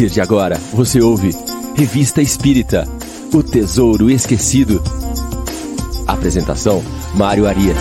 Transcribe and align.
Partir 0.00 0.14
de 0.14 0.20
agora, 0.22 0.56
você 0.72 1.02
ouve 1.02 1.28
Revista 1.76 2.22
Espírita 2.22 2.84
O 3.34 3.42
Tesouro 3.42 4.10
Esquecido. 4.10 4.80
Apresentação: 6.08 6.80
Mário 7.18 7.46
Arias. 7.46 7.76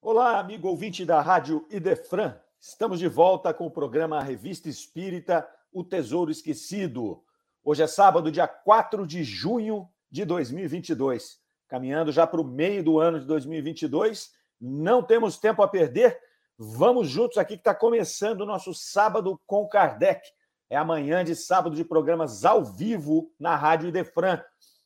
Olá, 0.00 0.40
amigo 0.40 0.66
ouvinte 0.66 1.04
da 1.04 1.20
Rádio 1.20 1.64
Idefran. 1.70 2.34
Estamos 2.60 2.98
de 2.98 3.06
volta 3.06 3.54
com 3.54 3.66
o 3.66 3.70
programa 3.70 4.20
Revista 4.20 4.68
Espírita 4.68 5.48
O 5.72 5.84
Tesouro 5.84 6.32
Esquecido. 6.32 7.22
Hoje 7.62 7.84
é 7.84 7.86
sábado, 7.86 8.32
dia 8.32 8.48
4 8.48 9.06
de 9.06 9.22
junho 9.22 9.88
de 10.10 10.24
2022. 10.24 11.38
Caminhando 11.68 12.10
já 12.10 12.26
para 12.26 12.40
o 12.40 12.44
meio 12.44 12.82
do 12.82 12.98
ano 12.98 13.20
de 13.20 13.26
2022 13.26 14.32
não 14.60 15.02
temos 15.02 15.38
tempo 15.38 15.60
a 15.62 15.68
perder. 15.68 16.18
Vamos 16.64 17.08
juntos 17.08 17.38
aqui 17.38 17.54
que 17.54 17.60
está 17.60 17.74
começando 17.74 18.42
o 18.42 18.46
nosso 18.46 18.72
sábado 18.72 19.36
com 19.48 19.66
Kardec. 19.66 20.24
É 20.70 20.76
amanhã 20.76 21.24
de 21.24 21.34
sábado 21.34 21.74
de 21.74 21.84
programas 21.84 22.44
ao 22.44 22.64
vivo 22.64 23.32
na 23.36 23.56
Rádio 23.56 23.88
Idefran. 23.88 24.40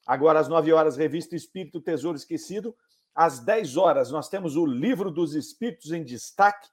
Agora, 0.06 0.40
às 0.40 0.48
9 0.48 0.72
horas, 0.72 0.96
Revista 0.96 1.36
Espírito 1.36 1.78
Tesouro 1.78 2.16
Esquecido. 2.16 2.74
Às 3.14 3.40
10 3.40 3.76
horas, 3.76 4.10
nós 4.10 4.30
temos 4.30 4.56
o 4.56 4.64
Livro 4.64 5.10
dos 5.10 5.34
Espíritos 5.34 5.92
em 5.92 6.02
Destaque. 6.02 6.66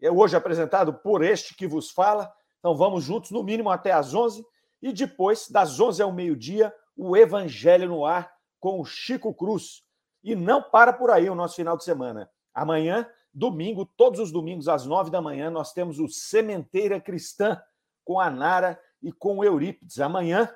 É 0.00 0.12
hoje 0.12 0.36
apresentado 0.36 0.94
por 0.94 1.24
este 1.24 1.52
que 1.56 1.66
vos 1.66 1.90
fala. 1.90 2.32
Então, 2.60 2.76
vamos 2.76 3.02
juntos, 3.02 3.32
no 3.32 3.42
mínimo 3.42 3.68
até 3.68 3.90
às 3.90 4.14
11. 4.14 4.46
E 4.80 4.92
depois, 4.92 5.48
das 5.50 5.80
11 5.80 6.02
ao 6.02 6.12
meio-dia, 6.12 6.72
o 6.96 7.16
Evangelho 7.16 7.88
no 7.88 8.06
Ar 8.06 8.32
com 8.60 8.80
o 8.80 8.84
Chico 8.84 9.34
Cruz. 9.34 9.82
E 10.22 10.36
não 10.36 10.62
para 10.62 10.92
por 10.92 11.10
aí 11.10 11.28
o 11.28 11.34
nosso 11.34 11.56
final 11.56 11.76
de 11.76 11.82
semana. 11.82 12.30
Amanhã, 12.54 13.10
domingo, 13.36 13.84
todos 13.84 14.18
os 14.18 14.32
domingos 14.32 14.66
às 14.66 14.86
nove 14.86 15.10
da 15.10 15.20
manhã, 15.20 15.50
nós 15.50 15.70
temos 15.70 15.98
o 15.98 16.08
Sementeira 16.08 16.98
Cristã 16.98 17.60
com 18.02 18.18
a 18.18 18.30
Nara 18.30 18.80
e 19.02 19.12
com 19.12 19.36
o 19.36 19.44
Eurípides. 19.44 20.00
Amanhã, 20.00 20.50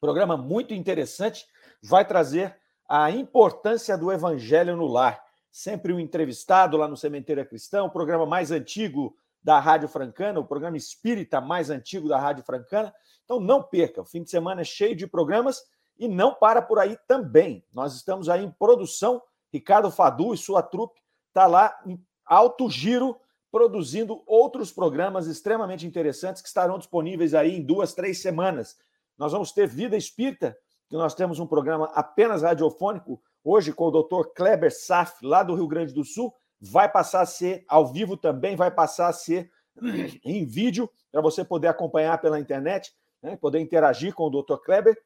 programa 0.00 0.36
muito 0.36 0.74
interessante, 0.74 1.46
vai 1.80 2.04
trazer 2.04 2.58
a 2.88 3.12
importância 3.12 3.96
do 3.96 4.10
evangelho 4.10 4.76
no 4.76 4.88
lar. 4.88 5.22
Sempre 5.52 5.92
um 5.92 6.00
entrevistado 6.00 6.76
lá 6.76 6.88
no 6.88 6.96
Sementeira 6.96 7.44
Cristã, 7.44 7.84
o 7.84 7.90
programa 7.90 8.26
mais 8.26 8.50
antigo 8.50 9.14
da 9.40 9.60
Rádio 9.60 9.88
Francana, 9.88 10.40
o 10.40 10.44
programa 10.44 10.76
espírita 10.76 11.40
mais 11.40 11.70
antigo 11.70 12.08
da 12.08 12.18
Rádio 12.18 12.42
Francana. 12.42 12.92
Então 13.24 13.38
não 13.38 13.62
perca, 13.62 14.00
o 14.02 14.04
fim 14.04 14.24
de 14.24 14.30
semana 14.30 14.62
é 14.62 14.64
cheio 14.64 14.96
de 14.96 15.06
programas 15.06 15.62
e 15.96 16.08
não 16.08 16.34
para 16.34 16.60
por 16.60 16.80
aí 16.80 16.98
também. 17.06 17.64
Nós 17.72 17.94
estamos 17.94 18.28
aí 18.28 18.44
em 18.44 18.50
produção, 18.50 19.22
Ricardo 19.52 19.92
Fadu 19.92 20.34
e 20.34 20.38
sua 20.38 20.60
trupe 20.60 21.00
está 21.30 21.46
lá 21.46 21.80
em 21.86 21.98
alto 22.26 22.68
giro, 22.68 23.18
produzindo 23.50 24.22
outros 24.26 24.70
programas 24.70 25.26
extremamente 25.26 25.86
interessantes 25.86 26.42
que 26.42 26.48
estarão 26.48 26.78
disponíveis 26.78 27.34
aí 27.34 27.56
em 27.56 27.62
duas, 27.62 27.94
três 27.94 28.20
semanas. 28.20 28.76
Nós 29.18 29.32
vamos 29.32 29.50
ter 29.52 29.66
Vida 29.66 29.96
Espírita, 29.96 30.56
que 30.88 30.96
nós 30.96 31.14
temos 31.14 31.38
um 31.40 31.46
programa 31.46 31.86
apenas 31.94 32.42
radiofônico, 32.42 33.20
hoje 33.42 33.72
com 33.72 33.86
o 33.86 33.90
doutor 33.90 34.32
Kleber 34.34 34.72
Saf, 34.72 35.24
lá 35.24 35.42
do 35.42 35.54
Rio 35.54 35.66
Grande 35.66 35.92
do 35.92 36.04
Sul, 36.04 36.34
vai 36.60 36.90
passar 36.90 37.22
a 37.22 37.26
ser 37.26 37.64
ao 37.68 37.86
vivo 37.86 38.16
também, 38.16 38.54
vai 38.54 38.70
passar 38.70 39.08
a 39.08 39.12
ser 39.12 39.50
em 40.24 40.44
vídeo, 40.44 40.90
para 41.10 41.20
você 41.20 41.44
poder 41.44 41.68
acompanhar 41.68 42.20
pela 42.20 42.38
internet, 42.38 42.92
né, 43.22 43.36
poder 43.36 43.60
interagir 43.60 44.14
com 44.14 44.24
o 44.24 44.30
doutor 44.30 44.62
Kleber. 44.62 44.96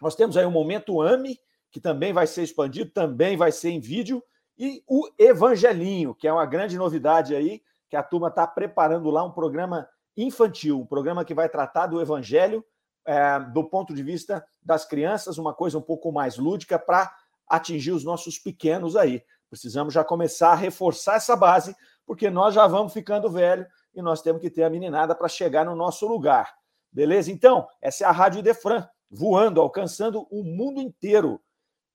Nós 0.00 0.14
temos 0.14 0.36
aí 0.36 0.44
o 0.44 0.50
Momento 0.50 1.00
AME, 1.00 1.38
que 1.70 1.80
também 1.80 2.12
vai 2.12 2.26
ser 2.26 2.42
expandido, 2.42 2.90
também 2.90 3.36
vai 3.36 3.50
ser 3.50 3.70
em 3.70 3.80
vídeo, 3.80 4.22
e 4.58 4.82
o 4.86 5.08
Evangelinho, 5.18 6.14
que 6.14 6.28
é 6.28 6.32
uma 6.32 6.46
grande 6.46 6.76
novidade 6.76 7.34
aí, 7.34 7.62
que 7.88 7.96
a 7.96 8.02
turma 8.02 8.28
está 8.28 8.46
preparando 8.46 9.10
lá 9.10 9.22
um 9.22 9.30
programa 9.30 9.88
infantil, 10.16 10.80
um 10.80 10.86
programa 10.86 11.24
que 11.24 11.34
vai 11.34 11.48
tratar 11.48 11.86
do 11.86 12.00
Evangelho 12.00 12.64
é, 13.06 13.38
do 13.38 13.64
ponto 13.64 13.94
de 13.94 14.02
vista 14.02 14.44
das 14.62 14.84
crianças, 14.84 15.38
uma 15.38 15.52
coisa 15.52 15.78
um 15.78 15.82
pouco 15.82 16.10
mais 16.10 16.38
lúdica 16.38 16.78
para 16.78 17.12
atingir 17.46 17.92
os 17.92 18.04
nossos 18.04 18.38
pequenos 18.38 18.96
aí. 18.96 19.22
Precisamos 19.50 19.92
já 19.92 20.02
começar 20.02 20.52
a 20.52 20.56
reforçar 20.56 21.16
essa 21.16 21.36
base, 21.36 21.76
porque 22.06 22.30
nós 22.30 22.54
já 22.54 22.66
vamos 22.66 22.92
ficando 22.92 23.30
velho 23.30 23.66
e 23.94 24.02
nós 24.02 24.22
temos 24.22 24.40
que 24.40 24.50
ter 24.50 24.64
a 24.64 24.70
meninada 24.70 25.14
para 25.14 25.28
chegar 25.28 25.64
no 25.64 25.76
nosso 25.76 26.06
lugar. 26.06 26.54
Beleza? 26.90 27.30
Então, 27.30 27.68
essa 27.80 28.04
é 28.04 28.06
a 28.06 28.12
Rádio 28.12 28.40
Idefran, 28.40 28.88
voando, 29.10 29.60
alcançando 29.60 30.26
o 30.30 30.42
mundo 30.42 30.80
inteiro. 30.80 31.40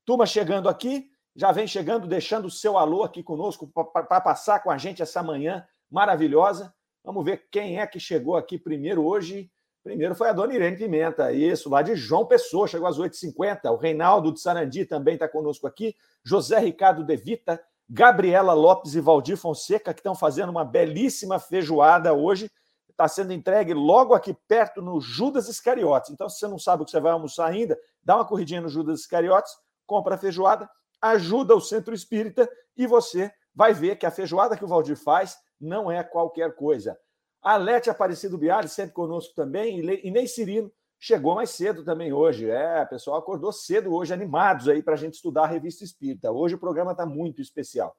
Turma 0.06 0.26
chegando 0.26 0.70
aqui, 0.70 1.10
já 1.40 1.54
vem 1.54 1.66
chegando, 1.66 2.06
deixando 2.06 2.48
o 2.48 2.52
seu 2.52 2.78
alô 2.78 3.02
aqui 3.02 3.24
conosco 3.24 3.66
para 3.94 4.20
passar 4.20 4.62
com 4.62 4.70
a 4.70 4.78
gente 4.78 5.02
essa 5.02 5.24
manhã 5.24 5.66
maravilhosa. 5.90 6.74
Vamos 7.02 7.24
ver 7.24 7.48
quem 7.50 7.80
é 7.80 7.88
que 7.88 7.98
chegou 7.98 8.36
aqui 8.36 8.58
primeiro 8.58 9.06
hoje. 9.06 9.50
Primeiro 9.82 10.14
foi 10.16 10.28
a 10.28 10.34
dona 10.34 10.54
Irene 10.54 10.76
Pimenta, 10.76 11.32
isso, 11.32 11.70
lá 11.70 11.82
de 11.82 11.96
João 11.96 12.26
Pessoa, 12.26 12.68
chegou 12.68 12.86
às 12.86 13.00
8h50. 13.00 13.72
O 13.72 13.78
Reinaldo 13.78 14.34
de 14.34 14.42
Sarandi 14.42 14.84
também 14.84 15.14
está 15.14 15.30
conosco 15.30 15.66
aqui. 15.66 15.96
José 16.26 16.60
Ricardo 16.60 17.06
De 17.06 17.16
Vita, 17.16 17.64
Gabriela 17.90 18.52
Lopes 18.52 18.94
e 18.94 19.00
Valdir 19.00 19.38
Fonseca, 19.38 19.94
que 19.94 20.02
estão 20.02 20.14
fazendo 20.14 20.50
uma 20.50 20.66
belíssima 20.66 21.40
feijoada 21.40 22.14
hoje. 22.14 22.52
Está 22.90 23.08
sendo 23.08 23.32
entregue 23.32 23.74
logo 23.74 24.14
aqui 24.14 24.36
perto 24.46 24.82
no 24.82 25.00
Judas 25.00 25.48
Iscariotes. 25.48 26.12
Então, 26.12 26.28
se 26.28 26.38
você 26.38 26.50
não 26.50 26.60
sabe 26.60 26.84
o 26.84 26.86
que 26.86 26.92
você 26.92 27.00
vai 27.00 27.14
almoçar 27.14 27.48
ainda, 27.48 27.80
dá 28.04 28.18
uma 28.18 28.26
corridinha 28.26 28.60
no 28.60 28.68
Judas 28.68 29.00
Iscariotes, 29.00 29.54
compra 29.88 30.16
a 30.16 30.18
feijoada, 30.18 30.70
ajuda 31.02 31.56
o 31.56 31.62
centro 31.62 31.94
espírita 31.94 32.50
e 32.76 32.86
você 32.88 33.32
vai 33.54 33.74
ver 33.74 33.98
que 33.98 34.06
a 34.06 34.12
feijoada 34.12 34.56
que 34.56 34.64
o 34.64 34.68
Valdir 34.68 34.96
faz 34.96 35.38
não 35.60 35.92
é 35.92 36.04
qualquer 36.04 36.56
coisa. 36.56 36.98
A 37.42 37.56
Aparecido 37.90 38.38
Biali, 38.38 38.68
sempre 38.68 38.94
conosco 38.94 39.34
também, 39.34 39.80
e 39.80 40.12
Ney 40.12 40.28
Cirino 40.28 40.72
chegou 41.00 41.36
mais 41.36 41.52
cedo 41.52 41.84
também 41.84 42.12
hoje. 42.12 42.50
É, 42.50 42.86
pessoal 42.86 43.18
acordou 43.18 43.52
cedo 43.52 43.94
hoje, 43.94 44.14
animados 44.14 44.68
aí 44.68 44.84
para 44.84 44.96
a 44.96 44.98
gente 44.98 45.14
estudar 45.14 45.44
a 45.44 45.48
revista 45.48 45.84
espírita. 45.84 46.32
Hoje 46.32 46.56
o 46.56 46.60
programa 46.60 46.92
está 46.92 47.06
muito 47.06 47.42
especial. 47.42 47.96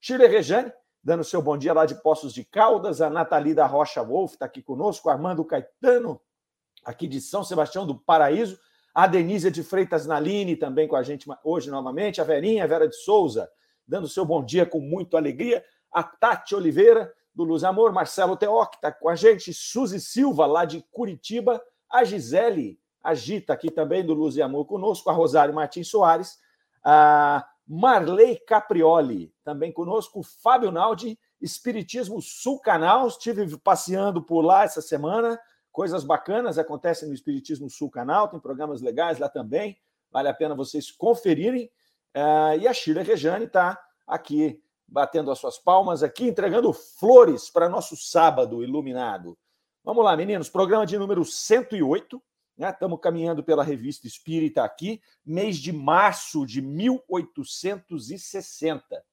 Chile 0.00 0.26
Rejane, 0.26 0.72
dando 1.02 1.24
seu 1.24 1.42
bom 1.42 1.58
dia 1.58 1.72
lá 1.72 1.84
de 1.84 1.96
Poços 1.96 2.32
de 2.32 2.44
Caldas. 2.44 3.00
A 3.00 3.10
Nathalie 3.10 3.54
da 3.54 3.66
Rocha 3.66 4.02
Wolf 4.02 4.34
está 4.34 4.46
aqui 4.46 4.62
conosco. 4.62 5.10
Armando 5.10 5.44
Caetano, 5.44 6.20
aqui 6.84 7.08
de 7.08 7.20
São 7.20 7.42
Sebastião 7.42 7.84
do 7.84 7.98
Paraíso. 7.98 8.58
A 8.94 9.08
Denise 9.08 9.50
de 9.50 9.64
Freitas 9.64 10.06
Naline 10.06 10.54
também 10.54 10.86
com 10.86 10.94
a 10.94 11.02
gente 11.02 11.26
hoje 11.42 11.68
novamente. 11.68 12.20
A 12.20 12.24
Verinha, 12.24 12.66
Vera 12.68 12.88
de 12.88 12.94
Souza, 12.94 13.50
dando 13.86 14.08
seu 14.08 14.24
bom 14.24 14.44
dia 14.44 14.64
com 14.64 14.78
muita 14.78 15.16
alegria. 15.16 15.64
A 15.90 16.04
Tati 16.04 16.54
Oliveira, 16.54 17.12
do 17.34 17.42
Luz 17.42 17.64
Amor. 17.64 17.92
Marcelo 17.92 18.36
Teoc 18.36 18.76
está 18.76 18.92
com 18.92 19.08
a 19.08 19.16
gente. 19.16 19.52
Suzy 19.52 20.00
Silva, 20.00 20.46
lá 20.46 20.64
de 20.64 20.80
Curitiba. 20.92 21.60
A 21.90 22.04
Gisele 22.04 22.78
Agita, 23.02 23.52
aqui 23.52 23.70
também 23.70 24.04
do 24.04 24.14
Luz 24.14 24.36
e 24.36 24.42
Amor 24.42 24.64
conosco. 24.66 25.10
A 25.10 25.12
Rosário 25.12 25.52
Martins 25.52 25.88
Soares. 25.88 26.38
A 26.84 27.44
Marley 27.66 28.38
Caprioli, 28.46 29.34
também 29.42 29.72
conosco. 29.72 30.20
O 30.20 30.22
Fábio 30.22 30.70
Naldi, 30.70 31.18
Espiritismo 31.40 32.22
Sul 32.22 32.60
Canal. 32.60 33.08
Estive 33.08 33.58
passeando 33.58 34.22
por 34.22 34.42
lá 34.42 34.62
essa 34.62 34.80
semana 34.80 35.38
coisas 35.74 36.02
bacanas 36.04 36.56
acontecem 36.56 37.08
no 37.08 37.14
Espiritismo 37.14 37.68
Sul 37.68 37.90
Canal, 37.90 38.28
tem 38.28 38.38
programas 38.38 38.80
legais 38.80 39.18
lá 39.18 39.28
também, 39.28 39.76
vale 40.08 40.28
a 40.28 40.34
pena 40.34 40.54
vocês 40.54 40.92
conferirem. 40.92 41.68
Uh, 42.16 42.56
e 42.60 42.68
a 42.68 42.72
Sheila 42.72 43.02
Rejane 43.02 43.46
está 43.46 43.84
aqui 44.06 44.62
batendo 44.86 45.32
as 45.32 45.40
suas 45.40 45.58
palmas, 45.58 46.04
aqui 46.04 46.28
entregando 46.28 46.72
flores 46.72 47.50
para 47.50 47.68
nosso 47.68 47.96
sábado 47.96 48.62
iluminado. 48.62 49.36
Vamos 49.82 50.04
lá, 50.04 50.16
meninos, 50.16 50.48
programa 50.48 50.86
de 50.86 50.96
número 50.96 51.24
108, 51.24 52.22
né? 52.56 52.70
Estamos 52.70 53.00
caminhando 53.00 53.42
pela 53.42 53.64
revista 53.64 54.06
Espírita 54.06 54.62
aqui, 54.62 55.02
mês 55.26 55.56
de 55.56 55.72
março 55.72 56.46
de 56.46 56.62
1860. 56.62 59.04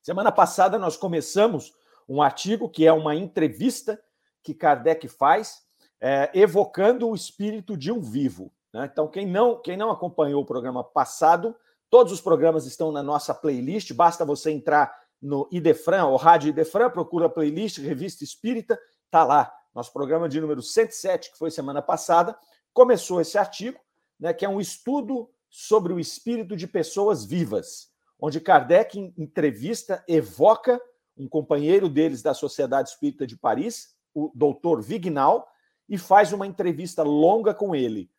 Semana 0.00 0.30
passada 0.30 0.78
nós 0.78 0.96
começamos 0.96 1.72
um 2.08 2.22
artigo 2.22 2.70
que 2.70 2.86
é 2.86 2.92
uma 2.92 3.16
entrevista 3.16 4.00
que 4.42 4.54
Kardec 4.54 5.08
faz, 5.08 5.62
é, 6.00 6.30
evocando 6.34 7.08
o 7.08 7.14
espírito 7.14 7.76
de 7.76 7.90
um 7.90 8.00
vivo. 8.00 8.52
Né? 8.72 8.88
Então, 8.90 9.08
quem 9.08 9.26
não, 9.26 9.60
quem 9.60 9.76
não 9.76 9.90
acompanhou 9.90 10.42
o 10.42 10.46
programa 10.46 10.84
passado, 10.84 11.54
todos 11.90 12.12
os 12.12 12.20
programas 12.20 12.66
estão 12.66 12.92
na 12.92 13.02
nossa 13.02 13.34
playlist, 13.34 13.92
basta 13.92 14.24
você 14.24 14.50
entrar 14.50 14.94
no 15.20 15.48
Idefran, 15.50 16.04
ou 16.06 16.16
Rádio 16.16 16.50
Idefran, 16.50 16.90
procura 16.90 17.26
a 17.26 17.30
playlist 17.30 17.78
Revista 17.78 18.22
Espírita, 18.22 18.78
está 19.04 19.24
lá. 19.24 19.52
Nosso 19.74 19.92
programa 19.92 20.28
de 20.28 20.40
número 20.40 20.62
107, 20.62 21.32
que 21.32 21.38
foi 21.38 21.50
semana 21.50 21.82
passada, 21.82 22.36
começou 22.72 23.20
esse 23.20 23.36
artigo, 23.36 23.78
né, 24.18 24.32
que 24.32 24.44
é 24.44 24.48
um 24.48 24.60
estudo 24.60 25.28
sobre 25.50 25.92
o 25.92 26.00
espírito 26.00 26.56
de 26.56 26.66
pessoas 26.66 27.24
vivas, 27.24 27.88
onde 28.20 28.40
Kardec, 28.40 28.98
entrevista, 29.16 30.04
evoca 30.06 30.80
um 31.16 31.28
companheiro 31.28 31.88
deles 31.88 32.22
da 32.22 32.34
Sociedade 32.34 32.90
Espírita 32.90 33.26
de 33.26 33.36
Paris, 33.36 33.96
o 34.26 34.32
doutor 34.34 34.82
Vignal 34.82 35.48
e 35.88 35.96
faz 35.96 36.32
uma 36.32 36.46
entrevista 36.46 37.02
longa 37.02 37.54
com 37.54 37.74
ele. 37.74 38.10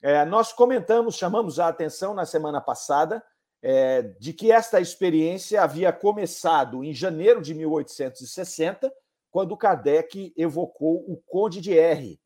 É, 0.00 0.24
nós 0.24 0.52
comentamos, 0.52 1.16
chamamos 1.16 1.58
a 1.58 1.68
atenção 1.68 2.14
na 2.14 2.24
semana 2.24 2.60
passada 2.60 3.22
é, 3.60 4.02
de 4.02 4.32
que 4.32 4.52
esta 4.52 4.80
experiência 4.80 5.62
havia 5.62 5.92
começado 5.92 6.84
em 6.84 6.94
janeiro 6.94 7.42
de 7.42 7.54
1860, 7.54 8.92
quando 9.30 9.56
Kardec 9.56 10.32
evocou 10.36 11.04
o 11.10 11.16
Conde 11.26 11.60
de 11.60 11.76
R. 11.76 12.20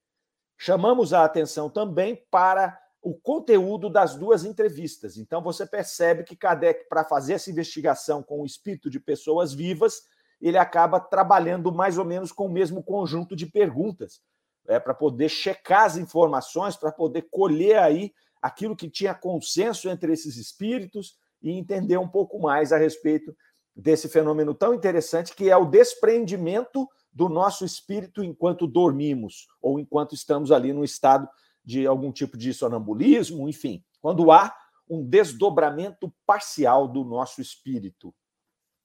Chamamos 0.58 1.12
a 1.12 1.24
atenção 1.24 1.70
também 1.70 2.24
para 2.30 2.78
o 3.00 3.14
conteúdo 3.14 3.90
das 3.90 4.14
duas 4.14 4.44
entrevistas. 4.44 5.16
Então, 5.16 5.42
você 5.42 5.66
percebe 5.66 6.22
que 6.22 6.36
Kardec, 6.36 6.88
para 6.88 7.04
fazer 7.04 7.34
essa 7.34 7.50
investigação 7.50 8.22
com 8.22 8.40
o 8.40 8.46
espírito 8.46 8.88
de 8.88 9.00
pessoas 9.00 9.52
vivas, 9.52 10.02
ele 10.42 10.58
acaba 10.58 10.98
trabalhando 10.98 11.72
mais 11.72 11.96
ou 11.96 12.04
menos 12.04 12.32
com 12.32 12.46
o 12.46 12.52
mesmo 12.52 12.82
conjunto 12.82 13.36
de 13.36 13.46
perguntas, 13.46 14.20
é, 14.66 14.78
para 14.78 14.92
poder 14.92 15.28
checar 15.28 15.84
as 15.84 15.96
informações, 15.96 16.76
para 16.76 16.90
poder 16.92 17.28
colher 17.30 17.78
aí 17.78 18.12
aquilo 18.40 18.76
que 18.76 18.90
tinha 18.90 19.14
consenso 19.14 19.88
entre 19.88 20.12
esses 20.12 20.36
espíritos 20.36 21.16
e 21.40 21.52
entender 21.52 21.96
um 21.96 22.08
pouco 22.08 22.40
mais 22.40 22.72
a 22.72 22.76
respeito 22.76 23.34
desse 23.74 24.08
fenômeno 24.08 24.52
tão 24.52 24.74
interessante 24.74 25.34
que 25.34 25.48
é 25.48 25.56
o 25.56 25.64
despreendimento 25.64 26.88
do 27.12 27.28
nosso 27.28 27.64
espírito 27.64 28.22
enquanto 28.22 28.66
dormimos 28.66 29.46
ou 29.60 29.78
enquanto 29.78 30.14
estamos 30.14 30.50
ali 30.50 30.72
no 30.72 30.84
estado 30.84 31.28
de 31.64 31.86
algum 31.86 32.10
tipo 32.10 32.36
de 32.36 32.52
sonambulismo, 32.52 33.48
enfim, 33.48 33.82
quando 34.00 34.32
há 34.32 34.52
um 34.88 35.04
desdobramento 35.04 36.12
parcial 36.26 36.88
do 36.88 37.04
nosso 37.04 37.40
espírito. 37.40 38.12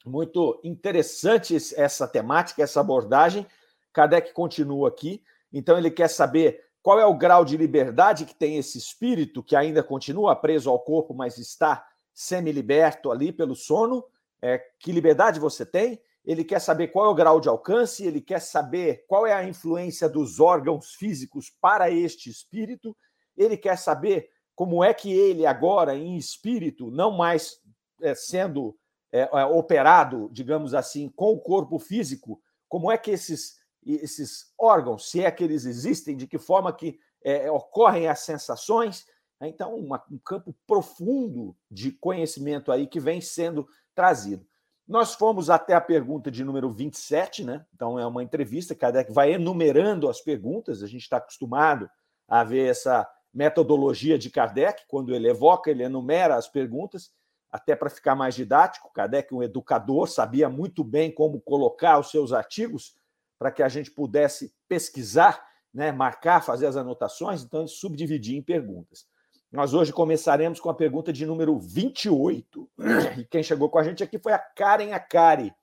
Muito 0.08 0.60
interessante 0.64 1.56
essa 1.56 2.08
temática, 2.08 2.64
essa 2.64 2.80
abordagem. 2.80 3.46
Kardec 3.92 4.34
continua 4.34 4.88
aqui. 4.88 5.22
Então, 5.52 5.78
ele 5.78 5.92
quer 5.92 6.08
saber 6.08 6.64
qual 6.82 7.00
é 7.00 7.06
o 7.06 7.18
grau 7.18 7.44
de 7.44 7.58
liberdade 7.58 8.26
que 8.26 8.34
tem 8.34 8.58
esse 8.58 8.78
espírito, 8.78 9.44
que 9.44 9.56
ainda 9.56 9.84
continua 9.84 10.36
preso 10.36 10.70
ao 10.70 10.80
corpo, 10.80 11.14
mas 11.14 11.38
está 11.38 11.86
semi-liberto 12.14 13.12
ali 13.12 13.32
pelo 13.32 13.56
sono. 13.56 14.04
É, 14.42 14.58
que 14.80 14.92
liberdade 14.92 15.40
você 15.40 15.66
tem? 15.66 16.02
Ele 16.26 16.44
quer 16.44 16.60
saber 16.60 16.88
qual 16.88 17.06
é 17.06 17.10
o 17.10 17.16
grau 17.16 17.40
de 17.40 17.48
alcance, 17.50 18.06
ele 18.06 18.22
quer 18.22 18.40
saber 18.40 19.06
qual 19.08 19.26
é 19.26 19.34
a 19.34 19.44
influência 19.44 20.10
dos 20.10 20.40
órgãos 20.40 20.94
físicos 20.94 21.52
para 21.62 21.90
este 21.90 22.30
espírito, 22.30 22.96
ele 23.36 23.56
quer 23.56 23.78
saber 23.78 24.30
como 24.56 24.84
é 24.84 24.94
que 24.94 25.12
ele, 25.12 25.46
agora 25.46 25.96
em 25.96 26.18
espírito, 26.18 26.90
não 26.90 27.12
mais 27.12 27.62
é, 28.02 28.16
sendo 28.16 28.78
é, 29.12 29.22
é, 29.22 29.46
operado, 29.46 30.30
digamos 30.32 30.74
assim, 30.74 31.10
com 31.10 31.34
o 31.34 31.40
corpo 31.40 31.80
físico, 31.80 32.42
como 32.68 32.92
é 32.92 32.98
que 32.98 33.12
esses, 33.12 33.58
esses 33.86 34.52
órgãos, 34.60 35.10
se 35.10 35.24
é 35.24 35.32
que 35.32 35.44
eles 35.44 35.66
existem, 35.66 36.16
de 36.16 36.28
que 36.28 36.38
forma 36.38 36.74
que 36.74 37.00
é, 37.24 37.50
ocorrem 37.52 38.08
as 38.08 38.20
sensações. 38.20 39.06
Né? 39.40 39.48
Então, 39.50 39.76
uma, 39.76 40.04
um 40.12 40.18
campo 40.18 40.56
profundo 40.66 41.56
de 41.70 41.92
conhecimento 41.92 42.72
aí 42.72 42.88
que 42.88 43.00
vem 43.00 43.22
sendo 43.22 43.68
trazido. 43.96 44.46
Nós 44.88 45.14
fomos 45.16 45.50
até 45.50 45.74
a 45.74 45.82
pergunta 45.82 46.32
de 46.32 46.46
número 46.46 46.72
27, 46.72 47.44
né? 47.44 47.66
Então, 47.76 48.00
é 48.00 48.08
uma 48.08 48.24
entrevista, 48.24 48.74
Kardec 48.74 49.12
vai 49.12 49.34
enumerando 49.34 50.08
as 50.08 50.22
perguntas, 50.22 50.82
a 50.82 50.88
gente 50.88 51.02
está 51.02 51.18
acostumado 51.18 51.90
a 52.26 52.42
ver 52.42 52.70
essa 52.70 53.06
metodologia 53.34 54.18
de 54.18 54.30
Kardec, 54.30 54.84
quando 54.88 55.14
ele 55.14 55.30
evoca, 55.30 55.70
ele 55.70 55.84
enumera 55.84 56.36
as 56.36 56.48
perguntas, 56.48 57.12
até 57.52 57.76
para 57.76 57.90
ficar 57.90 58.16
mais 58.16 58.36
didático. 58.36 58.92
Kardec, 58.94 59.34
um 59.34 59.44
educador, 59.44 60.08
sabia 60.08 60.50
muito 60.50 60.84
bem 60.84 61.12
como 61.12 61.42
colocar 61.42 62.00
os 62.00 62.12
seus 62.12 62.34
artigos 62.34 62.96
para 63.38 63.52
que 63.52 63.64
a 63.64 63.70
gente 63.70 63.92
pudesse 63.92 64.54
pesquisar, 64.68 65.46
né, 65.74 65.92
marcar, 65.92 66.44
fazer 66.44 66.66
as 66.66 66.76
anotações, 66.76 67.44
então 67.44 67.62
ele 67.62 67.70
subdividia 67.70 68.38
em 68.38 68.42
perguntas. 68.42 69.06
Nós 69.52 69.74
hoje 69.74 69.94
começaremos 69.94 70.60
com 70.60 70.70
a 70.70 70.74
pergunta 70.74 71.14
de 71.14 71.26
número 71.26 71.58
28. 71.58 72.70
E 73.18 73.26
quem 73.26 73.42
chegou 73.42 73.70
com 73.70 73.80
a 73.80 73.84
gente 73.84 74.04
aqui 74.04 74.20
foi 74.20 74.34
a 74.34 74.40
Karen 74.40 74.92
Akari. 74.92 75.54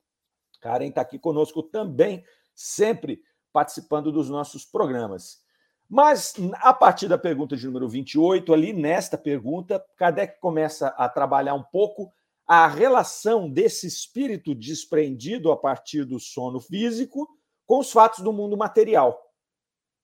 Karen 0.60 0.88
está 0.88 1.02
aqui 1.02 1.18
conosco 1.18 1.62
também, 1.62 2.24
sempre 2.54 3.22
participando 3.52 4.10
dos 4.10 4.30
nossos 4.30 4.64
programas. 4.64 5.43
Mas, 5.88 6.34
a 6.54 6.72
partir 6.72 7.08
da 7.08 7.18
pergunta 7.18 7.56
de 7.56 7.66
número 7.66 7.88
28, 7.88 8.52
ali 8.52 8.72
nesta 8.72 9.18
pergunta, 9.18 9.84
Kardec 9.96 10.40
começa 10.40 10.88
a 10.88 11.08
trabalhar 11.08 11.54
um 11.54 11.62
pouco 11.62 12.12
a 12.46 12.66
relação 12.66 13.48
desse 13.48 13.86
espírito 13.86 14.54
desprendido 14.54 15.50
a 15.50 15.56
partir 15.56 16.04
do 16.04 16.18
sono 16.18 16.60
físico 16.60 17.28
com 17.66 17.78
os 17.78 17.90
fatos 17.90 18.20
do 18.20 18.32
mundo 18.32 18.56
material. 18.56 19.18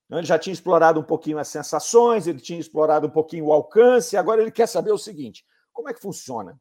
Então, 0.05 0.19
ele 0.19 0.27
já 0.27 0.37
tinha 0.37 0.53
explorado 0.53 0.99
um 0.99 1.03
pouquinho 1.03 1.39
as 1.39 1.47
sensações, 1.47 2.27
ele 2.27 2.39
tinha 2.39 2.59
explorado 2.59 3.07
um 3.07 3.11
pouquinho 3.11 3.45
o 3.45 3.53
alcance, 3.53 4.17
agora 4.17 4.41
ele 4.41 4.51
quer 4.51 4.67
saber 4.67 4.91
o 4.91 4.97
seguinte: 4.97 5.45
como 5.71 5.89
é 5.89 5.93
que 5.93 6.01
funciona 6.01 6.59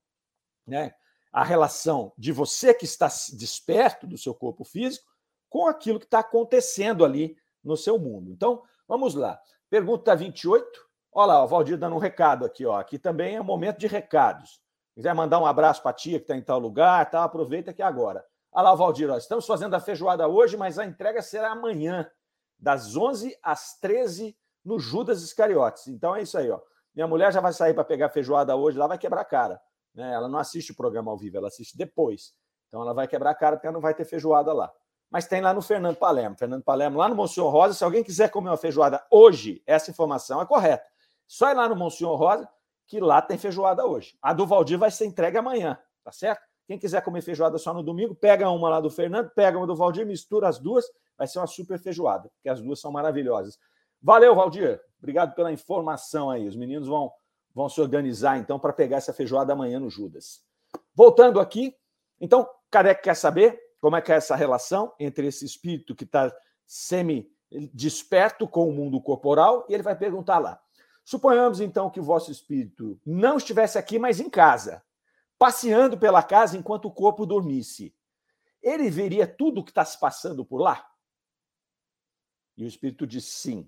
né, 0.66 0.94
a 1.32 1.42
relação 1.42 2.12
de 2.16 2.30
você 2.30 2.72
que 2.72 2.84
está 2.84 3.08
desperto 3.32 4.06
do 4.06 4.16
seu 4.16 4.34
corpo 4.34 4.64
físico 4.64 5.06
com 5.48 5.66
aquilo 5.66 5.98
que 5.98 6.04
está 6.04 6.20
acontecendo 6.20 7.04
ali 7.04 7.36
no 7.64 7.76
seu 7.76 7.98
mundo? 7.98 8.30
Então, 8.30 8.62
vamos 8.90 9.14
lá. 9.14 9.40
Pergunta 9.70 10.16
28. 10.16 10.66
Olha 11.12 11.26
lá, 11.26 11.44
o 11.44 11.46
Valdir 11.46 11.78
dando 11.78 11.94
um 11.94 12.00
recado 12.00 12.44
aqui. 12.44 12.66
Ó. 12.66 12.76
Aqui 12.76 12.98
também 12.98 13.36
é 13.36 13.40
momento 13.40 13.78
de 13.78 13.86
recados. 13.86 14.60
Quiser 14.94 15.14
mandar 15.14 15.38
um 15.38 15.46
abraço 15.46 15.80
para 15.80 15.92
a 15.92 15.94
tia 15.94 16.18
que 16.18 16.24
está 16.24 16.36
em 16.36 16.42
tal 16.42 16.58
lugar, 16.58 17.08
tá, 17.08 17.22
aproveita 17.22 17.70
aqui 17.70 17.80
agora. 17.80 18.24
Olha 18.50 18.64
lá, 18.64 18.74
Valdir, 18.74 19.08
ó, 19.08 19.16
estamos 19.16 19.46
fazendo 19.46 19.74
a 19.74 19.80
feijoada 19.80 20.26
hoje, 20.26 20.56
mas 20.56 20.76
a 20.76 20.84
entrega 20.84 21.22
será 21.22 21.52
amanhã 21.52 22.10
das 22.58 22.96
11 22.96 23.38
às 23.44 23.78
13 23.78 24.36
no 24.64 24.80
Judas 24.80 25.22
Iscariotes. 25.22 25.86
Então 25.86 26.16
é 26.16 26.22
isso 26.22 26.36
aí, 26.36 26.50
ó. 26.50 26.60
Minha 26.92 27.06
mulher 27.06 27.32
já 27.32 27.40
vai 27.40 27.52
sair 27.52 27.72
para 27.72 27.84
pegar 27.84 28.08
feijoada 28.08 28.56
hoje, 28.56 28.76
lá 28.76 28.88
vai 28.88 28.98
quebrar 28.98 29.20
a 29.20 29.24
cara. 29.24 29.60
Né? 29.94 30.12
Ela 30.12 30.28
não 30.28 30.38
assiste 30.40 30.72
o 30.72 30.76
programa 30.76 31.12
ao 31.12 31.16
vivo, 31.16 31.36
ela 31.36 31.46
assiste 31.46 31.78
depois. 31.78 32.34
Então 32.66 32.82
ela 32.82 32.92
vai 32.92 33.06
quebrar 33.06 33.30
a 33.30 33.34
cara 33.34 33.56
porque 33.56 33.68
ela 33.68 33.74
não 33.74 33.80
vai 33.80 33.94
ter 33.94 34.04
feijoada 34.04 34.52
lá. 34.52 34.72
Mas 35.10 35.26
tem 35.26 35.40
lá 35.40 35.52
no 35.52 35.60
Fernando 35.60 35.96
Palermo. 35.96 36.36
Fernando 36.36 36.62
Palermo, 36.62 36.98
lá 36.98 37.08
no 37.08 37.16
Monsenhor 37.16 37.50
Rosa, 37.50 37.74
se 37.74 37.82
alguém 37.82 38.04
quiser 38.04 38.30
comer 38.30 38.50
uma 38.50 38.56
feijoada 38.56 39.04
hoje, 39.10 39.62
essa 39.66 39.90
informação 39.90 40.40
é 40.40 40.46
correta. 40.46 40.84
Só 41.26 41.50
ir 41.50 41.54
lá 41.54 41.68
no 41.68 41.76
Monsenhor 41.76 42.16
Rosa, 42.16 42.48
que 42.86 43.00
lá 43.00 43.20
tem 43.20 43.36
feijoada 43.36 43.84
hoje. 43.84 44.16
A 44.22 44.32
do 44.32 44.46
Valdir 44.46 44.78
vai 44.78 44.90
ser 44.90 45.06
entregue 45.06 45.38
amanhã, 45.38 45.78
tá 46.04 46.12
certo? 46.12 46.42
Quem 46.66 46.78
quiser 46.78 47.02
comer 47.02 47.22
feijoada 47.22 47.58
só 47.58 47.74
no 47.74 47.82
domingo, 47.82 48.14
pega 48.14 48.48
uma 48.48 48.68
lá 48.68 48.80
do 48.80 48.90
Fernando, 48.90 49.30
pega 49.30 49.58
uma 49.58 49.66
do 49.66 49.74
Valdir, 49.74 50.06
mistura 50.06 50.48
as 50.48 50.58
duas 50.58 50.84
Vai 51.20 51.26
ser 51.26 51.38
uma 51.38 51.46
super 51.46 51.78
feijoada, 51.78 52.30
porque 52.30 52.48
as 52.48 52.62
duas 52.62 52.80
são 52.80 52.90
maravilhosas. 52.90 53.58
Valeu, 54.00 54.34
Valdir. 54.34 54.80
Obrigado 54.98 55.34
pela 55.34 55.52
informação 55.52 56.30
aí. 56.30 56.48
Os 56.48 56.56
meninos 56.56 56.88
vão, 56.88 57.12
vão 57.54 57.68
se 57.68 57.78
organizar, 57.78 58.38
então, 58.38 58.58
para 58.58 58.72
pegar 58.72 58.96
essa 58.96 59.12
feijoada 59.12 59.52
amanhã 59.52 59.78
no 59.78 59.90
Judas. 59.90 60.42
Voltando 60.94 61.38
aqui, 61.38 61.76
então, 62.18 62.48
Kardec 62.70 63.02
quer 63.02 63.14
saber 63.14 63.60
como 63.80 63.96
é 63.96 64.02
que 64.02 64.12
é 64.12 64.16
essa 64.16 64.36
relação 64.36 64.94
entre 64.98 65.26
esse 65.26 65.44
espírito 65.44 65.94
que 65.94 66.04
está 66.04 66.32
semi-desperto 66.66 68.46
com 68.46 68.68
o 68.68 68.72
mundo 68.72 69.00
corporal, 69.00 69.66
e 69.68 69.74
ele 69.74 69.82
vai 69.82 69.96
perguntar 69.96 70.38
lá. 70.38 70.60
Suponhamos, 71.04 71.60
então, 71.60 71.90
que 71.90 71.98
o 71.98 72.04
vosso 72.04 72.30
espírito 72.30 73.00
não 73.04 73.38
estivesse 73.38 73.78
aqui, 73.78 73.98
mas 73.98 74.20
em 74.20 74.30
casa, 74.30 74.82
passeando 75.38 75.98
pela 75.98 76.22
casa 76.22 76.56
enquanto 76.56 76.84
o 76.84 76.92
corpo 76.92 77.26
dormisse. 77.26 77.94
Ele 78.62 78.90
veria 78.90 79.26
tudo 79.26 79.60
o 79.60 79.64
que 79.64 79.70
está 79.70 79.84
se 79.84 79.98
passando 79.98 80.44
por 80.44 80.60
lá? 80.60 80.86
E 82.56 82.64
o 82.64 82.66
espírito 82.66 83.06
diz 83.06 83.24
sim. 83.24 83.66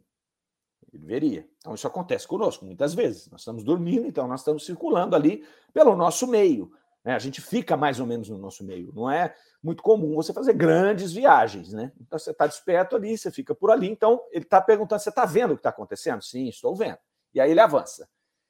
Ele 0.93 1.07
veria. 1.07 1.49
Então, 1.59 1.75
isso 1.75 1.87
acontece 1.87 2.29
conosco 2.29 2.65
muitas 2.65 2.93
vezes. 2.93 3.31
Nós 3.31 3.41
estamos 3.41 3.65
dormindo, 3.65 4.07
então 4.07 4.29
nós 4.29 4.41
estamos 4.41 4.67
circulando 4.67 5.17
ali 5.17 5.47
pelo 5.73 5.97
nosso 5.97 6.27
meio. 6.27 6.71
Né? 7.05 7.15
A 7.15 7.19
gente 7.19 7.41
fica 7.41 7.77
mais 7.77 8.01
ou 8.01 8.07
menos 8.07 8.29
no 8.29 8.39
nosso 8.39 8.65
meio. 8.65 8.93
Não 8.95 9.11
é 9.11 9.35
muito 9.63 9.83
comum 9.83 10.15
você 10.15 10.33
fazer 10.33 10.53
grandes 10.53 11.13
viagens. 11.13 11.73
Né? 11.73 11.93
Então, 12.01 12.19
você 12.19 12.31
está 12.31 12.47
desperto 12.47 12.97
ali, 12.97 13.17
você 13.17 13.31
fica 13.31 13.55
por 13.55 13.71
ali. 13.71 13.89
Então, 13.89 14.23
ele 14.31 14.45
está 14.45 14.61
perguntando: 14.61 15.01
você 15.01 15.09
está 15.09 15.25
vendo 15.25 15.53
o 15.53 15.55
que 15.55 15.61
está 15.61 15.71
acontecendo? 15.71 16.23
Sim, 16.23 16.49
estou 16.49 16.75
vendo. 16.75 16.99
E 17.35 17.41
aí 17.41 17.51
ele 17.51 17.61
avança. 17.61 18.09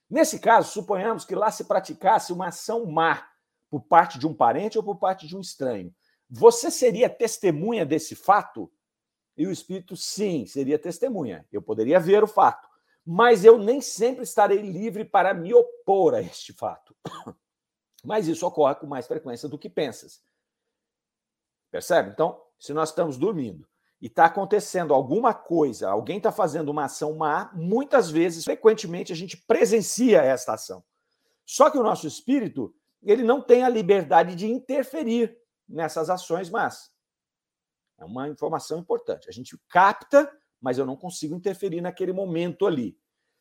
Nesse 0.09 0.39
caso, 0.39 0.71
suponhamos 0.71 1.25
que 1.25 1.35
lá 1.35 1.51
se 1.51 1.65
praticasse 1.65 2.33
uma 2.33 2.49
ação 2.49 2.85
má 2.85 3.27
por 3.71 3.81
parte 3.81 4.19
de 4.19 4.27
um 4.27 4.35
parente 4.35 4.77
ou 4.77 4.85
por 4.85 4.97
parte 4.97 5.27
de 5.27 5.35
um 5.35 5.41
estranho. 5.41 5.95
Você 6.29 6.71
seria 6.71 7.09
testemunha 7.09 7.87
desse 7.87 8.15
fato? 8.15 8.71
E 9.37 9.47
o 9.47 9.51
espírito, 9.51 9.97
sim, 9.97 10.45
seria 10.45 10.79
testemunha. 10.79 11.47
Eu 11.51 11.63
poderia 11.63 11.99
ver 11.99 12.23
o 12.23 12.27
fato, 12.27 12.69
mas 13.05 13.45
eu 13.45 13.57
nem 13.57 13.81
sempre 13.81 14.25
estarei 14.25 14.59
livre 14.59 15.05
para 15.05 15.33
me 15.33 15.55
opor 15.55 16.15
a 16.15 16.21
este 16.21 16.53
fato. 16.53 16.95
Mas 18.03 18.27
isso 18.27 18.47
ocorre 18.47 18.75
com 18.75 18.87
mais 18.87 19.07
frequência 19.07 19.49
do 19.49 19.59
que 19.59 19.71
pensas. 19.71 20.23
Percebe? 21.71 22.11
Então, 22.11 22.43
se 22.59 22.73
nós 22.73 22.91
estamos 22.91 23.17
dormindo 23.17 23.67
e 24.01 24.07
está 24.07 24.25
acontecendo 24.25 24.93
alguma 24.93 25.33
coisa, 25.33 25.89
alguém 25.89 26.17
está 26.17 26.33
fazendo 26.33 26.69
uma 26.71 26.85
ação 26.85 27.15
má, 27.15 27.51
muitas 27.55 28.11
vezes, 28.11 28.45
frequentemente, 28.45 29.13
a 29.13 29.17
gente 29.17 29.37
presencia 29.37 30.21
esta 30.21 30.55
ação. 30.55 30.85
Só 31.47 31.71
que 31.71 31.79
o 31.79 31.83
nosso 31.83 32.07
espírito, 32.07 32.75
ele 33.03 33.23
não 33.23 33.41
tem 33.41 33.63
a 33.63 33.69
liberdade 33.69 34.35
de 34.35 34.47
interferir 34.47 35.39
nessas 35.69 36.11
ações 36.11 36.51
más. 36.51 36.91
É 37.99 38.05
uma 38.05 38.29
informação 38.29 38.79
importante. 38.79 39.29
A 39.29 39.33
gente 39.33 39.57
capta, 39.69 40.31
mas 40.61 40.79
eu 40.79 40.85
não 40.85 40.97
consigo 40.97 41.35
interferir 41.35 41.81
naquele 41.81 42.13
momento 42.13 42.67
ali. 42.67 42.99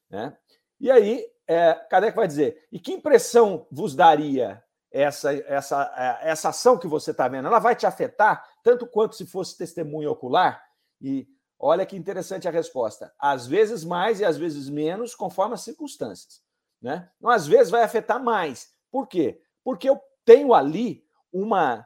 Né? 0.10 0.38
E 0.80 0.92
aí, 0.92 1.26
é, 1.52 1.74
Kardec 1.90 2.16
vai 2.16 2.28
dizer, 2.28 2.66
e 2.72 2.80
que 2.80 2.94
impressão 2.94 3.68
vos 3.70 3.94
daria 3.94 4.64
essa, 4.90 5.34
essa, 5.34 5.94
é, 5.98 6.30
essa 6.30 6.50
ação 6.50 6.78
que 6.78 6.88
você 6.88 7.12
está 7.12 7.28
vendo? 7.28 7.48
Ela 7.48 7.60
vai 7.60 7.76
te 7.76 7.86
afetar 7.86 8.48
tanto 8.64 8.88
quanto 8.88 9.18
se 9.18 9.26
fosse 9.26 9.58
testemunho 9.58 10.12
ocular? 10.12 10.64
E 11.02 11.28
olha 11.60 11.86
que 11.86 11.98
interessante 11.98 12.48
a 12.48 12.52
resposta. 12.52 13.14
Às 13.20 13.48
vezes 13.48 13.84
mais 13.84 14.22
e 14.22 14.26
às 14.26 14.38
vezes 14.38 14.70
menos, 14.70 15.14
conforme 15.14 15.56
as 15.56 15.62
circunstâncias. 15.62 16.42
Né? 16.82 17.10
Então, 17.18 17.30
às 17.30 17.46
vezes 17.46 17.70
vai 17.70 17.84
afetar 17.84 18.24
mais. 18.24 18.72
Por 18.90 19.06
quê? 19.06 19.42
Porque 19.62 19.90
eu 19.90 20.00
tenho 20.24 20.54
ali 20.54 21.06
uma 21.34 21.86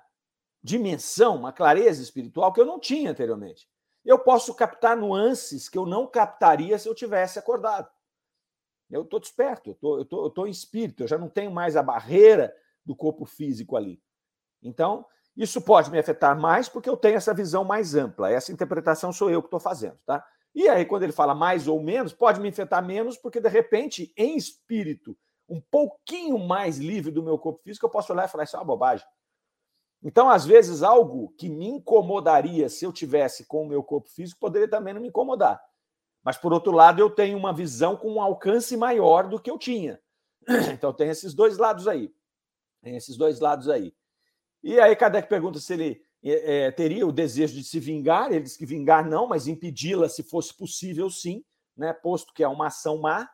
dimensão, 0.62 1.38
uma 1.38 1.52
clareza 1.52 2.04
espiritual 2.04 2.54
que 2.54 2.62
eu 2.62 2.66
não 2.66 2.80
tinha 2.80 3.10
anteriormente. 3.10 3.68
Eu 4.06 4.20
posso 4.20 4.54
captar 4.54 4.96
nuances 4.96 5.68
que 5.68 5.78
eu 5.78 5.88
não 5.88 6.06
captaria 6.06 6.78
se 6.78 6.88
eu 6.88 6.94
tivesse 6.94 7.40
acordado. 7.40 7.90
Eu 8.90 9.02
estou 9.02 9.20
desperto, 9.20 9.72
eu 9.72 9.76
tô, 9.76 10.02
estou 10.02 10.24
tô, 10.24 10.30
tô 10.30 10.48
em 10.48 10.52
espírito, 10.52 11.04
eu 11.04 11.08
já 11.08 11.18
não 11.18 11.30
tenho 11.30 11.52
mais 11.52 11.76
a 11.76 11.84
barreira 11.84 12.56
do 12.86 12.96
corpo 12.96 13.26
físico 13.26 13.76
ali. 13.76 14.02
Então, 14.62 15.06
isso 15.36 15.62
pode 15.62 15.92
me 15.92 16.00
afetar 16.00 16.40
mais 16.40 16.70
porque 16.70 16.90
eu 16.90 16.96
tenho 16.96 17.18
essa 17.18 17.34
visão 17.34 17.64
mais 17.64 17.96
ampla. 17.96 18.32
Essa 18.32 18.52
interpretação 18.52 19.12
sou 19.12 19.30
eu 19.30 19.42
que 19.42 19.48
estou 19.48 19.60
fazendo, 19.60 19.98
tá? 20.06 20.26
E 20.54 20.70
aí, 20.70 20.86
quando 20.86 21.04
ele 21.04 21.12
fala 21.12 21.36
mais 21.36 21.68
ou 21.68 21.82
menos, 21.82 22.14
pode 22.14 22.40
me 22.40 22.48
afetar 22.48 22.86
menos, 22.86 23.18
porque 23.18 23.42
de 23.42 23.50
repente, 23.50 24.14
em 24.16 24.38
espírito, 24.38 25.18
um 25.50 25.60
pouquinho 25.60 26.40
mais 26.40 26.78
livre 26.78 27.12
do 27.12 27.22
meu 27.22 27.38
corpo 27.38 27.62
físico, 27.62 27.86
eu 27.86 27.90
posso 27.90 28.14
olhar 28.14 28.26
e 28.26 28.32
falar: 28.32 28.46
Isso 28.46 28.56
é 28.56 28.60
uma 28.60 28.66
bobagem. 28.66 29.06
Então, 30.02 30.30
às 30.30 30.46
vezes, 30.46 30.84
algo 30.84 31.34
que 31.38 31.50
me 31.50 31.68
incomodaria 31.68 32.70
se 32.70 32.86
eu 32.86 32.94
tivesse 32.94 33.46
com 33.46 33.64
o 33.64 33.68
meu 33.68 33.84
corpo 33.84 34.08
físico 34.08 34.40
poderia 34.40 34.70
também 34.70 34.94
não 34.94 35.02
me 35.02 35.10
incomodar. 35.10 35.62
Mas, 36.26 36.38
por 36.38 36.52
outro 36.52 36.72
lado, 36.72 37.00
eu 37.00 37.08
tenho 37.08 37.38
uma 37.38 37.54
visão 37.54 37.96
com 37.96 38.14
um 38.14 38.20
alcance 38.20 38.76
maior 38.76 39.28
do 39.28 39.40
que 39.40 39.52
eu 39.52 39.60
tinha. 39.60 40.02
Então, 40.74 40.92
tem 40.92 41.10
esses 41.10 41.36
dois 41.36 41.60
lados 41.60 41.88
aí. 41.88 42.12
Tem 42.82 42.96
esses 42.96 43.16
dois 43.16 43.40
lados 43.40 43.70
aí. 43.70 43.94
E 44.64 44.80
aí, 44.80 44.96
Kardec 44.96 45.30
pergunta 45.30 45.60
se 45.60 45.74
ele 45.74 46.02
é, 46.24 46.72
teria 46.72 47.06
o 47.06 47.12
desejo 47.12 47.54
de 47.54 47.64
se 47.64 47.80
vingar. 47.80 48.32
Ele 48.32 48.42
diz 48.42 48.58
que 48.58 48.66
vingar 48.66 49.08
não, 49.08 49.28
mas 49.28 49.48
impedi-la, 49.48 50.10
se 50.10 50.24
fosse 50.24 50.52
possível, 50.52 51.08
sim, 51.12 51.46
né? 51.78 51.94
posto 51.94 52.34
que 52.34 52.44
é 52.44 52.48
uma 52.48 52.68
ação 52.68 52.98
má. 52.98 53.30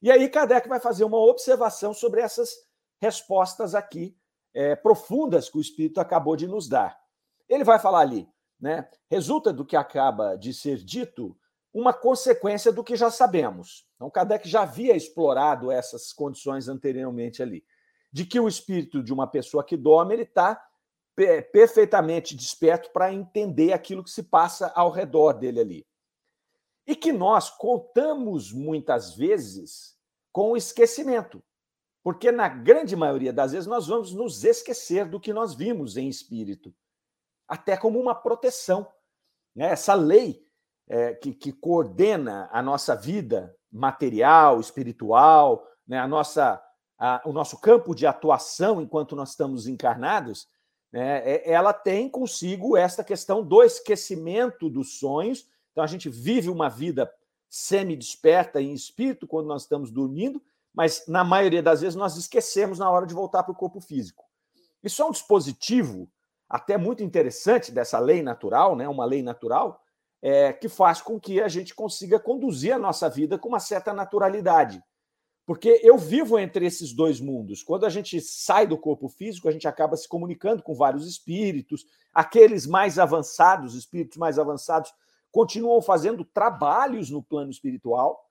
E 0.00 0.10
aí, 0.10 0.26
Kardec 0.26 0.66
vai 0.66 0.80
fazer 0.80 1.04
uma 1.04 1.18
observação 1.18 1.92
sobre 1.92 2.22
essas 2.22 2.50
respostas 2.98 3.74
aqui 3.74 4.16
é, 4.54 4.74
profundas 4.74 5.50
que 5.50 5.58
o 5.58 5.60
Espírito 5.60 6.00
acabou 6.00 6.34
de 6.34 6.48
nos 6.48 6.66
dar. 6.66 6.98
Ele 7.46 7.62
vai 7.62 7.78
falar 7.78 8.00
ali, 8.00 8.26
né? 8.58 8.88
Resulta 9.10 9.52
do 9.52 9.66
que 9.66 9.76
acaba 9.76 10.36
de 10.36 10.54
ser 10.54 10.78
dito 10.78 11.36
uma 11.72 11.92
consequência 11.92 12.70
do 12.70 12.84
que 12.84 12.96
já 12.96 13.10
sabemos. 13.10 13.86
Então, 13.96 14.10
Kardec 14.10 14.48
já 14.48 14.62
havia 14.62 14.94
explorado 14.94 15.70
essas 15.70 16.12
condições 16.12 16.68
anteriormente 16.68 17.42
ali, 17.42 17.64
de 18.12 18.26
que 18.26 18.38
o 18.38 18.48
espírito 18.48 19.02
de 19.02 19.12
uma 19.12 19.26
pessoa 19.26 19.64
que 19.64 19.76
dorme 19.76 20.14
ele 20.14 20.22
está 20.24 20.62
perfeitamente 21.52 22.34
desperto 22.34 22.90
para 22.90 23.12
entender 23.12 23.72
aquilo 23.72 24.02
que 24.02 24.10
se 24.10 24.22
passa 24.22 24.72
ao 24.74 24.90
redor 24.90 25.34
dele 25.34 25.60
ali. 25.60 25.86
E 26.86 26.96
que 26.96 27.12
nós 27.12 27.48
contamos 27.50 28.52
muitas 28.52 29.14
vezes 29.14 29.96
com 30.32 30.52
o 30.52 30.56
esquecimento. 30.56 31.42
Porque, 32.02 32.32
na 32.32 32.48
grande 32.48 32.96
maioria 32.96 33.32
das 33.32 33.52
vezes, 33.52 33.66
nós 33.66 33.86
vamos 33.86 34.12
nos 34.12 34.42
esquecer 34.42 35.08
do 35.08 35.20
que 35.20 35.32
nós 35.32 35.54
vimos 35.54 35.96
em 35.96 36.08
espírito, 36.08 36.74
até 37.46 37.76
como 37.76 38.00
uma 38.00 38.14
proteção. 38.14 38.90
Né? 39.54 39.66
Essa 39.66 39.94
lei 39.94 40.44
é, 40.92 41.14
que, 41.14 41.32
que, 41.32 41.52
coordena 41.52 42.50
a 42.52 42.62
nossa 42.62 42.94
vida 42.94 43.56
material, 43.72 44.60
espiritual, 44.60 45.66
né? 45.88 45.98
a 45.98 46.06
nossa, 46.06 46.62
a, 46.98 47.22
o 47.24 47.32
nosso 47.32 47.58
campo 47.58 47.94
de 47.94 48.06
atuação 48.06 48.82
enquanto 48.82 49.16
nós 49.16 49.30
estamos 49.30 49.66
encarnados, 49.66 50.46
né? 50.92 51.22
É, 51.24 51.50
ela 51.50 51.72
tem 51.72 52.10
consigo 52.10 52.76
esta 52.76 53.02
questão 53.02 53.42
do 53.42 53.62
esquecimento 53.62 54.68
dos 54.68 54.98
sonhos. 54.98 55.48
Então, 55.70 55.82
a 55.82 55.86
gente 55.86 56.10
vive 56.10 56.50
uma 56.50 56.68
vida 56.68 57.10
semi-desperta 57.48 58.60
em 58.60 58.74
espírito 58.74 59.26
quando 59.26 59.46
nós 59.46 59.62
estamos 59.62 59.90
dormindo, 59.90 60.42
mas 60.74 61.04
na 61.08 61.24
maioria 61.24 61.62
das 61.62 61.80
vezes 61.80 61.96
nós 61.96 62.18
esquecemos 62.18 62.78
na 62.78 62.90
hora 62.90 63.06
de 63.06 63.14
voltar 63.14 63.42
para 63.42 63.52
o 63.52 63.56
corpo 63.56 63.80
físico. 63.80 64.24
Isso 64.82 65.00
é 65.00 65.04
um 65.06 65.10
dispositivo 65.10 66.06
até 66.50 66.76
muito 66.76 67.02
interessante 67.02 67.72
dessa 67.72 67.98
lei 67.98 68.22
natural, 68.22 68.76
né? 68.76 68.86
uma 68.86 69.06
lei 69.06 69.22
natural, 69.22 69.81
é, 70.22 70.52
que 70.52 70.68
faz 70.68 71.02
com 71.02 71.18
que 71.18 71.40
a 71.40 71.48
gente 71.48 71.74
consiga 71.74 72.20
conduzir 72.20 72.72
a 72.72 72.78
nossa 72.78 73.10
vida 73.10 73.36
com 73.36 73.48
uma 73.48 73.58
certa 73.58 73.92
naturalidade. 73.92 74.80
Porque 75.44 75.80
eu 75.82 75.98
vivo 75.98 76.38
entre 76.38 76.64
esses 76.64 76.92
dois 76.92 77.20
mundos. 77.20 77.64
Quando 77.64 77.84
a 77.84 77.90
gente 77.90 78.20
sai 78.20 78.64
do 78.64 78.78
corpo 78.78 79.08
físico, 79.08 79.48
a 79.48 79.52
gente 79.52 79.66
acaba 79.66 79.96
se 79.96 80.08
comunicando 80.08 80.62
com 80.62 80.72
vários 80.72 81.06
espíritos. 81.06 81.84
Aqueles 82.14 82.64
mais 82.64 82.96
avançados, 82.96 83.74
espíritos 83.74 84.16
mais 84.16 84.38
avançados, 84.38 84.94
continuam 85.32 85.82
fazendo 85.82 86.24
trabalhos 86.24 87.10
no 87.10 87.20
plano 87.20 87.50
espiritual. 87.50 88.24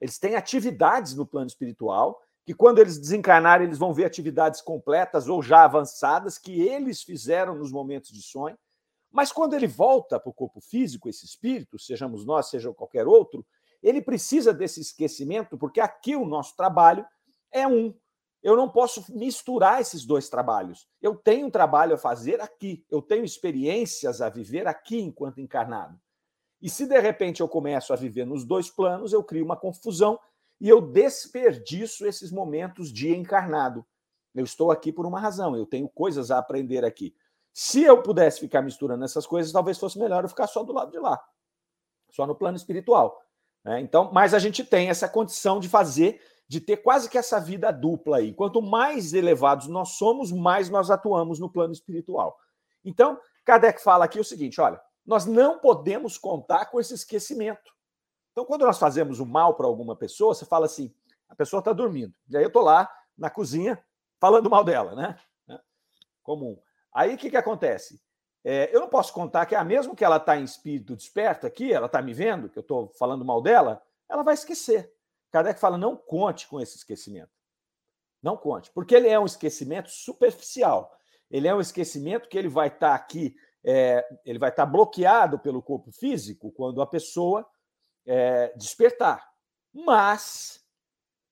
Eles 0.00 0.18
têm 0.18 0.36
atividades 0.36 1.14
no 1.14 1.26
plano 1.26 1.46
espiritual, 1.46 2.18
que 2.46 2.54
quando 2.54 2.78
eles 2.78 2.98
desencarnarem, 2.98 3.66
eles 3.66 3.78
vão 3.78 3.92
ver 3.92 4.06
atividades 4.06 4.62
completas 4.62 5.28
ou 5.28 5.42
já 5.42 5.64
avançadas 5.64 6.38
que 6.38 6.62
eles 6.62 7.02
fizeram 7.02 7.54
nos 7.54 7.70
momentos 7.70 8.10
de 8.10 8.22
sonho. 8.22 8.56
Mas 9.14 9.30
quando 9.30 9.54
ele 9.54 9.68
volta 9.68 10.18
para 10.18 10.28
o 10.28 10.34
corpo 10.34 10.60
físico, 10.60 11.08
esse 11.08 11.24
espírito, 11.24 11.78
sejamos 11.78 12.26
nós, 12.26 12.50
seja 12.50 12.74
qualquer 12.74 13.06
outro, 13.06 13.46
ele 13.80 14.02
precisa 14.02 14.52
desse 14.52 14.80
esquecimento, 14.80 15.56
porque 15.56 15.80
aqui 15.80 16.16
o 16.16 16.26
nosso 16.26 16.56
trabalho 16.56 17.06
é 17.52 17.64
um. 17.64 17.94
Eu 18.42 18.56
não 18.56 18.68
posso 18.68 19.04
misturar 19.16 19.80
esses 19.80 20.04
dois 20.04 20.28
trabalhos. 20.28 20.88
Eu 21.00 21.14
tenho 21.14 21.46
um 21.46 21.50
trabalho 21.50 21.94
a 21.94 21.96
fazer 21.96 22.40
aqui, 22.40 22.84
eu 22.90 23.00
tenho 23.00 23.24
experiências 23.24 24.20
a 24.20 24.28
viver 24.28 24.66
aqui 24.66 24.98
enquanto 25.00 25.40
encarnado. 25.40 25.96
E 26.60 26.68
se 26.68 26.84
de 26.84 26.98
repente 26.98 27.40
eu 27.40 27.48
começo 27.48 27.92
a 27.92 27.96
viver 27.96 28.26
nos 28.26 28.44
dois 28.44 28.68
planos, 28.68 29.12
eu 29.12 29.22
crio 29.22 29.44
uma 29.44 29.56
confusão 29.56 30.18
e 30.60 30.68
eu 30.68 30.80
desperdiço 30.80 32.04
esses 32.04 32.32
momentos 32.32 32.92
de 32.92 33.14
encarnado. 33.14 33.86
Eu 34.34 34.44
estou 34.44 34.72
aqui 34.72 34.90
por 34.90 35.06
uma 35.06 35.20
razão, 35.20 35.56
eu 35.56 35.66
tenho 35.66 35.88
coisas 35.88 36.32
a 36.32 36.38
aprender 36.38 36.84
aqui. 36.84 37.14
Se 37.56 37.84
eu 37.84 38.02
pudesse 38.02 38.40
ficar 38.40 38.62
misturando 38.62 39.04
essas 39.04 39.24
coisas, 39.24 39.52
talvez 39.52 39.78
fosse 39.78 39.96
melhor 39.96 40.24
eu 40.24 40.28
ficar 40.28 40.48
só 40.48 40.64
do 40.64 40.72
lado 40.72 40.90
de 40.90 40.98
lá, 40.98 41.24
só 42.10 42.26
no 42.26 42.34
plano 42.34 42.56
espiritual. 42.56 43.22
Né? 43.64 43.80
Então, 43.80 44.10
mas 44.12 44.34
a 44.34 44.40
gente 44.40 44.64
tem 44.64 44.90
essa 44.90 45.08
condição 45.08 45.60
de 45.60 45.68
fazer, 45.68 46.20
de 46.48 46.60
ter 46.60 46.78
quase 46.78 47.08
que 47.08 47.16
essa 47.16 47.38
vida 47.38 47.70
dupla 47.70 48.16
aí. 48.16 48.34
Quanto 48.34 48.60
mais 48.60 49.14
elevados 49.14 49.68
nós 49.68 49.90
somos, 49.90 50.32
mais 50.32 50.68
nós 50.68 50.90
atuamos 50.90 51.38
no 51.38 51.48
plano 51.48 51.72
espiritual. 51.72 52.36
Então, 52.84 53.20
Kardec 53.44 53.80
fala 53.80 54.04
aqui 54.04 54.18
o 54.18 54.24
seguinte: 54.24 54.60
olha, 54.60 54.80
nós 55.06 55.24
não 55.24 55.60
podemos 55.60 56.18
contar 56.18 56.66
com 56.66 56.80
esse 56.80 56.92
esquecimento. 56.92 57.72
Então, 58.32 58.44
quando 58.44 58.66
nós 58.66 58.80
fazemos 58.80 59.20
o 59.20 59.26
mal 59.26 59.54
para 59.54 59.68
alguma 59.68 59.94
pessoa, 59.94 60.34
você 60.34 60.44
fala 60.44 60.66
assim: 60.66 60.92
a 61.28 61.36
pessoa 61.36 61.60
está 61.60 61.72
dormindo. 61.72 62.12
E 62.28 62.36
aí 62.36 62.42
eu 62.42 62.48
estou 62.48 62.62
lá 62.62 62.90
na 63.16 63.30
cozinha 63.30 63.80
falando 64.18 64.50
mal 64.50 64.64
dela, 64.64 64.96
né? 64.96 65.16
né? 65.46 65.60
Aí 66.94 67.14
o 67.14 67.18
que, 67.18 67.30
que 67.30 67.36
acontece? 67.36 68.00
É, 68.44 68.74
eu 68.74 68.80
não 68.80 68.88
posso 68.88 69.12
contar 69.12 69.46
que, 69.46 69.54
ah, 69.54 69.64
mesmo 69.64 69.96
que 69.96 70.04
ela 70.04 70.18
está 70.18 70.36
em 70.36 70.44
espírito 70.44 70.94
desperto 70.94 71.46
aqui, 71.46 71.72
ela 71.72 71.86
está 71.86 72.00
me 72.00 72.14
vendo, 72.14 72.48
que 72.48 72.58
eu 72.58 72.62
estou 72.62 72.92
falando 72.98 73.24
mal 73.24 73.42
dela, 73.42 73.82
ela 74.08 74.22
vai 74.22 74.34
esquecer. 74.34 74.92
Kardec 75.32 75.58
fala: 75.58 75.76
não 75.76 75.96
conte 75.96 76.46
com 76.46 76.60
esse 76.60 76.76
esquecimento. 76.76 77.32
Não 78.22 78.36
conte, 78.36 78.70
porque 78.70 78.94
ele 78.94 79.08
é 79.08 79.18
um 79.18 79.26
esquecimento 79.26 79.90
superficial. 79.90 80.96
Ele 81.30 81.48
é 81.48 81.54
um 81.54 81.60
esquecimento 81.60 82.28
que 82.28 82.38
ele 82.38 82.48
vai 82.48 82.68
estar 82.68 82.90
tá 82.90 82.94
aqui 82.94 83.34
é, 83.64 84.06
ele 84.26 84.38
vai 84.38 84.50
estar 84.50 84.66
bloqueado 84.66 85.38
pelo 85.38 85.62
corpo 85.62 85.90
físico 85.90 86.52
quando 86.52 86.82
a 86.82 86.86
pessoa 86.86 87.48
é, 88.06 88.52
despertar. 88.56 89.26
Mas, 89.72 90.60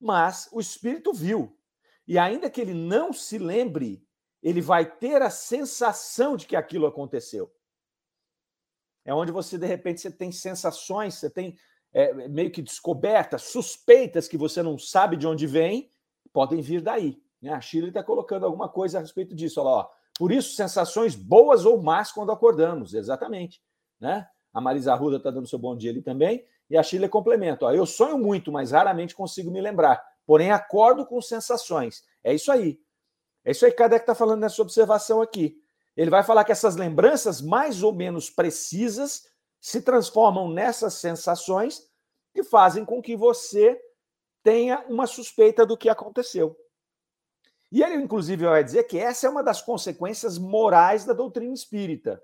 mas 0.01 0.49
o 0.51 0.59
espírito 0.59 1.13
viu. 1.13 1.57
E 2.09 2.19
ainda 2.19 2.51
que 2.51 2.61
ele 2.61 2.75
não 2.75 3.13
se 3.13 3.39
lembre, 3.39 4.05
ele 4.43 4.61
vai 4.61 4.85
ter 4.85 5.23
a 5.23 5.31
sensação 5.31 6.37
de 6.37 6.47
que 6.47 6.57
aquilo 6.57 6.87
aconteceu. 6.87 7.53
É 9.05 9.15
onde 9.15 9.33
você, 9.33 9.59
de 9.59 9.67
repente, 9.67 10.01
você 10.01 10.11
tem 10.11 10.33
sensações, 10.33 11.15
você 11.15 11.31
tem 11.31 11.57
é, 11.93 12.29
meio 12.29 12.51
que 12.51 12.63
descobertas, 12.63 13.43
suspeitas 13.43 14.27
que 14.27 14.37
você 14.37 14.63
não 14.63 14.79
sabe 14.79 15.17
de 15.17 15.27
onde 15.27 15.47
vem, 15.47 15.91
podem 16.33 16.61
vir 16.61 16.81
daí. 16.81 17.21
Né? 17.41 17.53
A 17.53 17.61
Shirley 17.61 17.91
está 17.91 18.03
colocando 18.03 18.47
alguma 18.47 18.69
coisa 18.69 18.99
a 18.99 19.01
respeito 19.01 19.35
disso. 19.35 19.61
Olha 19.61 19.71
lá, 19.71 19.77
ó, 19.79 19.91
por 20.19 20.31
isso, 20.31 20.55
sensações 20.55 21.15
boas 21.15 21.65
ou 21.65 21.83
más 21.83 22.13
quando 22.13 22.33
acordamos, 22.33 22.95
exatamente. 22.95 23.61
Né? 24.01 24.27
A 24.53 24.61
Marisa 24.61 24.93
Arruda 24.93 25.17
está 25.17 25.31
dando 25.31 25.49
seu 25.49 25.59
bom 25.59 25.77
dia 25.77 25.91
ali 25.91 26.03
também. 26.03 26.45
E 26.71 26.77
a 26.77 26.83
Chile 26.83 27.09
complementa: 27.09 27.67
ó, 27.67 27.73
eu 27.73 27.85
sonho 27.85 28.19
muito, 28.19 28.53
mas 28.53 28.71
raramente 28.71 29.15
consigo 29.15 29.51
me 29.51 29.61
lembrar. 29.61 30.03
Porém, 30.25 30.51
acordo 30.51 31.05
com 31.05 31.21
sensações. 31.21 32.05
É 32.23 32.33
isso 32.33 32.53
aí. 32.53 32.79
É 33.45 33.51
isso 33.51 33.65
aí 33.65 33.71
que 33.71 33.79
Kardec 33.79 34.03
está 34.03 34.15
falando 34.15 34.41
nessa 34.41 34.63
observação 34.63 35.21
aqui. 35.21 35.61
Ele 35.97 36.11
vai 36.11 36.23
falar 36.23 36.45
que 36.45 36.53
essas 36.53 36.77
lembranças 36.77 37.41
mais 37.41 37.83
ou 37.83 37.93
menos 37.93 38.31
precisas 38.31 39.27
se 39.61 39.83
transformam 39.83 40.49
nessas 40.49 40.95
sensações 40.95 41.89
que 42.33 42.43
fazem 42.43 42.85
com 42.85 43.03
que 43.03 43.17
você 43.17 43.81
tenha 44.43 44.85
uma 44.89 45.07
suspeita 45.07 45.65
do 45.67 45.77
que 45.77 45.89
aconteceu. 45.89 46.57
E 47.71 47.83
ele, 47.83 47.95
inclusive, 47.95 48.45
vai 48.45 48.63
dizer 48.63 48.85
que 48.85 48.99
essa 48.99 49.27
é 49.27 49.31
uma 49.31 49.43
das 49.43 49.63
consequências 49.63 50.37
morais 50.39 51.05
da 51.05 51.13
doutrina 51.13 51.55
espírita. 51.55 52.23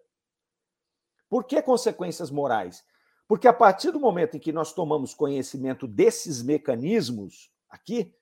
Por 1.29 1.45
que 1.45 1.61
consequências 1.63 2.31
morais? 2.31 2.85
Porque 3.27 3.47
a 3.47 3.53
partir 3.53 3.91
do 3.91 4.01
momento 4.01 4.37
em 4.37 4.41
que 4.41 4.53
nós 4.53 4.73
tomamos 4.73 5.15
conhecimento 5.15 5.87
desses 5.87 6.43
mecanismos 6.43 7.51
aqui, 7.69 8.15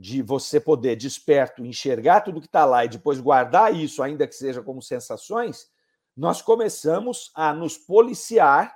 de 0.00 0.22
você 0.22 0.58
poder 0.58 0.96
desperto 0.96 1.62
enxergar 1.62 2.22
tudo 2.22 2.40
que 2.40 2.46
está 2.46 2.64
lá 2.64 2.86
e 2.86 2.88
depois 2.88 3.20
guardar 3.20 3.74
isso, 3.74 4.02
ainda 4.02 4.26
que 4.26 4.34
seja 4.34 4.62
como 4.62 4.80
sensações, 4.80 5.68
nós 6.16 6.40
começamos 6.40 7.30
a 7.34 7.52
nos 7.52 7.76
policiar, 7.76 8.74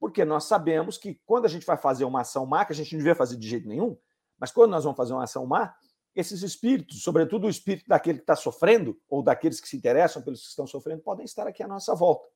porque 0.00 0.24
nós 0.24 0.44
sabemos 0.44 0.96
que 0.96 1.20
quando 1.26 1.44
a 1.44 1.48
gente 1.48 1.66
vai 1.66 1.76
fazer 1.76 2.06
uma 2.06 2.22
ação 2.22 2.46
má, 2.46 2.64
que 2.64 2.72
a 2.72 2.74
gente 2.74 2.90
não 2.92 3.00
devia 3.00 3.14
fazer 3.14 3.36
de 3.36 3.46
jeito 3.46 3.68
nenhum, 3.68 3.98
mas 4.38 4.50
quando 4.50 4.70
nós 4.70 4.82
vamos 4.82 4.96
fazer 4.96 5.12
uma 5.12 5.24
ação 5.24 5.44
má, 5.44 5.74
esses 6.16 6.42
espíritos, 6.42 7.02
sobretudo 7.02 7.46
o 7.46 7.50
espírito 7.50 7.86
daquele 7.86 8.16
que 8.16 8.22
está 8.22 8.34
sofrendo, 8.34 8.98
ou 9.10 9.22
daqueles 9.22 9.60
que 9.60 9.68
se 9.68 9.76
interessam 9.76 10.22
pelos 10.22 10.40
que 10.40 10.48
estão 10.48 10.66
sofrendo, 10.66 11.02
podem 11.02 11.26
estar 11.26 11.46
aqui 11.46 11.62
à 11.62 11.68
nossa 11.68 11.94
volta. 11.94 12.26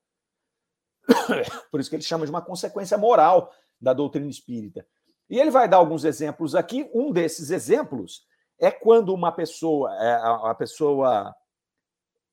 Por 1.71 1.79
isso 1.79 1.89
que 1.89 1.95
ele 1.95 2.03
chama 2.03 2.23
de 2.23 2.29
uma 2.29 2.41
consequência 2.43 2.99
moral 2.99 3.51
da 3.81 3.93
doutrina 3.93 4.29
espírita. 4.29 4.85
E 5.29 5.39
ele 5.39 5.51
vai 5.51 5.67
dar 5.67 5.77
alguns 5.77 6.03
exemplos 6.05 6.55
aqui. 6.55 6.89
Um 6.93 7.11
desses 7.11 7.49
exemplos 7.49 8.25
é 8.59 8.71
quando 8.71 9.13
uma 9.13 9.31
pessoa, 9.31 9.93
é, 9.95 10.13
a 10.49 10.55
pessoa 10.55 11.35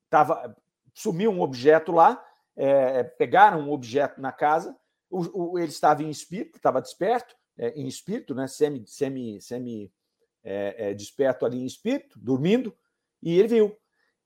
tava, 0.09 0.55
sumiu 0.93 1.31
um 1.31 1.41
objeto 1.41 1.91
lá, 1.91 2.23
é, 2.55 3.03
pegaram 3.03 3.61
um 3.61 3.71
objeto 3.71 4.21
na 4.21 4.31
casa, 4.31 4.75
o, 5.09 5.53
o, 5.53 5.59
ele 5.59 5.67
estava 5.67 6.03
em 6.03 6.09
espírito, 6.09 6.55
estava 6.57 6.81
desperto, 6.81 7.35
é, 7.57 7.69
em 7.69 7.87
espírito, 7.87 8.33
né, 8.33 8.47
semi, 8.47 8.85
semi, 8.87 9.41
semi 9.41 9.93
é, 10.43 10.89
é, 10.89 10.93
desperto 10.93 11.45
ali 11.45 11.59
em 11.59 11.65
espírito, 11.65 12.19
dormindo, 12.19 12.75
e 13.21 13.37
ele 13.37 13.47
viu. 13.47 13.77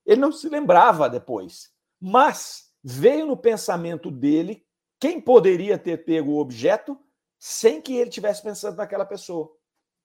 Ele 0.06 0.20
não 0.20 0.32
se 0.32 0.48
lembrava 0.48 1.08
depois, 1.08 1.70
mas 2.00 2.72
veio 2.82 3.26
no 3.26 3.36
pensamento 3.36 4.10
dele 4.10 4.64
quem 4.98 5.20
poderia 5.20 5.78
ter 5.78 6.04
pego 6.04 6.32
o 6.32 6.38
objeto 6.38 6.98
sem 7.40 7.80
que 7.80 7.96
ele 7.96 8.10
tivesse 8.10 8.42
pensando 8.42 8.76
naquela 8.76 9.06
pessoa. 9.06 9.50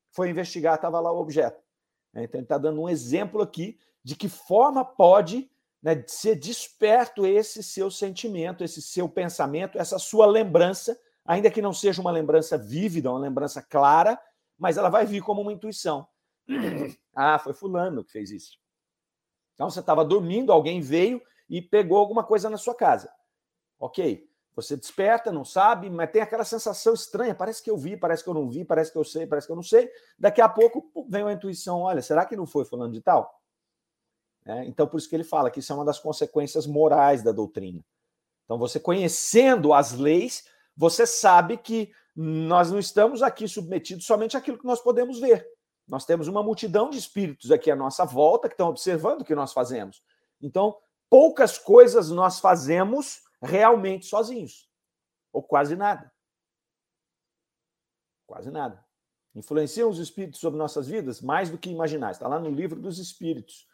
Foi 0.09 0.29
investigar, 0.29 0.75
estava 0.75 1.01
lá 1.01 1.11
o 1.11 1.19
objeto. 1.19 1.61
Né? 2.13 2.23
Então, 2.23 2.39
ele 2.39 2.45
está 2.45 2.57
dando 2.57 2.81
um 2.81 2.87
exemplo 2.87 3.41
aqui 3.41 3.77
de 4.01 4.15
que 4.15 4.29
forma 4.29 4.85
pode 4.85 5.51
né, 5.83 6.01
ser 6.07 6.35
desperto 6.35 7.25
esse 7.25 7.61
seu 7.61 7.91
sentimento, 7.91 8.63
esse 8.63 8.81
seu 8.81 9.09
pensamento, 9.09 9.77
essa 9.77 9.99
sua 9.99 10.25
lembrança, 10.25 10.97
ainda 11.25 11.51
que 11.51 11.61
não 11.61 11.73
seja 11.73 11.99
uma 11.99 12.11
lembrança 12.11 12.57
vívida, 12.57 13.11
uma 13.11 13.19
lembrança 13.19 13.61
clara, 13.61 14.17
mas 14.57 14.77
ela 14.77 14.89
vai 14.89 15.05
vir 15.05 15.21
como 15.21 15.41
uma 15.41 15.51
intuição. 15.51 16.07
ah, 17.13 17.37
foi 17.37 17.53
Fulano 17.53 18.05
que 18.05 18.13
fez 18.13 18.31
isso. 18.31 18.57
Então, 19.53 19.69
você 19.69 19.81
estava 19.81 20.05
dormindo, 20.05 20.53
alguém 20.53 20.79
veio 20.79 21.21
e 21.49 21.61
pegou 21.61 21.97
alguma 21.97 22.23
coisa 22.23 22.49
na 22.49 22.57
sua 22.57 22.75
casa. 22.75 23.11
Ok. 23.77 24.25
Você 24.55 24.77
desperta, 24.77 25.31
não 25.31 25.43
sabe, 25.43 25.89
mas 25.89 26.09
tem 26.09 26.21
aquela 26.21 26.45
sensação 26.45 26.93
estranha. 26.93 27.35
Parece 27.35 27.61
que 27.61 27.69
eu 27.69 27.77
vi, 27.77 27.97
parece 27.97 28.23
que 28.23 28.29
eu 28.29 28.33
não 28.33 28.49
vi, 28.49 28.63
parece 28.63 28.91
que 28.91 28.97
eu 28.97 29.03
sei, 29.03 29.27
parece 29.27 29.47
que 29.47 29.51
eu 29.51 29.55
não 29.55 29.63
sei. 29.63 29.89
Daqui 30.17 30.39
a 30.39 30.47
pouco 30.47 30.89
vem 31.09 31.23
a 31.23 31.33
intuição: 31.33 31.81
olha, 31.81 32.01
será 32.01 32.25
que 32.25 32.35
não 32.35 32.47
foi 32.47 32.63
falando 32.63 32.93
de 32.93 33.01
tal? 33.01 33.41
É, 34.45 34.63
então, 34.65 34.87
por 34.87 34.97
isso 34.97 35.09
que 35.09 35.15
ele 35.15 35.23
fala 35.23 35.51
que 35.51 35.59
isso 35.59 35.73
é 35.73 35.75
uma 35.75 35.83
das 35.83 35.99
consequências 35.99 36.65
morais 36.65 37.21
da 37.21 37.31
doutrina. 37.31 37.83
Então, 38.45 38.57
você 38.57 38.79
conhecendo 38.79 39.73
as 39.73 39.91
leis, 39.91 40.45
você 40.77 41.05
sabe 41.05 41.57
que 41.57 41.91
nós 42.15 42.71
não 42.71 42.79
estamos 42.79 43.21
aqui 43.21 43.47
submetidos 43.47 44.05
somente 44.05 44.37
àquilo 44.37 44.57
que 44.57 44.65
nós 44.65 44.79
podemos 44.79 45.19
ver. 45.19 45.45
Nós 45.87 46.05
temos 46.05 46.27
uma 46.27 46.41
multidão 46.41 46.89
de 46.89 46.97
espíritos 46.97 47.51
aqui 47.51 47.69
à 47.69 47.75
nossa 47.75 48.05
volta 48.05 48.47
que 48.47 48.53
estão 48.53 48.69
observando 48.69 49.21
o 49.21 49.25
que 49.25 49.35
nós 49.35 49.51
fazemos. 49.51 50.01
Então, 50.41 50.77
poucas 51.09 51.57
coisas 51.57 52.09
nós 52.09 52.39
fazemos 52.39 53.24
realmente 53.45 54.05
sozinhos. 54.05 54.69
Ou 55.31 55.43
quase 55.43 55.75
nada. 55.75 56.11
Quase 58.25 58.49
nada. 58.49 58.83
Influenciam 59.35 59.89
os 59.89 59.99
espíritos 59.99 60.39
sobre 60.39 60.57
nossas 60.57 60.87
vidas 60.87 61.21
mais 61.21 61.49
do 61.49 61.57
que 61.57 61.69
imaginar. 61.69 62.11
Está 62.11 62.27
lá 62.27 62.39
no 62.39 62.49
livro 62.49 62.79
dos 62.79 62.99
espíritos. 62.99 63.67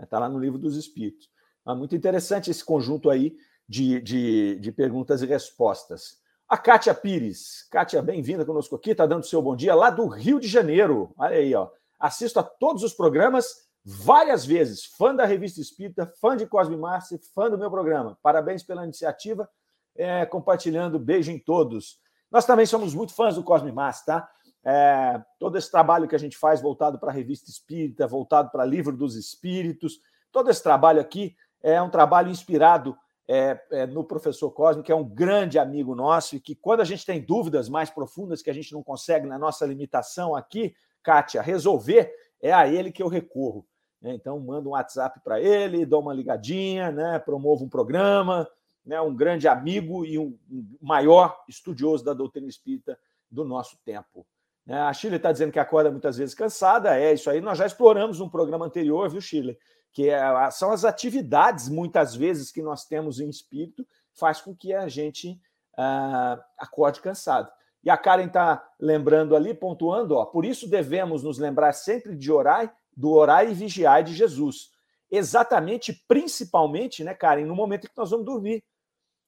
Está 0.00 0.18
lá 0.18 0.28
no 0.28 0.38
livro 0.38 0.58
dos 0.58 0.76
espíritos. 0.76 1.28
É 1.66 1.74
muito 1.74 1.94
interessante 1.94 2.50
esse 2.50 2.64
conjunto 2.64 3.10
aí 3.10 3.36
de, 3.68 4.00
de, 4.00 4.58
de 4.60 4.72
perguntas 4.72 5.20
e 5.20 5.26
respostas. 5.26 6.18
A 6.48 6.56
Kátia 6.56 6.94
Pires. 6.94 7.68
Kátia, 7.70 8.00
bem-vinda 8.00 8.44
conosco 8.44 8.74
aqui, 8.74 8.92
está 8.92 9.04
dando 9.04 9.26
seu 9.26 9.42
bom 9.42 9.54
dia 9.54 9.74
lá 9.74 9.90
do 9.90 10.06
Rio 10.06 10.40
de 10.40 10.48
Janeiro. 10.48 11.12
Olha 11.18 11.36
aí, 11.36 11.54
ó. 11.54 11.68
Assisto 11.98 12.40
a 12.40 12.42
todos 12.42 12.82
os 12.82 12.94
programas 12.94 13.67
várias 13.88 14.44
vezes. 14.44 14.84
Fã 14.84 15.14
da 15.14 15.24
Revista 15.24 15.60
Espírita, 15.60 16.12
fã 16.20 16.36
de 16.36 16.46
Cosme 16.46 16.76
Márcio, 16.76 17.18
fã 17.34 17.48
do 17.48 17.56
meu 17.56 17.70
programa. 17.70 18.18
Parabéns 18.22 18.62
pela 18.62 18.84
iniciativa, 18.84 19.48
é, 19.96 20.26
compartilhando. 20.26 20.98
Beijo 20.98 21.30
em 21.30 21.38
todos. 21.38 21.98
Nós 22.30 22.44
também 22.44 22.66
somos 22.66 22.94
muito 22.94 23.14
fãs 23.14 23.36
do 23.36 23.42
Cosme 23.42 23.72
Márcio, 23.72 24.04
tá? 24.04 24.28
É, 24.62 25.22
todo 25.38 25.56
esse 25.56 25.70
trabalho 25.70 26.06
que 26.06 26.14
a 26.14 26.18
gente 26.18 26.36
faz 26.36 26.60
voltado 26.60 26.98
para 26.98 27.10
a 27.10 27.14
Revista 27.14 27.50
Espírita, 27.50 28.06
voltado 28.06 28.50
para 28.50 28.64
Livro 28.64 28.94
dos 28.94 29.16
Espíritos, 29.16 29.98
todo 30.30 30.50
esse 30.50 30.62
trabalho 30.62 31.00
aqui 31.00 31.34
é 31.62 31.80
um 31.80 31.88
trabalho 31.88 32.30
inspirado 32.30 32.94
é, 33.26 33.58
é, 33.70 33.86
no 33.86 34.04
professor 34.04 34.50
Cosme, 34.50 34.82
que 34.82 34.92
é 34.92 34.94
um 34.94 35.04
grande 35.04 35.58
amigo 35.58 35.94
nosso, 35.94 36.36
e 36.36 36.40
que 36.40 36.54
quando 36.54 36.80
a 36.80 36.84
gente 36.84 37.06
tem 37.06 37.22
dúvidas 37.22 37.68
mais 37.70 37.88
profundas 37.88 38.42
que 38.42 38.50
a 38.50 38.54
gente 38.54 38.72
não 38.72 38.82
consegue, 38.82 39.26
na 39.26 39.38
nossa 39.38 39.64
limitação 39.64 40.34
aqui, 40.34 40.74
Kátia, 41.02 41.40
resolver, 41.40 42.12
é 42.40 42.52
a 42.52 42.68
ele 42.68 42.92
que 42.92 43.02
eu 43.02 43.08
recorro. 43.08 43.66
Né? 44.00 44.14
Então, 44.14 44.38
manda 44.38 44.68
um 44.68 44.72
WhatsApp 44.72 45.20
para 45.22 45.40
ele, 45.40 45.86
dou 45.86 46.00
uma 46.00 46.14
ligadinha, 46.14 46.90
né? 46.90 47.18
promovo 47.18 47.64
um 47.64 47.68
programa, 47.68 48.48
né? 48.84 49.00
um 49.00 49.14
grande 49.14 49.48
amigo 49.48 50.04
e 50.04 50.18
um 50.18 50.36
maior 50.80 51.42
estudioso 51.48 52.04
da 52.04 52.14
doutrina 52.14 52.48
espírita 52.48 52.98
do 53.30 53.44
nosso 53.44 53.76
tempo. 53.84 54.26
Né? 54.64 54.80
A 54.80 54.92
Shirley 54.92 55.16
está 55.16 55.32
dizendo 55.32 55.52
que 55.52 55.58
acorda 55.58 55.90
muitas 55.90 56.16
vezes 56.16 56.34
cansada, 56.34 56.98
é 56.98 57.12
isso 57.12 57.30
aí. 57.30 57.40
Nós 57.40 57.58
já 57.58 57.66
exploramos 57.66 58.20
um 58.20 58.28
programa 58.28 58.66
anterior, 58.66 59.08
viu, 59.08 59.20
Shirley? 59.20 59.58
Que 59.92 60.10
é, 60.10 60.50
são 60.50 60.70
as 60.70 60.84
atividades, 60.84 61.68
muitas 61.68 62.14
vezes, 62.14 62.52
que 62.52 62.62
nós 62.62 62.84
temos 62.84 63.20
em 63.20 63.28
espírito, 63.28 63.86
faz 64.12 64.40
com 64.40 64.54
que 64.54 64.74
a 64.74 64.86
gente 64.88 65.40
uh, 65.78 66.42
acorde 66.58 67.00
cansado. 67.00 67.50
E 67.82 67.90
a 67.90 67.96
Karen 67.96 68.26
está 68.26 68.62
lembrando 68.78 69.34
ali, 69.34 69.54
pontuando, 69.54 70.16
ó, 70.16 70.26
por 70.26 70.44
isso 70.44 70.68
devemos 70.68 71.22
nos 71.22 71.38
lembrar 71.38 71.72
sempre 71.72 72.16
de 72.16 72.30
orar 72.30 72.74
do 72.98 73.12
orar 73.12 73.48
e 73.48 73.54
vigiar 73.54 74.02
de 74.02 74.12
Jesus. 74.12 74.72
Exatamente, 75.08 75.92
principalmente, 76.08 77.04
né, 77.04 77.14
Karen, 77.14 77.44
no 77.44 77.54
momento 77.54 77.84
em 77.84 77.88
que 77.88 77.96
nós 77.96 78.10
vamos 78.10 78.26
dormir. 78.26 78.64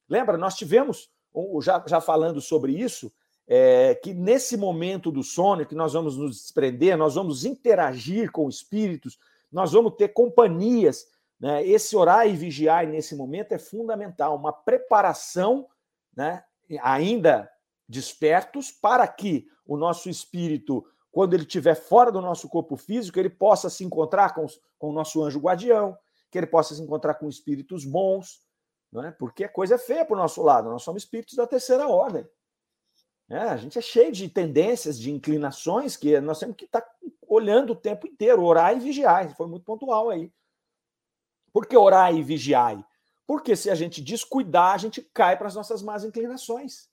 Lembra, 0.08 0.36
nós 0.36 0.56
tivemos, 0.56 1.08
já, 1.62 1.80
já 1.86 2.00
falando 2.00 2.40
sobre 2.40 2.72
isso, 2.72 3.12
é, 3.46 3.94
que 3.94 4.12
nesse 4.12 4.56
momento 4.56 5.12
do 5.12 5.22
sono, 5.22 5.64
que 5.64 5.76
nós 5.76 5.92
vamos 5.92 6.16
nos 6.16 6.42
desprender, 6.42 6.98
nós 6.98 7.14
vamos 7.14 7.44
interagir 7.44 8.32
com 8.32 8.48
espíritos, 8.48 9.16
nós 9.52 9.70
vamos 9.70 9.94
ter 9.94 10.08
companhias. 10.08 11.06
Né? 11.38 11.64
Esse 11.64 11.96
orar 11.96 12.26
e 12.26 12.34
vigiar 12.34 12.88
nesse 12.88 13.14
momento 13.14 13.52
é 13.52 13.58
fundamental, 13.58 14.34
uma 14.34 14.52
preparação, 14.52 15.68
né, 16.16 16.42
ainda 16.82 17.48
despertos, 17.88 18.72
para 18.72 19.06
que 19.06 19.46
o 19.64 19.76
nosso 19.76 20.10
espírito 20.10 20.84
quando 21.10 21.34
ele 21.34 21.42
estiver 21.42 21.74
fora 21.74 22.12
do 22.12 22.20
nosso 22.20 22.48
corpo 22.48 22.76
físico, 22.76 23.18
ele 23.18 23.30
possa 23.30 23.68
se 23.68 23.84
encontrar 23.84 24.34
com, 24.34 24.46
com 24.78 24.90
o 24.90 24.92
nosso 24.92 25.22
anjo 25.22 25.40
guardião, 25.40 25.96
que 26.30 26.38
ele 26.38 26.46
possa 26.46 26.74
se 26.74 26.82
encontrar 26.82 27.14
com 27.14 27.28
espíritos 27.28 27.84
bons, 27.84 28.40
não 28.92 29.04
é? 29.04 29.10
porque 29.10 29.44
a 29.44 29.48
coisa 29.48 29.74
é 29.74 29.78
feia 29.78 30.04
para 30.04 30.14
o 30.14 30.18
nosso 30.18 30.42
lado, 30.42 30.70
nós 30.70 30.82
somos 30.82 31.02
espíritos 31.02 31.34
da 31.34 31.46
terceira 31.46 31.88
ordem. 31.88 32.26
É, 33.28 33.38
a 33.38 33.56
gente 33.56 33.78
é 33.78 33.80
cheio 33.80 34.10
de 34.10 34.28
tendências, 34.28 34.98
de 34.98 35.10
inclinações 35.10 35.96
que 35.96 36.20
nós 36.20 36.40
temos 36.40 36.56
que 36.56 36.64
estar 36.64 36.80
tá 36.80 36.92
olhando 37.28 37.72
o 37.72 37.76
tempo 37.76 38.08
inteiro, 38.08 38.42
orar 38.42 38.76
e 38.76 38.80
vigiar. 38.80 39.36
Foi 39.36 39.46
muito 39.46 39.64
pontual 39.64 40.10
aí. 40.10 40.32
Por 41.52 41.66
que 41.66 41.76
orar 41.76 42.12
e 42.12 42.24
vigiar? 42.24 42.84
Porque 43.28 43.54
se 43.54 43.70
a 43.70 43.76
gente 43.76 44.02
descuidar, 44.02 44.74
a 44.74 44.78
gente 44.78 45.00
cai 45.00 45.36
para 45.36 45.46
as 45.46 45.54
nossas 45.54 45.80
más 45.80 46.02
inclinações. 46.02 46.89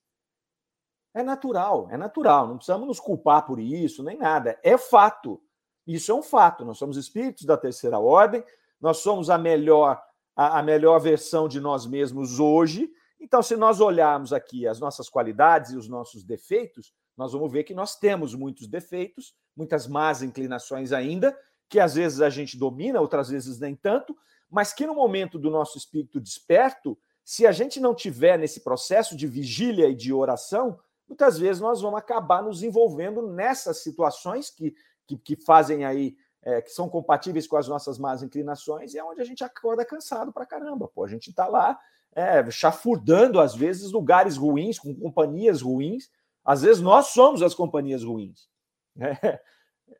É 1.17 1.23
natural, 1.23 1.87
é 1.89 1.97
natural, 1.97 2.47
não 2.47 2.57
precisamos 2.57 2.87
nos 2.87 2.99
culpar 2.99 3.43
por 3.43 3.59
isso, 3.59 4.03
nem 4.03 4.19
nada. 4.19 4.59
É 4.61 4.77
fato. 4.77 5.41
Isso 5.87 6.11
é 6.11 6.13
um 6.13 6.21
fato. 6.21 6.63
Nós 6.63 6.77
somos 6.77 6.95
espíritos 6.95 7.43
da 7.43 7.57
terceira 7.57 7.97
ordem, 7.97 8.43
nós 8.79 8.97
somos 8.97 9.27
a 9.31 9.35
melhor, 9.35 9.99
a, 10.35 10.59
a 10.59 10.61
melhor 10.61 10.99
versão 10.99 11.47
de 11.47 11.59
nós 11.59 11.87
mesmos 11.87 12.39
hoje. 12.39 12.87
Então, 13.19 13.41
se 13.41 13.55
nós 13.55 13.79
olharmos 13.81 14.31
aqui 14.31 14.67
as 14.67 14.79
nossas 14.79 15.09
qualidades 15.09 15.71
e 15.71 15.75
os 15.75 15.87
nossos 15.89 16.23
defeitos, 16.23 16.93
nós 17.17 17.33
vamos 17.33 17.51
ver 17.51 17.63
que 17.63 17.73
nós 17.73 17.95
temos 17.95 18.35
muitos 18.35 18.67
defeitos, 18.67 19.33
muitas 19.55 19.87
más 19.87 20.21
inclinações 20.21 20.91
ainda, 20.91 21.35
que 21.67 21.79
às 21.79 21.95
vezes 21.95 22.21
a 22.21 22.29
gente 22.29 22.59
domina, 22.59 23.01
outras 23.01 23.29
vezes 23.29 23.59
nem 23.59 23.75
tanto, 23.75 24.15
mas 24.47 24.71
que 24.71 24.85
no 24.85 24.93
momento 24.93 25.39
do 25.39 25.49
nosso 25.49 25.79
espírito 25.79 26.21
desperto, 26.21 26.95
se 27.23 27.47
a 27.47 27.51
gente 27.51 27.79
não 27.79 27.95
tiver 27.95 28.37
nesse 28.37 28.59
processo 28.59 29.17
de 29.17 29.25
vigília 29.25 29.89
e 29.89 29.95
de 29.95 30.13
oração, 30.13 30.79
muitas 31.07 31.37
vezes 31.37 31.61
nós 31.61 31.81
vamos 31.81 31.99
acabar 31.99 32.43
nos 32.43 32.63
envolvendo 32.63 33.21
nessas 33.21 33.77
situações 33.83 34.49
que, 34.49 34.75
que, 35.05 35.17
que 35.17 35.35
fazem 35.35 35.85
aí, 35.85 36.15
é, 36.43 36.61
que 36.61 36.71
são 36.71 36.89
compatíveis 36.89 37.47
com 37.47 37.57
as 37.57 37.67
nossas 37.67 37.97
más 37.97 38.21
inclinações, 38.21 38.93
e 38.93 38.99
é 38.99 39.03
onde 39.03 39.21
a 39.21 39.25
gente 39.25 39.43
acorda 39.43 39.85
cansado 39.85 40.31
pra 40.31 40.45
caramba. 40.45 40.87
Pô, 40.87 41.03
a 41.03 41.07
gente 41.07 41.29
está 41.29 41.47
lá 41.47 41.79
é, 42.13 42.49
chafurdando, 42.49 43.39
às 43.39 43.55
vezes, 43.55 43.91
lugares 43.91 44.37
ruins, 44.37 44.79
com 44.79 44.93
companhias 44.93 45.61
ruins. 45.61 46.09
Às 46.43 46.61
vezes 46.61 46.81
nós 46.81 47.07
somos 47.07 47.41
as 47.41 47.53
companhias 47.53 48.03
ruins. 48.03 48.49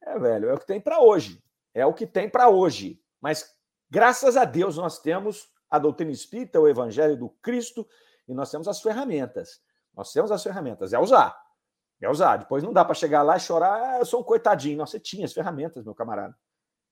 É, 0.04 0.12
é 0.16 0.20
velho, 0.20 0.50
é 0.50 0.54
o 0.54 0.58
que 0.60 0.66
tem 0.66 0.82
para 0.82 1.00
hoje. 1.00 1.42
É 1.74 1.86
o 1.86 1.94
que 1.94 2.06
tem 2.06 2.30
para 2.30 2.50
hoje. 2.50 3.00
Mas 3.22 3.56
graças 3.90 4.36
a 4.36 4.44
Deus 4.44 4.76
nós 4.76 5.00
temos 5.00 5.50
a 5.70 5.80
doutrina 5.80 6.12
espírita, 6.12 6.60
o 6.60 6.68
evangelho 6.68 7.16
do 7.16 7.30
Cristo, 7.42 7.88
e 8.28 8.34
nós 8.34 8.52
temos 8.52 8.68
as 8.68 8.82
ferramentas. 8.82 9.62
Nós 9.98 10.14
temos 10.14 10.32
as 10.32 10.44
ferramentas, 10.44 10.94
é 10.94 11.00
usar. 11.00 11.36
É 12.00 12.08
usar. 12.08 12.38
Depois 12.38 12.64
não 12.64 12.72
dá 12.72 12.86
para 12.86 12.94
chegar 12.94 13.24
lá 13.24 13.36
e 13.36 13.40
chorar, 13.40 13.74
ah, 13.74 13.98
eu 13.98 14.06
sou 14.06 14.22
um 14.22 14.24
coitadinho. 14.24 14.78
Não, 14.78 14.86
você 14.86 15.00
tinha 15.00 15.26
as 15.26 15.34
ferramentas, 15.34 15.84
meu 15.84 15.96
camarada. 15.96 16.38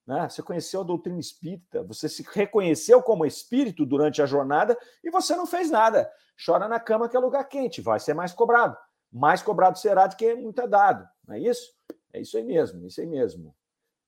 Né? 0.08 0.28
Você 0.28 0.42
conheceu 0.42 0.82
a 0.82 0.84
doutrina 0.84 1.20
espírita, 1.20 1.84
você 1.84 2.10
se 2.10 2.26
reconheceu 2.34 3.04
como 3.04 3.26
espírito 3.26 3.86
durante 3.86 4.22
a 4.24 4.26
jornada 4.26 4.76
e 5.04 5.12
você 5.12 5.36
não 5.36 5.46
fez 5.46 5.70
nada. 5.70 6.12
Chora 6.44 6.68
na 6.68 6.80
cama 6.80 7.08
que 7.08 7.16
é 7.16 7.20
lugar 7.20 7.44
quente, 7.46 7.80
vai 7.80 8.00
ser 8.00 8.16
mais 8.16 8.34
cobrado. 8.34 8.76
Mais 9.12 9.44
cobrado 9.44 9.78
será 9.78 10.08
do 10.08 10.16
que 10.16 10.34
muito 10.36 10.60
é 10.62 10.68
dado. 10.68 11.08
Não 11.28 11.36
é 11.36 11.40
isso? 11.40 11.72
É 12.12 12.20
isso 12.20 12.38
aí 12.38 12.44
mesmo, 12.44 12.86
isso 12.88 13.00
aí 13.00 13.08
mesmo. 13.08 13.56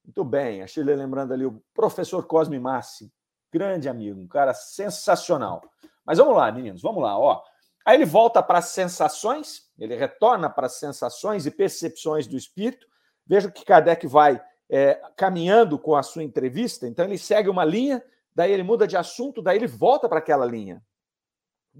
Muito 0.03 0.23
bem, 0.23 0.63
a 0.63 0.67
Chile 0.67 0.95
lembrando 0.95 1.33
ali 1.33 1.45
o 1.45 1.61
professor 1.73 2.25
Cosme 2.25 2.59
Massi, 2.59 3.11
grande 3.51 3.87
amigo, 3.87 4.19
um 4.19 4.27
cara 4.27 4.53
sensacional. 4.53 5.61
Mas 6.05 6.17
vamos 6.17 6.35
lá, 6.35 6.51
meninos, 6.51 6.81
vamos 6.81 7.03
lá, 7.03 7.17
ó. 7.17 7.43
Aí 7.87 7.95
ele 7.95 8.05
volta 8.05 8.43
para 8.43 8.59
as 8.59 8.65
sensações, 8.65 9.71
ele 9.79 9.95
retorna 9.95 10.49
para 10.49 10.65
as 10.65 10.77
sensações 10.77 11.45
e 11.45 11.51
percepções 11.51 12.27
do 12.27 12.35
espírito. 12.35 12.85
Veja 13.25 13.49
que 13.49 13.63
Kardec 13.63 14.05
vai 14.05 14.43
é, 14.69 14.95
caminhando 15.15 15.79
com 15.79 15.95
a 15.95 16.03
sua 16.03 16.21
entrevista, 16.21 16.85
então 16.85 17.05
ele 17.05 17.17
segue 17.17 17.47
uma 17.47 17.63
linha, 17.63 18.03
daí 18.35 18.51
ele 18.51 18.61
muda 18.61 18.85
de 18.85 18.97
assunto, 18.97 19.41
daí 19.41 19.55
ele 19.55 19.67
volta 19.67 20.09
para 20.09 20.19
aquela 20.19 20.45
linha. 20.45 20.83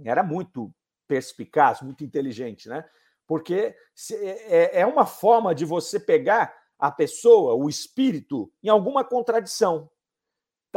Era 0.05 0.23
muito 0.23 0.73
perspicaz, 1.09 1.81
muito 1.81 2.05
inteligente, 2.05 2.69
né? 2.69 2.85
Porque 3.27 3.75
é, 4.13 4.79
é 4.79 4.85
uma 4.85 5.05
forma 5.05 5.53
de 5.53 5.65
você 5.65 5.99
pegar 5.99 6.55
a 6.79 6.89
pessoa, 6.89 7.53
o 7.53 7.67
espírito, 7.67 8.49
em 8.63 8.69
alguma 8.69 9.03
contradição. 9.03 9.89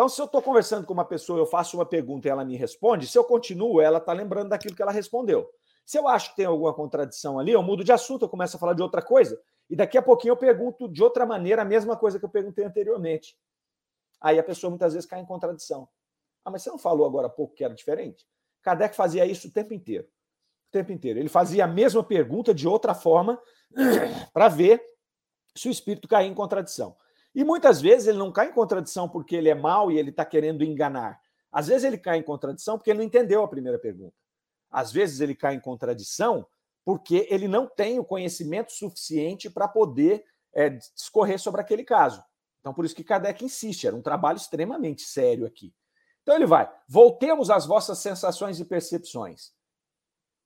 Então, 0.01 0.09
se 0.09 0.19
eu 0.19 0.25
estou 0.25 0.41
conversando 0.41 0.87
com 0.87 0.95
uma 0.95 1.05
pessoa, 1.05 1.39
eu 1.39 1.45
faço 1.45 1.77
uma 1.77 1.85
pergunta 1.85 2.27
e 2.27 2.31
ela 2.31 2.43
me 2.43 2.57
responde, 2.57 3.07
se 3.07 3.19
eu 3.19 3.23
continuo, 3.23 3.83
ela 3.83 3.99
está 3.99 4.15
lembrando 4.15 4.49
daquilo 4.49 4.75
que 4.75 4.81
ela 4.81 4.91
respondeu. 4.91 5.47
Se 5.85 5.99
eu 5.99 6.09
acho 6.09 6.31
que 6.31 6.37
tem 6.37 6.47
alguma 6.47 6.73
contradição 6.73 7.39
ali, 7.39 7.53
eu 7.53 7.63
mudo 7.63 7.85
de 7.85 7.93
assunto, 7.93 8.25
eu 8.25 8.29
começo 8.31 8.57
a 8.57 8.59
falar 8.59 8.73
de 8.73 8.81
outra 8.81 9.03
coisa, 9.03 9.39
e 9.69 9.77
daqui 9.77 9.99
a 9.99 10.03
pouquinho 10.03 10.33
eu 10.33 10.39
pergunto 10.39 10.89
de 10.89 11.03
outra 11.03 11.27
maneira 11.27 11.61
a 11.61 11.67
mesma 11.67 11.99
coisa 11.99 12.19
que 12.19 12.25
eu 12.25 12.31
perguntei 12.31 12.65
anteriormente. 12.65 13.37
Aí 14.19 14.39
a 14.39 14.43
pessoa 14.43 14.71
muitas 14.71 14.95
vezes 14.95 15.07
cai 15.07 15.21
em 15.21 15.27
contradição. 15.27 15.87
Ah, 16.47 16.51
mas 16.51 16.63
você 16.63 16.71
não 16.71 16.79
falou 16.79 17.05
agora 17.05 17.27
há 17.27 17.31
pouco 17.31 17.53
que 17.53 17.63
era 17.63 17.75
diferente? 17.75 18.27
Kardec 18.63 18.97
fazia 18.97 19.27
isso 19.27 19.49
o 19.49 19.53
tempo 19.53 19.75
inteiro. 19.75 20.07
O 20.07 20.73
tempo 20.73 20.93
inteiro. 20.93 21.19
Ele 21.19 21.29
fazia 21.29 21.65
a 21.65 21.69
mesma 21.69 22.03
pergunta 22.03 22.55
de 22.55 22.67
outra 22.67 22.95
forma 22.95 23.39
para 24.33 24.49
ver 24.49 24.83
se 25.55 25.69
o 25.69 25.71
espírito 25.71 26.09
caía 26.09 26.27
em 26.27 26.35
contradição. 26.35 26.97
E 27.35 27.45
muitas 27.45 27.81
vezes 27.81 28.09
ele 28.09 28.19
não 28.19 28.33
cai 28.33 28.49
em 28.49 28.53
contradição 28.53 29.09
porque 29.09 29.37
ele 29.37 29.49
é 29.49 29.55
mau 29.55 29.91
e 29.91 29.99
ele 29.99 30.11
está 30.11 30.25
querendo 30.25 30.65
enganar. 30.65 31.21
Às 31.53 31.69
vezes 31.69 31.85
ele 31.85 31.99
cai 31.99 32.19
em 32.19 32.23
contradição 32.23 32.77
porque 32.77 32.91
ele 32.91 32.99
não 32.99 33.05
entendeu 33.07 33.43
a 33.43 33.49
primeira 33.49 33.79
pergunta. 33.79 34.15
Às 34.71 34.93
vezes 34.93 35.21
ele 35.21 35.35
cai 35.35 35.55
em 35.55 35.61
contradição 35.61 36.47
porque 36.85 37.27
ele 37.31 37.47
não 37.47 37.67
tem 37.67 37.99
o 37.99 38.05
conhecimento 38.05 38.73
suficiente 38.73 39.51
para 39.51 39.69
poder 39.69 40.25
é, 40.53 40.71
discorrer 40.71 41.39
sobre 41.39 41.61
aquele 41.61 41.85
caso. 41.85 42.23
Então, 42.61 42.75
por 42.75 42.85
isso 42.85 42.95
que 42.95 43.05
Kardec 43.05 43.45
insiste, 43.45 43.87
era 43.87 43.97
um 43.97 44.03
trabalho 44.03 44.37
extremamente 44.37 45.03
sério 45.03 45.47
aqui. 45.47 45.73
Então 46.23 46.35
ele 46.35 46.47
vai, 46.47 46.71
voltemos 46.87 47.51
às 47.51 47.67
vossas 47.67 47.99
sensações 47.99 48.61
e 48.61 48.65
percepções. 48.65 49.53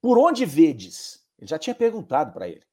Por 0.00 0.18
onde 0.18 0.44
vedes? 0.44 1.24
Ele 1.38 1.48
já 1.48 1.58
tinha 1.58 1.74
perguntado 1.74 2.32
para 2.32 2.48
ele 2.48 2.64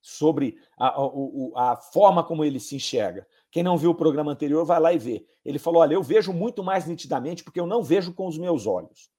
sobre 0.00 0.60
a, 0.78 0.88
a, 0.88 1.72
a, 1.72 1.76
forma 1.76 2.22
como 2.22 2.44
ele 2.44 2.60
se 2.60 2.76
enxerga. 2.76 3.26
Quem 3.54 3.62
não 3.62 3.78
viu 3.78 3.92
o 3.92 3.94
programa 3.94 4.32
anterior, 4.32 4.64
vai 4.64 4.80
lá 4.80 4.92
e 4.92 4.98
vê. 4.98 5.24
Ele 5.44 5.60
falou: 5.60 5.80
Olha, 5.80 5.94
eu 5.94 6.02
vejo 6.02 6.32
muito 6.32 6.60
mais 6.60 6.86
nitidamente 6.86 7.44
porque 7.44 7.60
eu 7.60 7.68
não 7.68 7.84
vejo 7.84 8.12
com 8.12 8.26
os 8.26 8.36
meus 8.36 8.66
olhos. 8.66 9.12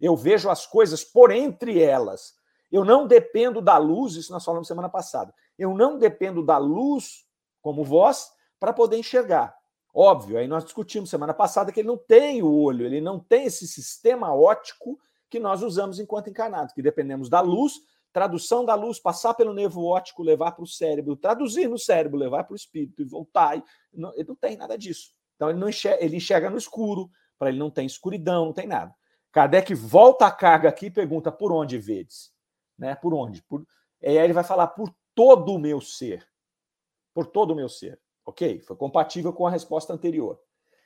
Eu 0.00 0.16
vejo 0.16 0.48
as 0.48 0.64
coisas 0.64 1.04
por 1.04 1.30
entre 1.30 1.82
elas. 1.82 2.32
Eu 2.72 2.82
não 2.82 3.06
dependo 3.06 3.60
da 3.60 3.76
luz, 3.76 4.14
isso 4.14 4.32
nós 4.32 4.42
falamos 4.42 4.66
semana 4.66 4.88
passada. 4.88 5.34
Eu 5.58 5.74
não 5.74 5.98
dependo 5.98 6.42
da 6.42 6.56
luz, 6.56 7.26
como 7.60 7.84
vós, 7.84 8.30
para 8.58 8.72
poder 8.72 8.96
enxergar. 8.96 9.54
Óbvio, 9.92 10.38
aí 10.38 10.48
nós 10.48 10.64
discutimos 10.64 11.10
semana 11.10 11.34
passada 11.34 11.70
que 11.70 11.80
ele 11.80 11.88
não 11.88 11.98
tem 11.98 12.42
o 12.42 12.50
olho, 12.50 12.86
ele 12.86 13.02
não 13.02 13.20
tem 13.20 13.44
esse 13.44 13.68
sistema 13.68 14.34
óptico 14.34 14.98
que 15.28 15.38
nós 15.38 15.62
usamos 15.62 15.98
enquanto 16.00 16.30
encarnados, 16.30 16.72
que 16.72 16.80
dependemos 16.80 17.28
da 17.28 17.42
luz 17.42 17.74
tradução 18.14 18.64
da 18.64 18.76
luz, 18.76 19.00
passar 19.00 19.34
pelo 19.34 19.52
nervo 19.52 19.84
óptico, 19.84 20.22
levar 20.22 20.52
para 20.52 20.62
o 20.62 20.68
cérebro, 20.68 21.16
traduzir 21.16 21.68
no 21.68 21.76
cérebro, 21.76 22.16
levar 22.16 22.44
para 22.44 22.52
o 22.52 22.56
espírito 22.56 23.02
e 23.02 23.04
voltar. 23.04 23.56
Ele 23.56 24.24
não 24.28 24.36
tem 24.36 24.56
nada 24.56 24.78
disso. 24.78 25.12
Então 25.34 25.50
ele, 25.50 25.58
não 25.58 25.68
enxerga, 25.68 26.02
ele 26.02 26.16
enxerga 26.16 26.48
no 26.48 26.56
escuro, 26.56 27.10
para 27.36 27.48
ele 27.48 27.58
não 27.58 27.72
tem 27.72 27.84
escuridão, 27.84 28.46
não 28.46 28.52
tem 28.52 28.68
nada. 28.68 28.94
Kardec 29.32 29.74
volta 29.74 30.26
a 30.26 30.30
carga 30.30 30.68
aqui 30.68 30.86
e 30.86 30.90
pergunta 30.92 31.32
por 31.32 31.50
onde 31.50 31.76
vedes? 31.76 32.32
Né? 32.78 32.94
Por 32.94 33.12
onde? 33.12 33.42
Por... 33.42 33.66
E 34.00 34.06
aí 34.06 34.16
ele 34.18 34.32
vai 34.32 34.44
falar 34.44 34.68
por 34.68 34.94
todo 35.12 35.52
o 35.52 35.58
meu 35.58 35.80
ser. 35.80 36.24
Por 37.12 37.26
todo 37.26 37.50
o 37.50 37.56
meu 37.56 37.68
ser. 37.68 38.00
Ok? 38.24 38.60
Foi 38.60 38.76
compatível 38.76 39.32
com 39.32 39.44
a 39.44 39.50
resposta 39.50 39.92
anterior. 39.92 40.40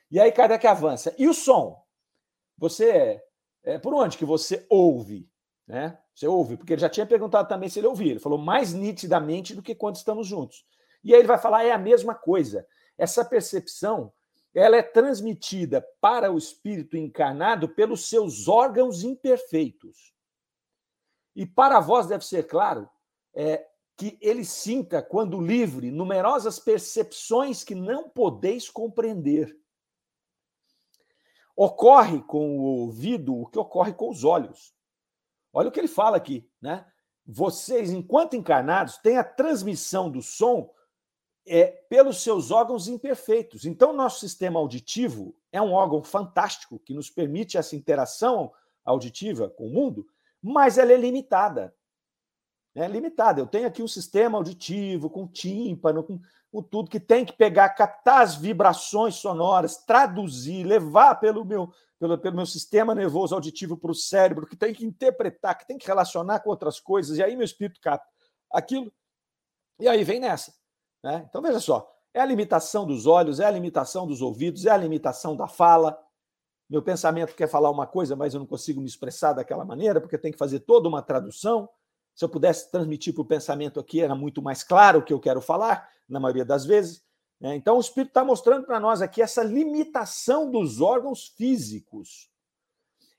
E 0.09 0.19
aí 0.19 0.31
Kardec 0.31 0.65
avança. 0.65 1.13
E 1.15 1.27
o 1.27 1.33
som? 1.33 1.79
Você 2.57 2.89
é, 2.89 3.23
é 3.63 3.77
por 3.77 3.93
onde 3.93 4.17
que 4.17 4.25
você 4.25 4.65
ouve? 4.67 5.28
Né? 5.69 5.95
Você 6.15 6.27
ouve? 6.27 6.57
Porque 6.57 6.73
ele 6.73 6.81
já 6.81 6.89
tinha 6.89 7.05
perguntado 7.05 7.47
também 7.47 7.69
se 7.69 7.79
ele 7.79 7.85
ouvia. 7.85 8.13
Ele 8.13 8.19
falou 8.19 8.39
mais 8.39 8.73
nitidamente 8.73 9.53
do 9.53 9.61
que 9.61 9.75
quando 9.75 9.97
estamos 9.97 10.25
juntos. 10.25 10.65
E 11.03 11.13
aí 11.13 11.19
ele 11.19 11.27
vai 11.27 11.37
falar: 11.37 11.63
é 11.63 11.71
a 11.71 11.77
mesma 11.77 12.15
coisa. 12.15 12.65
Essa 12.97 13.23
percepção 13.23 14.11
ela 14.51 14.75
é 14.75 14.81
transmitida 14.81 15.87
para 16.01 16.31
o 16.31 16.37
espírito 16.39 16.97
encarnado 16.97 17.69
pelos 17.69 18.09
seus 18.09 18.47
órgãos 18.47 19.03
imperfeitos. 19.03 20.11
E 21.35 21.45
para 21.45 21.77
a 21.77 21.81
voz 21.81 22.07
deve 22.07 22.25
ser 22.25 22.47
claro 22.47 22.89
é, 23.35 23.63
que 23.95 24.17
ele 24.19 24.43
sinta, 24.43 25.03
quando 25.03 25.39
livre, 25.39 25.91
numerosas 25.91 26.57
percepções 26.57 27.63
que 27.63 27.75
não 27.75 28.09
podeis 28.09 28.67
compreender. 28.71 29.55
Ocorre 31.55 32.23
com 32.23 32.57
o 32.57 32.63
ouvido 32.63 33.39
o 33.39 33.45
que 33.45 33.59
ocorre 33.59 33.93
com 33.93 34.09
os 34.09 34.23
olhos. 34.23 34.73
Olha 35.53 35.69
o 35.69 35.71
que 35.71 35.79
ele 35.79 35.87
fala 35.87 36.17
aqui, 36.17 36.49
né? 36.61 36.85
Vocês, 37.25 37.91
enquanto 37.91 38.35
encarnados, 38.35 38.97
têm 38.97 39.17
a 39.17 39.23
transmissão 39.23 40.09
do 40.09 40.21
som 40.21 40.71
é, 41.47 41.67
pelos 41.89 42.21
seus 42.21 42.51
órgãos 42.51 42.87
imperfeitos. 42.87 43.65
Então, 43.65 43.93
nosso 43.93 44.19
sistema 44.19 44.59
auditivo 44.59 45.35
é 45.51 45.61
um 45.61 45.73
órgão 45.73 46.03
fantástico 46.03 46.79
que 46.79 46.93
nos 46.93 47.09
permite 47.09 47.57
essa 47.57 47.75
interação 47.75 48.51
auditiva 48.85 49.49
com 49.49 49.67
o 49.67 49.73
mundo, 49.73 50.07
mas 50.41 50.77
ela 50.77 50.91
é 50.91 50.97
limitada. 50.97 51.73
É 52.75 52.87
limitada. 52.87 53.41
Eu 53.41 53.47
tenho 53.47 53.67
aqui 53.67 53.81
um 53.81 53.87
sistema 53.87 54.37
auditivo 54.37 55.09
com 55.09 55.27
tímpano, 55.27 56.03
com, 56.03 56.19
com 56.51 56.61
tudo 56.61 56.89
que 56.89 56.99
tem 56.99 57.25
que 57.25 57.33
pegar, 57.33 57.69
captar 57.69 58.21
as 58.21 58.35
vibrações 58.35 59.15
sonoras, 59.15 59.77
traduzir, 59.77 60.63
levar 60.63 61.15
pelo 61.15 61.43
meu 61.43 61.71
pelo, 61.99 62.17
pelo 62.17 62.35
meu 62.37 62.45
sistema 62.45 62.95
nervoso 62.95 63.35
auditivo 63.35 63.75
para 63.75 63.91
o 63.91 63.95
cérebro, 63.95 64.47
que 64.47 64.55
tem 64.55 64.73
que 64.73 64.85
interpretar, 64.85 65.57
que 65.57 65.67
tem 65.67 65.77
que 65.77 65.85
relacionar 65.85 66.39
com 66.39 66.49
outras 66.49 66.79
coisas, 66.79 67.17
e 67.17 67.23
aí 67.23 67.35
meu 67.35 67.43
espírito 67.43 67.81
capta 67.81 68.07
aquilo, 68.51 68.91
e 69.79 69.87
aí 69.87 70.03
vem 70.03 70.19
nessa. 70.19 70.53
Né? 71.03 71.25
Então 71.29 71.41
veja 71.41 71.59
só, 71.59 71.93
é 72.13 72.21
a 72.21 72.25
limitação 72.25 72.87
dos 72.87 73.05
olhos, 73.05 73.39
é 73.39 73.45
a 73.45 73.51
limitação 73.51 74.07
dos 74.07 74.21
ouvidos, 74.21 74.65
é 74.65 74.71
a 74.71 74.77
limitação 74.77 75.35
da 75.35 75.47
fala. 75.47 75.99
Meu 76.69 76.81
pensamento 76.81 77.35
quer 77.35 77.47
falar 77.47 77.69
uma 77.69 77.85
coisa, 77.85 78.15
mas 78.15 78.33
eu 78.33 78.39
não 78.39 78.47
consigo 78.47 78.79
me 78.79 78.87
expressar 78.87 79.33
daquela 79.33 79.65
maneira, 79.65 79.99
porque 79.99 80.17
tem 80.17 80.31
que 80.31 80.37
fazer 80.37 80.61
toda 80.61 80.87
uma 80.87 81.01
tradução. 81.01 81.69
Se 82.19 82.25
eu 82.25 82.27
pudesse 82.27 82.69
transmitir 82.69 83.13
para 83.13 83.21
o 83.21 83.25
pensamento 83.25 83.79
aqui, 83.79 84.01
era 84.01 84.13
muito 84.13 84.41
mais 84.41 84.61
claro 84.61 84.99
o 84.99 85.01
que 85.01 85.13
eu 85.13 85.21
quero 85.21 85.39
falar, 85.39 85.89
na 86.05 86.19
maioria 86.19 86.43
das 86.43 86.65
vezes. 86.65 87.01
Né? 87.39 87.55
Então, 87.55 87.77
o 87.77 87.79
Espírito 87.79 88.09
está 88.09 88.25
mostrando 88.25 88.65
para 88.65 88.77
nós 88.77 89.01
aqui 89.01 89.21
essa 89.21 89.41
limitação 89.41 90.51
dos 90.51 90.81
órgãos 90.81 91.29
físicos. 91.37 92.29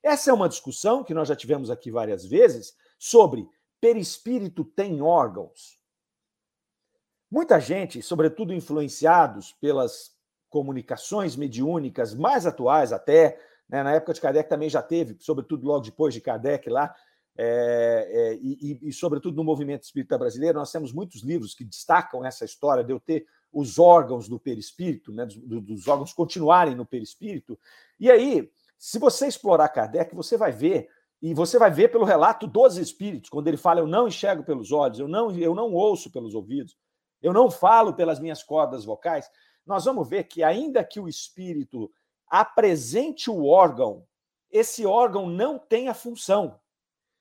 Essa 0.03 0.31
é 0.31 0.35
uma 0.35 0.51
discussão 0.51 1.03
que 1.03 1.15
nós 1.15 1.29
já 1.29 1.35
tivemos 1.35 1.71
aqui 1.71 1.91
várias 1.91 2.27
vezes 2.27 2.77
sobre 2.99 3.49
perispírito 3.81 4.67
tem 4.67 5.01
órgãos. 5.01 5.79
Muita 7.31 7.59
gente, 7.59 8.03
sobretudo 8.03 8.53
influenciados 8.53 9.51
pelas 9.63 10.11
comunicações 10.51 11.37
mediúnicas 11.37 12.13
mais 12.15 12.45
atuais 12.45 12.93
até, 12.93 13.41
né, 13.67 13.83
na 13.83 13.95
época 13.95 14.13
de 14.13 14.21
Kardec 14.21 14.51
também 14.51 14.69
já 14.69 14.83
teve, 14.83 15.17
sobretudo 15.21 15.67
logo 15.67 15.87
depois 15.87 16.13
de 16.13 16.21
Kardec 16.21 16.69
lá, 16.69 16.95
é, 17.37 18.09
é, 18.11 18.35
e, 18.43 18.79
e, 18.83 18.93
sobretudo, 18.93 19.37
no 19.37 19.45
movimento 19.45 19.85
espírita 19.85 20.19
brasileiro, 20.19 20.59
nós 20.59 20.73
temos 20.73 20.93
muitos 20.93 21.23
livros 21.23 21.55
que 21.55 21.65
destacam 21.65 22.25
essa 22.25 22.45
história 22.45 22.85
de 22.85 22.93
eu 22.93 23.01
ter 23.01 23.27
os 23.53 23.79
órgãos 23.79 24.29
do 24.29 24.39
perispírito, 24.39 25.13
né, 25.13 25.27
dos, 25.27 25.37
dos 25.37 25.89
órgãos 25.89 26.13
continuarem 26.13 26.75
no 26.75 26.85
perispírito. 26.85 27.59
E 27.99 28.11
aí, 28.11 28.51
se 28.79 28.99
você 28.99 29.27
explorar 29.27 29.69
Kardec, 29.69 30.15
você 30.15 30.37
vai 30.37 30.53
ver, 30.53 30.89
e 31.23 31.35
você 31.35 31.59
vai 31.59 31.71
ver 31.71 31.89
pelo 31.89 32.05
relato 32.05 32.47
dos 32.47 32.77
espíritos, 32.77 33.31
quando 33.31 33.49
ele 33.49 33.57
fala: 33.57 33.81
Eu 33.81 33.87
não 33.87 34.09
enxergo 34.09 34.43
pelos 34.43 34.73
olhos, 34.73 34.99
eu 34.99 35.09
não, 35.09 35.31
eu 35.33 35.55
não 35.55 35.73
ouço 35.73 36.11
pelos 36.11 36.35
ouvidos, 36.35 36.77
eu 37.23 37.33
não 37.33 37.51
falo 37.51 37.95
pelas 37.95 38.21
minhas 38.21 38.43
cordas 38.43 38.85
vocais. 38.85 39.31
Nós 39.67 39.85
vamos 39.85 40.09
ver 40.09 40.25
que, 40.25 40.43
ainda 40.43 40.85
que 40.85 41.01
o 41.01 41.09
espírito 41.09 41.91
apresente 42.29 43.31
o 43.31 43.45
órgão, 43.45 44.07
esse 44.51 44.85
órgão 44.85 45.27
não 45.27 45.59
tem 45.59 45.89
a 45.89 45.95
função. 45.95 46.60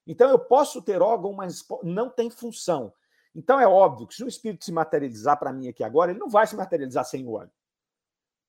Então, 0.10 0.28
eu 0.28 0.40
posso 0.40 0.82
ter 0.82 1.04
órgão, 1.04 1.34
mas 1.34 1.64
não 1.84 2.10
tem 2.10 2.32
função. 2.32 2.92
Então, 3.36 3.60
é 3.60 3.68
óbvio 3.68 4.08
que 4.08 4.16
se 4.16 4.24
o 4.24 4.28
espírito 4.28 4.66
se 4.66 4.72
materializar 4.72 5.38
para 5.38 5.54
mim 5.54 5.68
aqui 5.68 5.84
agora, 5.84 6.10
ele 6.10 6.20
não 6.20 6.28
vai 6.28 6.48
se 6.48 6.56
materializar 6.56 7.06
sem 7.06 7.28
o 7.28 7.30
olho. 7.30 7.52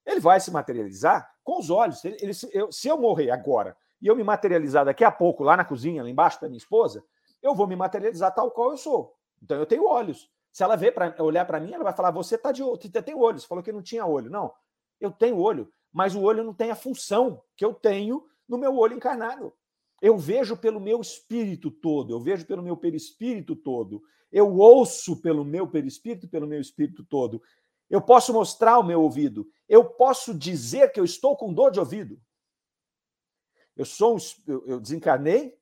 Ele 0.03 0.19
vai 0.19 0.39
se 0.39 0.49
materializar 0.49 1.31
com 1.43 1.59
os 1.59 1.69
olhos. 1.69 2.03
Ele, 2.03 2.17
ele, 2.19 2.31
eu, 2.51 2.71
se 2.71 2.87
eu 2.87 2.97
morrer 2.97 3.29
agora 3.29 3.77
e 4.01 4.07
eu 4.07 4.15
me 4.15 4.23
materializar 4.23 4.83
daqui 4.85 5.03
a 5.03 5.11
pouco 5.11 5.43
lá 5.43 5.55
na 5.55 5.63
cozinha, 5.63 6.01
lá 6.01 6.09
embaixo 6.09 6.41
da 6.41 6.47
minha 6.47 6.57
esposa, 6.57 7.05
eu 7.43 7.53
vou 7.53 7.67
me 7.67 7.75
materializar 7.75 8.33
tal 8.33 8.49
qual 8.49 8.71
eu 8.71 8.77
sou. 8.77 9.15
Então, 9.39 9.55
eu 9.59 9.67
tenho 9.67 9.85
olhos. 9.85 10.31
Se 10.51 10.63
ela 10.63 10.75
ver 10.75 10.95
para 10.95 11.15
olhar 11.23 11.45
para 11.45 11.59
mim, 11.59 11.73
ela 11.73 11.83
vai 11.83 11.93
falar: 11.93 12.09
você 12.09 12.39
tá 12.39 12.51
de 12.51 12.63
você 12.63 12.89
tem 13.03 13.13
olho. 13.13 13.39
Você 13.39 13.45
falou 13.45 13.63
que 13.63 13.71
não 13.71 13.83
tinha 13.83 14.03
olho. 14.03 14.31
Não, 14.31 14.51
eu 14.99 15.11
tenho 15.11 15.37
olho, 15.37 15.71
mas 15.93 16.15
o 16.15 16.23
olho 16.23 16.43
não 16.43 16.55
tem 16.55 16.71
a 16.71 16.75
função 16.75 17.43
que 17.55 17.63
eu 17.63 17.71
tenho 17.71 18.25
no 18.49 18.57
meu 18.57 18.75
olho 18.75 18.95
encarnado. 18.95 19.53
Eu 20.01 20.17
vejo 20.17 20.57
pelo 20.57 20.79
meu 20.79 20.99
espírito 20.99 21.69
todo, 21.69 22.11
eu 22.11 22.19
vejo 22.19 22.45
pelo 22.45 22.63
meu 22.63 22.75
perispírito 22.75 23.55
todo, 23.55 24.01
eu 24.31 24.57
ouço 24.57 25.21
pelo 25.21 25.45
meu 25.45 25.67
perispírito, 25.67 26.27
pelo 26.27 26.47
meu 26.47 26.59
espírito 26.59 27.03
todo. 27.03 27.41
Eu 27.87 28.01
posso 28.01 28.33
mostrar 28.33 28.79
o 28.79 28.83
meu 28.83 29.01
ouvido, 29.01 29.47
eu 29.69 29.85
posso 29.85 30.33
dizer 30.33 30.91
que 30.91 30.99
eu 30.99 31.05
estou 31.05 31.37
com 31.37 31.53
dor 31.53 31.69
de 31.69 31.79
ouvido. 31.79 32.19
Eu 33.77 33.85
sou 33.85 34.17
eu 34.47 34.79
desencarnei, 34.79 35.57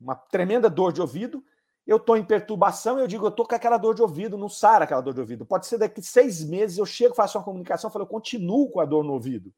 uma 0.00 0.16
tremenda 0.16 0.70
dor 0.70 0.92
de 0.92 1.00
ouvido, 1.00 1.44
eu 1.86 1.96
estou 1.96 2.16
em 2.16 2.24
perturbação 2.24 2.98
eu 2.98 3.06
digo, 3.06 3.26
eu 3.26 3.30
estou 3.30 3.46
com 3.46 3.54
aquela 3.54 3.76
dor 3.76 3.94
de 3.94 4.02
ouvido, 4.02 4.38
não 4.38 4.48
sara 4.48 4.84
aquela 4.84 5.00
dor 5.00 5.12
de 5.12 5.20
ouvido. 5.20 5.44
Pode 5.44 5.66
ser 5.66 5.78
daqui 5.78 6.00
seis 6.00 6.42
meses 6.42 6.78
eu 6.78 6.86
chego, 6.86 7.14
faço 7.14 7.36
uma 7.36 7.44
comunicação, 7.44 7.90
falo, 7.90 8.04
eu 8.04 8.08
continuo 8.08 8.70
com 8.70 8.80
a 8.80 8.84
dor 8.84 9.04
no 9.04 9.12
ouvido. 9.12 9.52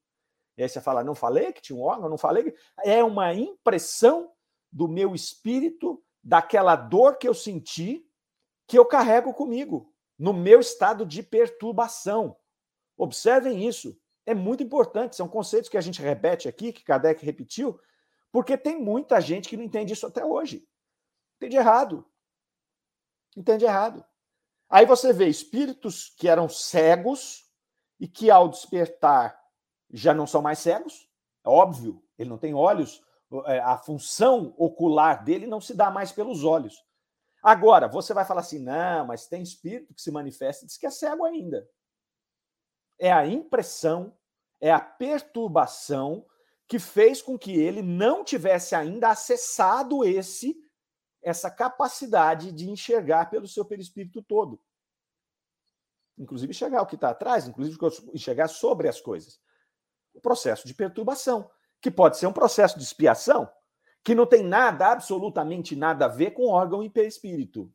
Aí 0.57 0.69
você 0.69 0.81
fala, 0.81 1.03
não 1.03 1.15
falei 1.15 1.53
que 1.53 1.63
tinha 1.63 1.77
um 1.77 1.83
órgão, 1.83 2.09
não 2.09 2.19
falei. 2.19 2.55
É 2.85 3.03
uma 3.03 3.35
impressão 3.35 4.33
do 4.71 4.89
meu 4.89 5.15
espírito, 5.15 6.03
daquela 6.23 6.77
dor 6.77 7.19
que 7.19 7.29
eu 7.29 7.35
senti, 7.35 8.07
que 8.67 8.79
eu 8.79 8.87
carrego 8.87 9.35
comigo, 9.35 9.93
no 10.19 10.33
meu 10.33 10.61
estado 10.61 11.05
de 11.05 11.23
perturbação. 11.23 12.37
Observem 12.97 13.67
isso. 13.67 13.99
É 14.25 14.35
muito 14.35 14.63
importante. 14.63 15.17
São 15.17 15.29
conceitos 15.29 15.69
que 15.69 15.77
a 15.77 15.81
gente 15.81 16.01
repete 16.01 16.49
aqui, 16.49 16.73
que 16.73 16.85
Kardec 16.85 17.25
repetiu, 17.25 17.79
porque 18.33 18.57
tem 18.57 18.81
muita 18.81 19.21
gente 19.21 19.49
que 19.49 19.57
não 19.57 19.65
entende 19.65 19.93
isso 19.93 20.07
até 20.07 20.25
hoje. 20.25 20.67
Entende 21.37 21.57
errado 21.57 22.07
entende 23.37 23.65
errado. 23.65 24.05
Aí 24.69 24.87
você 24.87 25.13
vê 25.13 25.29
espíritos 25.29 26.15
que 26.17 26.29
eram 26.29 26.49
cegos 26.49 27.45
e 28.01 28.09
que 28.09 28.31
ao 28.31 28.49
despertar 28.49 29.39
já 29.97 30.13
não 30.13 30.27
são 30.27 30.43
mais 30.43 30.59
cegos, 30.59 31.09
é 31.45 31.49
óbvio, 31.49 32.03
ele 32.19 32.29
não 32.29 32.39
tem 32.39 32.55
olhos, 32.55 33.03
é, 33.47 33.61
a 33.61 33.79
função 33.79 34.55
ocular 34.59 35.25
dele 35.25 35.47
não 35.47 35.61
se 35.61 35.75
dá 35.75 35.91
mais 35.91 36.13
pelos 36.13 36.45
olhos. 36.45 36.85
Agora, 37.43 37.87
você 37.87 38.13
vai 38.13 38.25
falar 38.25 38.41
assim: 38.41 38.59
não, 38.59 39.07
mas 39.07 39.27
tem 39.27 39.43
espírito 39.43 39.95
que 39.95 40.03
se 40.03 40.11
manifesta 40.11 40.65
e 40.65 40.67
diz 40.67 40.77
que 40.77 40.87
é 40.87 40.91
cego 40.91 41.25
ainda. 41.25 41.69
É 42.99 43.13
a 43.13 43.27
impressão, 43.27 44.17
é 44.61 44.73
a 44.73 44.81
perturbação 44.81 46.27
que 46.67 46.79
fez 46.79 47.21
com 47.21 47.39
que 47.39 47.53
ele 47.53 47.83
não 47.83 48.25
tivesse 48.25 48.75
ainda 48.75 49.11
acessado 49.11 50.05
esse 50.05 50.57
essa 51.23 51.51
capacidade 51.51 52.53
de 52.53 52.69
enxergar 52.69 53.31
pelo 53.31 53.49
seu 53.49 53.65
perispírito 53.65 54.23
todo. 54.23 54.61
Inclusive 56.19 56.51
enxergar 56.51 56.83
o 56.83 56.87
que 56.87 56.97
está 56.97 57.11
atrás, 57.11 57.49
inclusive 57.49 57.79
enxergar 58.13 58.49
sobre 58.49 58.89
as 58.89 59.01
coisas. 59.01 59.41
O 60.15 60.21
processo 60.21 60.67
de 60.67 60.73
perturbação, 60.73 61.51
que 61.81 61.91
pode 61.91 62.17
ser 62.17 62.27
um 62.27 62.33
processo 62.33 62.79
de 62.79 62.85
expiação, 62.85 63.51
que 64.03 64.15
não 64.15 64.27
tem 64.27 64.43
nada, 64.43 64.89
absolutamente 64.89 65.75
nada 65.75 66.05
a 66.05 66.09
ver 66.09 66.31
com 66.31 66.49
órgão 66.49 66.83
e 66.83 66.89
perispírito. 66.89 67.73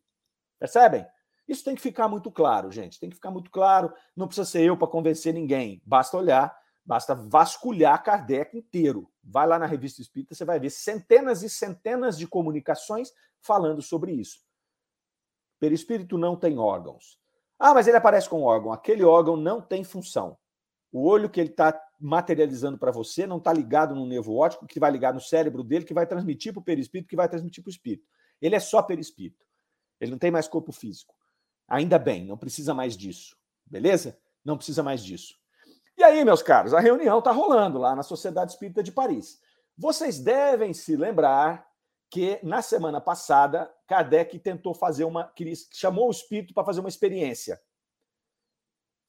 Percebem? 0.58 1.06
Isso 1.48 1.64
tem 1.64 1.74
que 1.74 1.82
ficar 1.82 2.08
muito 2.08 2.32
claro, 2.32 2.72
gente. 2.72 3.00
Tem 3.00 3.10
que 3.10 3.16
ficar 3.16 3.32
muito 3.32 3.50
claro. 3.50 3.92
Não 4.16 4.28
precisa 4.28 4.46
ser 4.46 4.62
eu 4.62 4.78
para 4.78 4.88
convencer 4.88 5.34
ninguém. 5.34 5.82
Basta 5.84 6.16
olhar, 6.16 6.56
basta 6.86 7.16
vasculhar 7.16 8.04
Kardec 8.04 8.56
inteiro. 8.56 9.12
Vai 9.24 9.48
lá 9.48 9.58
na 9.58 9.66
revista 9.66 10.00
Espírita, 10.00 10.36
você 10.36 10.46
vai 10.46 10.60
ver 10.60 10.70
centenas 10.70 11.42
e 11.42 11.50
centenas 11.50 12.18
de 12.18 12.28
comunicações 12.28 13.12
falando 13.42 13.82
sobre 13.82 14.12
isso. 14.12 14.40
Perispírito 15.60 16.18
não 16.18 16.36
tem 16.36 16.60
órgãos. 16.60 17.20
Ah, 17.58 17.74
mas 17.74 17.88
ele 17.88 17.98
aparece 17.98 18.30
com 18.30 18.44
órgão. 18.44 18.72
Aquele 18.72 19.04
órgão 19.04 19.36
não 19.36 19.60
tem 19.60 19.84
função. 19.84 20.38
O 20.92 21.08
olho 21.08 21.30
que 21.30 21.40
ele 21.40 21.50
está 21.50 21.80
materializando 22.00 22.78
para 22.78 22.92
você 22.92 23.28
não 23.28 23.38
está 23.38 23.52
ligado 23.52 23.94
no 23.94 24.06
nervo 24.06 24.36
óptico, 24.36 24.66
que 24.66 24.80
vai 24.80 24.90
ligar 24.92 25.14
no 25.14 25.20
cérebro 25.20 25.64
dele, 25.64 25.86
que 25.86 25.94
vai 25.94 26.08
transmitir 26.08 26.54
para 26.54 26.62
o 26.62 26.64
perispírito, 26.64 27.10
que 27.10 27.16
vai 27.16 27.28
transmitir 27.28 27.64
para 27.64 27.70
o 27.70 27.72
espírito. 27.72 28.08
Ele 28.42 28.56
é 28.56 28.60
só 28.60 28.82
perispírito. 28.82 29.46
Ele 30.00 30.12
não 30.12 30.18
tem 30.18 30.32
mais 30.32 30.48
corpo 30.48 30.72
físico. 30.72 31.14
Ainda 31.68 32.00
bem, 32.00 32.26
não 32.26 32.38
precisa 32.38 32.74
mais 32.74 32.96
disso. 32.96 33.36
Beleza? 33.66 34.18
Não 34.44 34.56
precisa 34.56 34.82
mais 34.82 35.04
disso. 35.04 35.36
E 35.98 36.04
aí, 36.04 36.24
meus 36.24 36.42
caros, 36.42 36.74
a 36.74 36.80
reunião 36.80 37.20
está 37.20 37.32
rolando 37.32 37.78
lá 37.78 37.96
na 37.96 38.04
Sociedade 38.04 38.54
Espírita 38.54 38.82
de 38.82 38.92
Paris. 38.92 39.40
Vocês 39.78 40.20
devem 40.20 40.74
se 40.74 40.96
lembrar 40.96 41.70
que 42.10 42.40
na 42.42 42.62
semana 42.62 43.00
passada 43.00 43.72
Kardec 43.86 44.40
tentou 44.40 44.74
fazer 44.74 45.04
uma, 45.04 45.26
que 45.26 45.54
chamou 45.72 46.08
o 46.08 46.12
espírito 46.12 46.54
para 46.54 46.64
fazer 46.64 46.80
uma 46.80 46.90
experiência. 46.90 47.62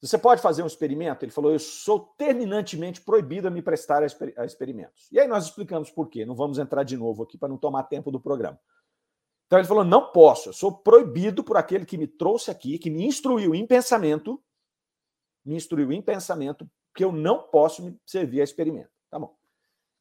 Você 0.01 0.17
pode 0.17 0.41
fazer 0.41 0.63
um 0.63 0.67
experimento? 0.67 1.23
Ele 1.23 1.31
falou: 1.31 1.51
Eu 1.51 1.59
sou 1.59 1.99
terminantemente 2.17 3.01
proibido 3.01 3.47
a 3.47 3.51
me 3.51 3.61
prestar 3.61 4.01
a, 4.01 4.05
exper 4.05 4.33
a 4.35 4.45
experimentos. 4.45 5.07
E 5.11 5.19
aí 5.19 5.27
nós 5.27 5.45
explicamos 5.45 5.91
por 5.91 6.09
quê. 6.09 6.25
Não 6.25 6.35
vamos 6.35 6.57
entrar 6.57 6.83
de 6.83 6.97
novo 6.97 7.21
aqui 7.21 7.37
para 7.37 7.49
não 7.49 7.57
tomar 7.57 7.83
tempo 7.83 8.09
do 8.09 8.19
programa. 8.19 8.59
Então 9.45 9.59
ele 9.59 9.67
falou: 9.67 9.83
Não 9.83 10.11
posso, 10.11 10.49
eu 10.49 10.53
sou 10.53 10.71
proibido 10.71 11.43
por 11.43 11.55
aquele 11.55 11.85
que 11.85 11.97
me 11.97 12.07
trouxe 12.07 12.49
aqui, 12.49 12.79
que 12.79 12.89
me 12.89 13.05
instruiu 13.05 13.53
em 13.53 13.67
pensamento, 13.67 14.41
me 15.45 15.55
instruiu 15.55 15.91
em 15.91 16.01
pensamento, 16.01 16.67
que 16.95 17.03
eu 17.03 17.11
não 17.11 17.43
posso 17.43 17.83
me 17.83 17.95
servir 18.03 18.41
a 18.41 18.43
experimento. 18.43 18.89
Tá 19.09 19.19
bom. 19.19 19.35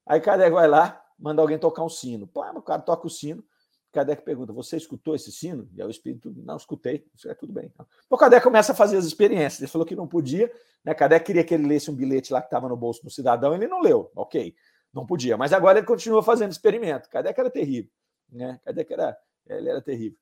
Aí 0.07 0.19
Kardec 0.19 0.51
vai 0.51 0.67
lá, 0.67 1.05
manda 1.19 1.43
alguém 1.43 1.59
tocar 1.59 1.85
um 1.85 1.91
sino. 1.91 2.27
Pô, 2.27 2.41
o 2.41 2.63
cara 2.63 2.81
toca 2.81 3.07
o 3.07 3.11
sino. 3.11 3.45
Kardec 3.93 4.23
pergunta: 4.23 4.53
Você 4.53 4.77
escutou 4.77 5.15
esse 5.15 5.33
sino? 5.33 5.69
E 5.75 5.81
aí 5.81 5.87
o 5.87 5.91
espírito, 5.91 6.33
não 6.37 6.57
escutei. 6.57 7.07
Isso 7.15 7.29
é 7.29 7.35
tudo 7.35 7.53
bem. 7.53 7.73
O 8.09 8.17
Kardec 8.17 8.43
começa 8.43 8.73
a 8.73 8.75
fazer 8.75 8.97
as 8.97 9.05
experiências. 9.05 9.61
Ele 9.61 9.71
falou 9.71 9.87
que 9.87 9.97
não 9.97 10.07
podia. 10.07 10.51
Né? 10.85 10.95
Kardec 10.95 11.25
queria 11.25 11.45
que 11.45 11.55
ele 11.55 11.67
lesse 11.67 11.91
um 11.91 11.95
bilhete 11.95 12.33
lá 12.33 12.41
que 12.41 12.47
estava 12.47 12.69
no 12.69 12.77
bolso 12.77 13.03
do 13.03 13.11
cidadão. 13.11 13.55
Ele 13.55 13.67
não 13.67 13.81
leu. 13.81 14.11
Ok, 14.15 14.55
não 14.93 15.05
podia. 15.05 15.37
Mas 15.37 15.53
agora 15.53 15.79
ele 15.79 15.87
continua 15.87 16.23
fazendo 16.23 16.53
experimento. 16.53 17.09
Kardec 17.09 17.39
era 17.39 17.51
terrível. 17.51 17.91
Né? 18.31 18.61
Kardec 18.65 18.93
era, 18.93 19.17
ele 19.47 19.69
era 19.69 19.83
terrível. 19.83 20.19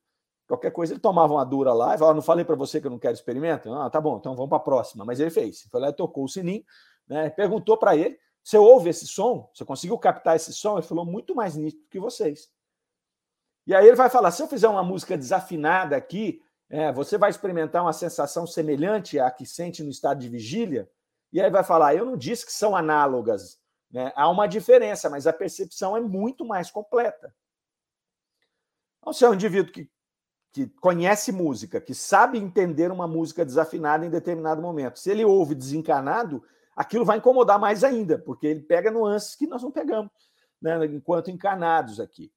Qualquer 0.47 0.71
coisa 0.71 0.95
ele 0.95 1.01
tomava 1.01 1.35
uma 1.35 1.45
dura 1.45 1.75
lá 1.75 1.95
e 1.95 1.99
falava: 1.99 2.15
Não 2.15 2.23
falei 2.23 2.45
para 2.45 2.57
você 2.57 2.81
que 2.81 2.87
eu 2.87 2.91
não 2.91 2.99
quero 2.99 3.13
experimento? 3.13 3.73
Ah, 3.75 3.91
tá 3.91 4.01
bom, 4.01 4.17
então 4.17 4.35
vamos 4.35 4.49
para 4.49 4.57
a 4.57 4.63
próxima. 4.63 5.05
Mas 5.05 5.21
ele 5.21 5.31
fez. 5.31 5.69
Foi 5.71 5.79
lá 5.79 5.91
e 5.91 5.93
tocou 5.93 6.25
o 6.25 6.29
sininho, 6.29 6.65
né? 7.07 7.29
perguntou 7.29 7.77
para 7.77 7.95
ele. 7.95 8.19
Você 8.43 8.57
ouve 8.57 8.89
esse 8.89 9.07
som? 9.07 9.51
Você 9.53 9.63
conseguiu 9.63 9.99
captar 9.99 10.35
esse 10.35 10.55
som? 10.55 10.79
Ele 10.79 10.87
falou 10.87 11.05
muito 11.05 11.35
mais 11.35 11.55
nítido 11.55 11.85
que 11.91 12.01
vocês. 12.01 12.49
E 13.69 13.75
aí 13.75 13.87
ele 13.87 13.97
vai 13.97 14.09
falar: 14.09 14.31
se 14.31 14.43
eu 14.43 14.49
fizer 14.49 14.67
uma 14.67 14.83
música 14.83 15.15
desafinada 15.15 15.95
aqui, 15.95 16.43
é, 16.71 16.91
você 16.91 17.19
vai 17.19 17.29
experimentar 17.29 17.83
uma 17.83 17.93
sensação 17.93 18.47
semelhante 18.47 19.21
à 19.21 19.31
que 19.31 19.45
sente 19.45 19.83
no 19.83 19.91
estado 19.91 20.21
de 20.21 20.29
vigília? 20.29 20.91
E 21.31 21.39
aí 21.39 21.51
vai 21.51 21.63
falar: 21.63 21.95
eu 21.95 22.07
não 22.07 22.17
disse 22.17 22.47
que 22.47 22.53
são 22.53 22.75
análogas. 22.75 23.61
Né? 23.91 24.11
Há 24.17 24.27
uma 24.31 24.47
diferença, 24.47 25.11
mas 25.11 25.27
a 25.27 25.35
percepção 25.35 25.95
é 25.95 26.01
muito 26.01 26.47
mais 26.47 26.71
completa. 26.71 27.35
Então, 29.01 29.13
se 29.13 29.27
é 29.27 29.29
um 29.29 29.35
indivíduo 29.35 29.71
que, 29.71 29.91
que 30.51 30.67
conhece 30.81 31.31
música, 31.31 31.79
que 31.79 31.95
sabe 31.95 32.39
entender 32.39 32.91
uma 32.91 33.07
música 33.07 33.45
desafinada 33.45 34.05
em 34.07 34.11
determinado 34.11 34.63
momento, 34.63 34.99
se 34.99 35.11
ele 35.11 35.27
ouve 35.27 35.55
desencanado, 35.55 36.43
aquilo 36.75 37.05
vai 37.05 37.19
incomodar 37.19 37.59
mais 37.59 37.85
ainda, 37.85 38.19
porque 38.19 38.47
ele 38.47 38.63
pega 38.63 38.91
nuances 38.91 39.37
que 39.37 39.47
nós 39.47 39.63
não 39.63 39.71
pegamos, 39.71 40.11
né, 40.61 40.85
enquanto 40.87 41.31
encarnados 41.31 42.01
aqui. 42.01 42.33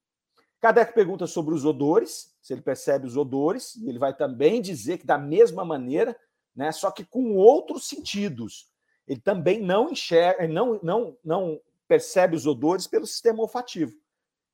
Kardec 0.62 0.94
pergunta 0.94 1.26
sobre 1.26 1.52
os 1.52 1.64
odores, 1.64 2.32
se 2.40 2.52
ele 2.52 2.62
percebe 2.62 3.04
os 3.04 3.16
odores, 3.16 3.74
e 3.74 3.88
ele 3.88 3.98
vai 3.98 4.14
também 4.16 4.62
dizer 4.62 4.98
que 4.98 5.04
da 5.04 5.18
mesma 5.18 5.64
maneira, 5.64 6.16
né, 6.54 6.70
só 6.70 6.88
que 6.92 7.04
com 7.04 7.34
outros 7.34 7.88
sentidos. 7.88 8.70
Ele 9.08 9.20
também 9.20 9.60
não 9.60 9.90
enxerga, 9.90 10.46
não, 10.46 10.78
não, 10.80 11.18
não 11.24 11.60
percebe 11.88 12.36
os 12.36 12.46
odores 12.46 12.86
pelo 12.86 13.08
sistema 13.08 13.42
olfativo. 13.42 13.92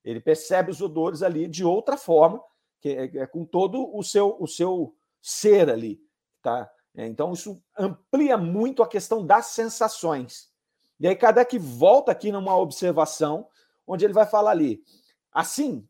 Ele 0.02 0.18
percebe 0.18 0.70
os 0.70 0.80
odores 0.80 1.22
ali 1.22 1.46
de 1.46 1.62
outra 1.62 1.98
forma, 1.98 2.42
que 2.80 2.88
é, 2.88 3.04
é 3.18 3.26
com 3.26 3.44
todo 3.44 3.94
o 3.94 4.02
seu, 4.02 4.34
o 4.40 4.46
seu 4.46 4.96
ser 5.20 5.68
ali, 5.68 6.00
tá? 6.40 6.70
É, 6.96 7.06
então, 7.06 7.34
isso 7.34 7.62
amplia 7.78 8.38
muito 8.38 8.82
a 8.82 8.88
questão 8.88 9.26
das 9.26 9.48
sensações. 9.48 10.50
E 10.98 11.06
aí, 11.06 11.14
Kardec 11.14 11.58
volta 11.58 12.10
aqui 12.12 12.32
numa 12.32 12.56
observação, 12.56 13.46
onde 13.86 14.06
ele 14.06 14.14
vai 14.14 14.24
falar 14.24 14.52
ali. 14.52 14.82
Assim, 15.30 15.86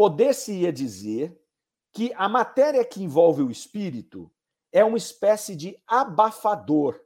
poder-se-ia 0.00 0.72
dizer 0.72 1.38
que 1.92 2.10
a 2.14 2.26
matéria 2.26 2.82
que 2.82 3.02
envolve 3.02 3.42
o 3.42 3.50
espírito 3.50 4.32
é 4.72 4.82
uma 4.82 4.96
espécie 4.96 5.54
de 5.54 5.78
abafador 5.86 6.98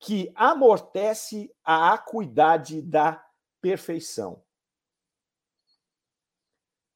que 0.00 0.32
amortece 0.34 1.54
a 1.62 1.92
acuidade 1.92 2.82
da 2.82 3.24
perfeição. 3.60 4.42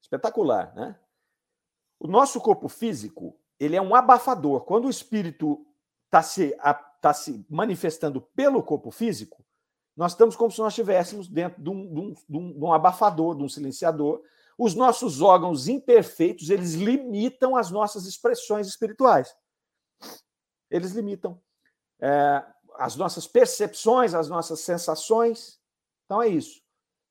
Espetacular, 0.01 0.75
né? 0.75 0.99
O 1.97 2.09
nosso 2.09 2.41
corpo 2.41 2.67
físico, 2.67 3.39
ele 3.57 3.77
é 3.77 3.81
um 3.81 3.95
abafador. 3.95 4.65
Quando 4.65 4.83
o 4.83 4.89
espírito 4.89 5.65
está 6.07 6.21
se, 6.21 6.57
tá 7.01 7.13
se 7.13 7.45
manifestando 7.49 8.19
pelo 8.19 8.61
corpo 8.61 8.91
físico, 8.91 9.45
nós 9.95 10.11
estamos 10.11 10.35
como 10.35 10.51
se 10.51 10.59
nós 10.59 10.73
estivéssemos 10.73 11.29
dentro 11.29 11.63
de 11.63 11.69
um, 11.69 11.93
de, 11.93 12.37
um, 12.37 12.51
de 12.51 12.65
um, 12.65 12.73
abafador, 12.73 13.33
de 13.33 13.43
um 13.43 13.47
silenciador. 13.47 14.21
Os 14.57 14.73
nossos 14.73 15.21
órgãos 15.21 15.67
imperfeitos, 15.67 16.49
eles 16.49 16.73
limitam 16.73 17.55
as 17.55 17.69
nossas 17.69 18.05
expressões 18.05 18.67
espirituais. 18.67 19.35
Eles 20.69 20.91
limitam 20.91 21.39
é, 22.01 22.43
as 22.75 22.95
nossas 22.95 23.27
percepções, 23.27 24.13
as 24.13 24.29
nossas 24.29 24.61
sensações. 24.61 25.59
Então 26.05 26.21
é 26.21 26.27
isso. 26.27 26.61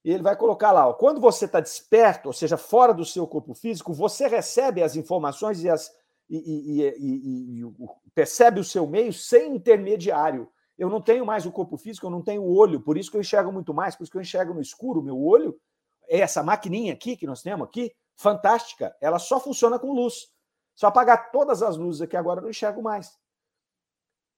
E 0.05 0.11
ele 0.11 0.23
vai 0.23 0.37
colocar 0.37 0.71
lá, 0.71 0.89
ó, 0.89 0.93
quando 0.93 1.21
você 1.21 1.47
está 1.47 1.61
desperto, 1.61 2.29
ou 2.29 2.33
seja, 2.33 2.57
fora 2.57 2.95
do 2.95 3.05
seu 3.05 3.27
corpo 3.27 3.55
físico, 3.55 3.93
você 3.93 4.29
recebe 4.29 4.83
as 4.83 4.95
informações 4.95 5.63
e 5.65 5.69
as, 5.69 5.91
e, 6.31 6.39
e, 6.39 7.61
e, 7.61 7.73
percebe 8.15 8.61
o 8.61 8.65
seu 8.65 8.87
meio 8.87 9.13
sem 9.13 9.57
intermediário. 9.57 10.49
Eu 10.79 10.89
não 10.89 11.01
tenho 11.01 11.27
mais 11.27 11.47
o 11.47 11.51
corpo 11.51 11.77
físico, 11.77 12.07
eu 12.07 12.11
não 12.11 12.23
tenho 12.23 12.43
o 12.43 12.55
olho, 12.55 12.81
por 12.81 12.97
isso 12.97 13.11
que 13.11 13.17
eu 13.17 13.21
enxergo 13.21 13.51
muito 13.51 13.75
mais, 13.75 13.97
por 13.97 14.05
isso 14.05 14.13
que 14.13 14.19
eu 14.19 14.23
enxergo 14.23 14.55
no 14.55 14.61
escuro. 14.61 15.03
Meu 15.03 15.21
olho, 15.21 15.59
essa 16.09 16.43
maquininha 16.43 16.93
aqui 16.93 17.17
que 17.17 17.27
nós 17.27 17.43
temos 17.43 17.67
aqui, 17.67 17.95
fantástica, 18.15 18.97
ela 19.01 19.19
só 19.19 19.39
funciona 19.39 19.79
com 19.79 19.93
luz. 19.93 20.33
Só 20.75 20.89
apagar 20.89 21.31
todas 21.31 21.63
as 21.63 21.77
luzes 21.77 22.03
aqui 22.03 22.17
agora 22.17 22.41
eu 22.41 22.43
não 22.43 22.51
enxergo 22.51 22.83
mais. 22.83 23.19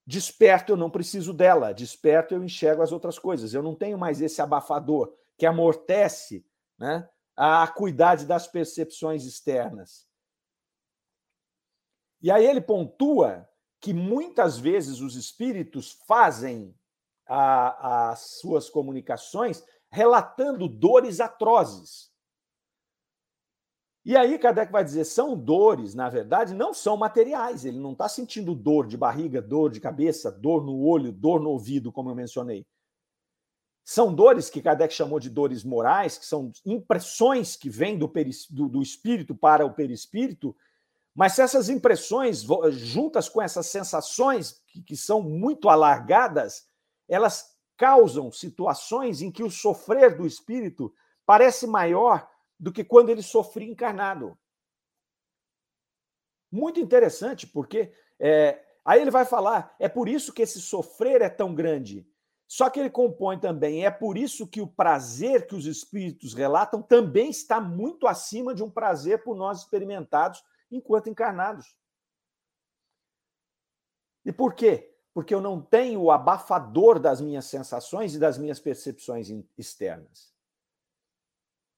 Desperto 0.05 0.73
eu 0.73 0.77
não 0.77 0.89
preciso 0.89 1.33
dela, 1.33 1.73
desperto 1.73 2.33
eu 2.33 2.43
enxergo 2.43 2.81
as 2.81 2.91
outras 2.91 3.19
coisas. 3.19 3.53
Eu 3.53 3.61
não 3.61 3.75
tenho 3.75 3.97
mais 3.97 4.21
esse 4.21 4.41
abafador 4.41 5.13
que 5.37 5.45
amortece 5.45 6.45
né, 6.77 7.07
a 7.35 7.63
acuidade 7.63 8.25
das 8.25 8.47
percepções 8.47 9.25
externas. 9.25 10.07
E 12.21 12.31
aí 12.31 12.45
ele 12.45 12.59
pontua 12.59 13.47
que 13.79 13.93
muitas 13.93 14.57
vezes 14.57 14.99
os 14.99 15.15
espíritos 15.15 15.91
fazem 16.05 16.75
a, 17.25 18.11
as 18.11 18.19
suas 18.39 18.69
comunicações 18.69 19.63
relatando 19.91 20.67
dores 20.67 21.19
atrozes. 21.19 22.09
E 24.05 24.15
aí 24.15 24.39
Kardec 24.39 24.71
vai 24.71 24.83
dizer, 24.83 25.05
são 25.05 25.37
dores, 25.37 25.93
na 25.93 26.09
verdade, 26.09 26.53
não 26.53 26.73
são 26.73 26.97
materiais. 26.97 27.65
Ele 27.65 27.77
não 27.77 27.91
está 27.91 28.07
sentindo 28.07 28.55
dor 28.55 28.87
de 28.87 28.97
barriga, 28.97 29.41
dor 29.41 29.69
de 29.69 29.79
cabeça, 29.79 30.31
dor 30.31 30.63
no 30.63 30.79
olho, 30.83 31.11
dor 31.11 31.39
no 31.39 31.49
ouvido, 31.49 31.91
como 31.91 32.09
eu 32.09 32.15
mencionei. 32.15 32.65
São 33.83 34.13
dores 34.13 34.49
que 34.49 34.61
Kardec 34.61 34.93
chamou 34.93 35.19
de 35.19 35.29
dores 35.29 35.63
morais, 35.63 36.17
que 36.17 36.25
são 36.25 36.51
impressões 36.65 37.55
que 37.55 37.69
vêm 37.69 37.97
do, 37.97 38.11
do, 38.49 38.69
do 38.69 38.81
espírito 38.81 39.35
para 39.35 39.65
o 39.65 39.73
perispírito, 39.73 40.55
mas 41.19 41.33
se 41.33 41.41
essas 41.41 41.69
impressões, 41.69 42.45
juntas 42.71 43.27
com 43.27 43.41
essas 43.41 43.65
sensações 43.67 44.61
que, 44.67 44.81
que 44.81 44.95
são 44.95 45.21
muito 45.21 45.67
alargadas, 45.67 46.65
elas 47.07 47.57
causam 47.79 48.29
situações 48.29 49.21
em 49.21 49.31
que 49.31 49.41
o 49.41 49.49
sofrer 49.49 50.17
do 50.17 50.27
espírito 50.27 50.93
parece 51.25 51.65
maior 51.65 52.29
do 52.59 52.73
que 52.73 52.83
quando 52.83 53.09
ele 53.09 53.23
sofria 53.23 53.71
encarnado. 53.71 54.37
Muito 56.51 56.77
interessante, 56.77 57.47
porque 57.47 57.93
é, 58.19 58.61
aí 58.83 59.01
ele 59.01 59.09
vai 59.09 59.23
falar: 59.23 59.73
é 59.79 59.87
por 59.87 60.09
isso 60.09 60.33
que 60.33 60.41
esse 60.41 60.59
sofrer 60.59 61.21
é 61.21 61.29
tão 61.29 61.55
grande. 61.55 62.05
Só 62.45 62.69
que 62.69 62.79
ele 62.79 62.89
compõe 62.89 63.39
também, 63.39 63.85
é 63.85 63.91
por 63.91 64.17
isso 64.17 64.47
que 64.47 64.59
o 64.59 64.67
prazer 64.67 65.47
que 65.47 65.55
os 65.55 65.65
espíritos 65.65 66.33
relatam 66.33 66.81
também 66.81 67.29
está 67.29 67.61
muito 67.61 68.07
acima 68.07 68.53
de 68.53 68.63
um 68.63 68.69
prazer 68.69 69.23
por 69.23 69.35
nós 69.35 69.59
experimentados 69.59 70.43
enquanto 70.69 71.09
encarnados. 71.09 71.77
E 74.25 74.33
por 74.33 74.53
quê? 74.53 74.91
Porque 75.19 75.35
eu 75.35 75.41
não 75.41 75.59
tenho 75.59 75.99
o 76.01 76.11
abafador 76.11 76.97
das 76.97 77.19
minhas 77.19 77.43
sensações 77.43 78.15
e 78.15 78.19
das 78.19 78.37
minhas 78.37 78.57
percepções 78.57 79.27
externas. 79.57 80.33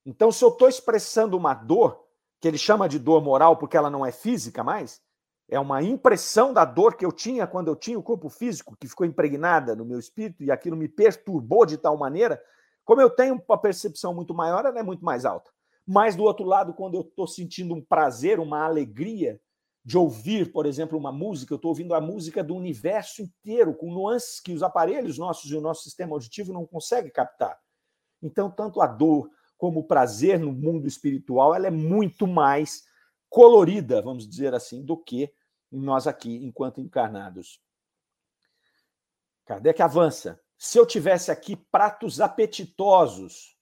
Então, 0.06 0.30
se 0.30 0.44
eu 0.44 0.50
estou 0.50 0.68
expressando 0.68 1.36
uma 1.36 1.52
dor, 1.52 2.06
que 2.40 2.46
ele 2.46 2.56
chama 2.56 2.88
de 2.88 3.00
dor 3.00 3.20
moral 3.20 3.56
porque 3.56 3.76
ela 3.76 3.90
não 3.90 4.06
é 4.06 4.12
física 4.12 4.62
mais, 4.62 5.02
é 5.48 5.58
uma 5.58 5.82
impressão 5.82 6.52
da 6.52 6.64
dor 6.64 6.94
que 6.94 7.04
eu 7.04 7.10
tinha 7.10 7.44
quando 7.44 7.66
eu 7.66 7.74
tinha 7.74 7.98
o 7.98 8.02
corpo 8.02 8.28
físico, 8.28 8.76
que 8.76 8.86
ficou 8.86 9.04
impregnada 9.04 9.74
no 9.74 9.84
meu 9.84 9.98
espírito 9.98 10.44
e 10.44 10.52
aquilo 10.52 10.76
me 10.76 10.86
perturbou 10.86 11.66
de 11.66 11.76
tal 11.76 11.96
maneira, 11.96 12.40
como 12.84 13.00
eu 13.00 13.10
tenho 13.10 13.42
uma 13.48 13.58
percepção 13.58 14.14
muito 14.14 14.32
maior, 14.32 14.64
ela 14.64 14.78
é 14.78 14.84
muito 14.84 15.04
mais 15.04 15.24
alta. 15.24 15.50
Mas 15.84 16.14
do 16.14 16.22
outro 16.22 16.46
lado, 16.46 16.74
quando 16.74 16.94
eu 16.94 17.00
estou 17.00 17.26
sentindo 17.26 17.74
um 17.74 17.82
prazer, 17.82 18.38
uma 18.38 18.64
alegria 18.64 19.40
de 19.84 19.98
ouvir, 19.98 20.52
por 20.52 20.64
exemplo, 20.64 20.96
uma 20.96 21.10
música, 21.10 21.52
eu 21.52 21.56
estou 21.56 21.70
ouvindo 21.70 21.94
a 21.94 22.00
música 22.00 22.42
do 22.42 22.54
universo 22.54 23.22
inteiro, 23.22 23.74
com 23.74 23.92
nuances 23.92 24.38
que 24.38 24.52
os 24.52 24.62
aparelhos 24.62 25.18
nossos 25.18 25.50
e 25.50 25.56
o 25.56 25.60
nosso 25.60 25.82
sistema 25.82 26.12
auditivo 26.12 26.52
não 26.52 26.64
conseguem 26.64 27.10
captar. 27.10 27.58
Então, 28.22 28.50
tanto 28.50 28.80
a 28.80 28.86
dor 28.86 29.28
como 29.58 29.80
o 29.80 29.84
prazer 29.84 30.38
no 30.38 30.52
mundo 30.52 30.86
espiritual, 30.86 31.54
ela 31.54 31.66
é 31.66 31.70
muito 31.70 32.26
mais 32.26 32.84
colorida, 33.28 34.00
vamos 34.00 34.28
dizer 34.28 34.54
assim, 34.54 34.84
do 34.84 34.96
que 34.96 35.32
nós 35.70 36.06
aqui, 36.06 36.36
enquanto 36.44 36.80
encarnados. 36.80 37.60
Kardec 39.44 39.82
avança. 39.82 40.40
Se 40.56 40.78
eu 40.78 40.86
tivesse 40.86 41.30
aqui 41.30 41.56
pratos 41.56 42.20
apetitosos, 42.20 43.56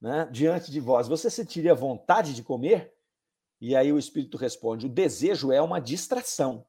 né, 0.00 0.26
diante 0.32 0.70
de 0.70 0.80
vós, 0.80 1.08
você 1.08 1.28
sentiria 1.28 1.74
vontade 1.74 2.32
de 2.32 2.42
comer? 2.42 2.93
E 3.66 3.74
aí 3.74 3.90
o 3.90 3.98
espírito 3.98 4.36
responde: 4.36 4.84
o 4.84 4.90
desejo 4.90 5.50
é 5.50 5.58
uma 5.62 5.80
distração. 5.80 6.66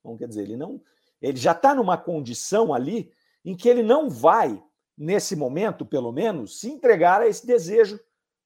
Então, 0.00 0.16
quer 0.16 0.26
dizer, 0.26 0.42
ele 0.42 0.56
não, 0.56 0.82
ele 1.22 1.38
já 1.38 1.52
está 1.52 1.76
numa 1.76 1.96
condição 1.96 2.74
ali 2.74 3.12
em 3.44 3.56
que 3.56 3.68
ele 3.68 3.84
não 3.84 4.10
vai, 4.10 4.60
nesse 4.96 5.36
momento, 5.36 5.86
pelo 5.86 6.10
menos, 6.10 6.58
se 6.58 6.68
entregar 6.68 7.20
a 7.20 7.28
esse 7.28 7.46
desejo, 7.46 8.00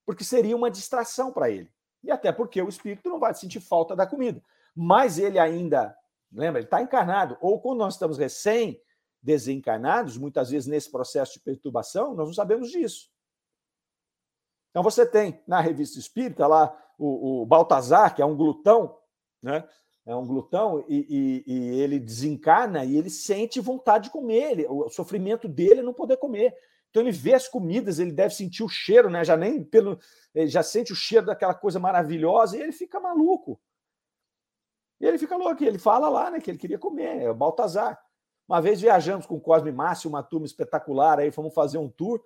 porque 0.05 0.23
seria 0.23 0.55
uma 0.55 0.71
distração 0.71 1.33
para 1.33 1.49
ele. 1.49 1.73
E 2.05 2.11
até 2.11 2.31
porque 2.31 2.61
o 2.61 2.69
espírito 2.69 3.09
não 3.09 3.19
vai 3.19 3.33
sentir 3.33 3.61
falta 3.61 3.97
da 3.97 4.07
comida. 4.07 4.43
Mas 4.77 5.19
ele 5.19 5.39
ainda, 5.39 5.97
lembra, 6.31 6.61
ele 6.61 6.67
está 6.67 6.83
encarnado. 6.83 7.39
Ou 7.41 7.59
quando 7.59 7.79
nós 7.79 7.95
estamos 7.95 8.19
recém 8.19 8.79
desencarnados, 9.23 10.19
muitas 10.19 10.51
vezes 10.51 10.69
nesse 10.69 10.91
processo 10.91 11.33
de 11.33 11.41
perturbação, 11.41 12.15
nós 12.15 12.27
não 12.27 12.35
sabemos 12.35 12.71
disso. 12.71 13.11
Então 14.69 14.83
você 14.83 15.07
tem 15.07 15.43
na 15.47 15.59
revista 15.59 15.99
espírita 15.99 16.47
lá 16.47 16.82
o, 16.99 17.43
o 17.43 17.47
Baltazar, 17.47 18.15
que 18.15 18.23
é 18.23 18.27
um 18.27 18.37
glutão, 18.37 18.97
né? 19.43 19.65
É 20.05 20.17
um 20.17 20.27
glutão 20.27 20.85
e, 20.89 21.45
e, 21.47 21.53
e, 21.53 21.81
ele 21.81 22.01
desencarna 22.01 22.85
e 22.85 22.97
ele 22.97 23.09
sente 23.09 23.61
vontade 23.61 24.05
de 24.05 24.11
comer. 24.11 24.53
Ele, 24.53 24.67
o 24.69 24.89
sofrimento 24.89 25.47
dele 25.47 25.81
é 25.81 25.83
não 25.83 25.95
poder 25.95 26.17
comer. 26.17 26.53
Então 26.91 27.03
ele 27.03 27.13
vê 27.13 27.35
as 27.35 27.49
comidas, 27.49 27.99
ele 27.99 28.13
deve 28.13 28.35
sentir 28.35 28.65
o 28.65 28.69
cheiro, 28.69 29.09
né? 29.09 29.25
Já 29.25 29.37
nem 29.37 29.63
pelo, 29.63 29.99
já 30.47 30.63
sente 30.63 30.93
o 30.93 30.97
cheiro 30.97 31.27
daquela 31.27 31.55
coisa 31.55 31.79
maravilhosa 31.79 32.57
e 32.57 32.61
ele 32.61 32.73
fica 32.73 32.99
maluco. 32.99 33.61
E 35.01 35.07
ele 35.07 35.19
fica 35.19 35.37
louco. 35.37 35.63
Ele 35.63 35.79
fala 35.79 36.09
lá, 36.09 36.31
né? 36.31 36.41
Que 36.41 36.51
ele 36.51 36.59
queria 36.59 36.79
comer. 36.79 37.23
É 37.23 37.31
o 37.31 37.35
Baltazar. 37.35 38.01
Uma 38.49 38.61
vez 38.61 38.81
viajamos 38.81 39.25
com 39.25 39.37
o 39.37 39.41
Cosme 39.41 39.73
Márcio, 39.73 40.11
uma 40.11 40.23
turma 40.23 40.47
espetacular. 40.47 41.19
Aí 41.19 41.31
fomos 41.31 41.55
fazer 41.55 41.79
um 41.79 41.89
tour. 41.89 42.23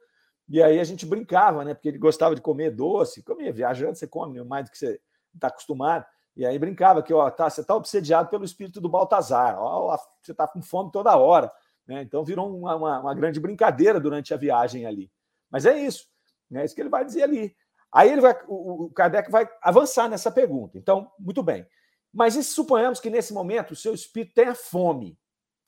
E 0.48 0.62
aí 0.62 0.78
a 0.78 0.84
gente 0.84 1.04
brincava, 1.04 1.64
né? 1.64 1.74
Porque 1.74 1.88
ele 1.88 1.98
gostava 1.98 2.34
de 2.34 2.40
comer 2.40 2.70
doce, 2.70 3.22
comia 3.22 3.52
viajando, 3.52 3.96
você 3.96 4.06
come 4.06 4.42
mais 4.44 4.66
do 4.66 4.70
que 4.70 4.78
você 4.78 5.00
está 5.34 5.48
acostumado. 5.48 6.06
E 6.36 6.44
aí 6.44 6.58
brincava 6.58 7.02
que, 7.02 7.12
ó, 7.12 7.30
tá, 7.30 7.48
você 7.48 7.62
está 7.62 7.74
obsediado 7.74 8.28
pelo 8.28 8.44
espírito 8.44 8.80
do 8.80 8.88
Baltazar, 8.88 9.58
ó, 9.58 9.96
você 10.22 10.32
está 10.32 10.46
com 10.46 10.62
fome 10.62 10.92
toda 10.92 11.16
hora. 11.16 11.50
Né? 11.86 12.02
Então 12.02 12.24
virou 12.24 12.54
uma, 12.54 12.76
uma, 12.76 13.00
uma, 13.00 13.14
grande 13.14 13.40
brincadeira 13.40 13.98
durante 13.98 14.34
a 14.34 14.36
viagem 14.36 14.84
ali. 14.84 15.10
Mas 15.50 15.64
é 15.64 15.78
isso, 15.78 16.06
né? 16.50 16.62
é 16.62 16.64
isso 16.64 16.74
que 16.74 16.80
ele 16.82 16.90
vai 16.90 17.04
dizer 17.04 17.22
ali. 17.22 17.56
Aí 17.90 18.10
ele 18.10 18.20
vai, 18.20 18.36
o, 18.46 18.84
o 18.84 18.90
Kardec 18.90 19.30
vai 19.30 19.48
avançar 19.62 20.08
nessa 20.08 20.30
pergunta. 20.30 20.76
Então, 20.76 21.10
muito 21.18 21.42
bem. 21.42 21.66
Mas 22.12 22.36
e 22.36 22.42
se 22.42 22.52
suponhamos 22.52 23.00
que 23.00 23.08
nesse 23.08 23.32
momento 23.32 23.70
o 23.70 23.76
seu 23.76 23.94
espírito 23.94 24.34
tenha 24.34 24.54
fome? 24.54 25.18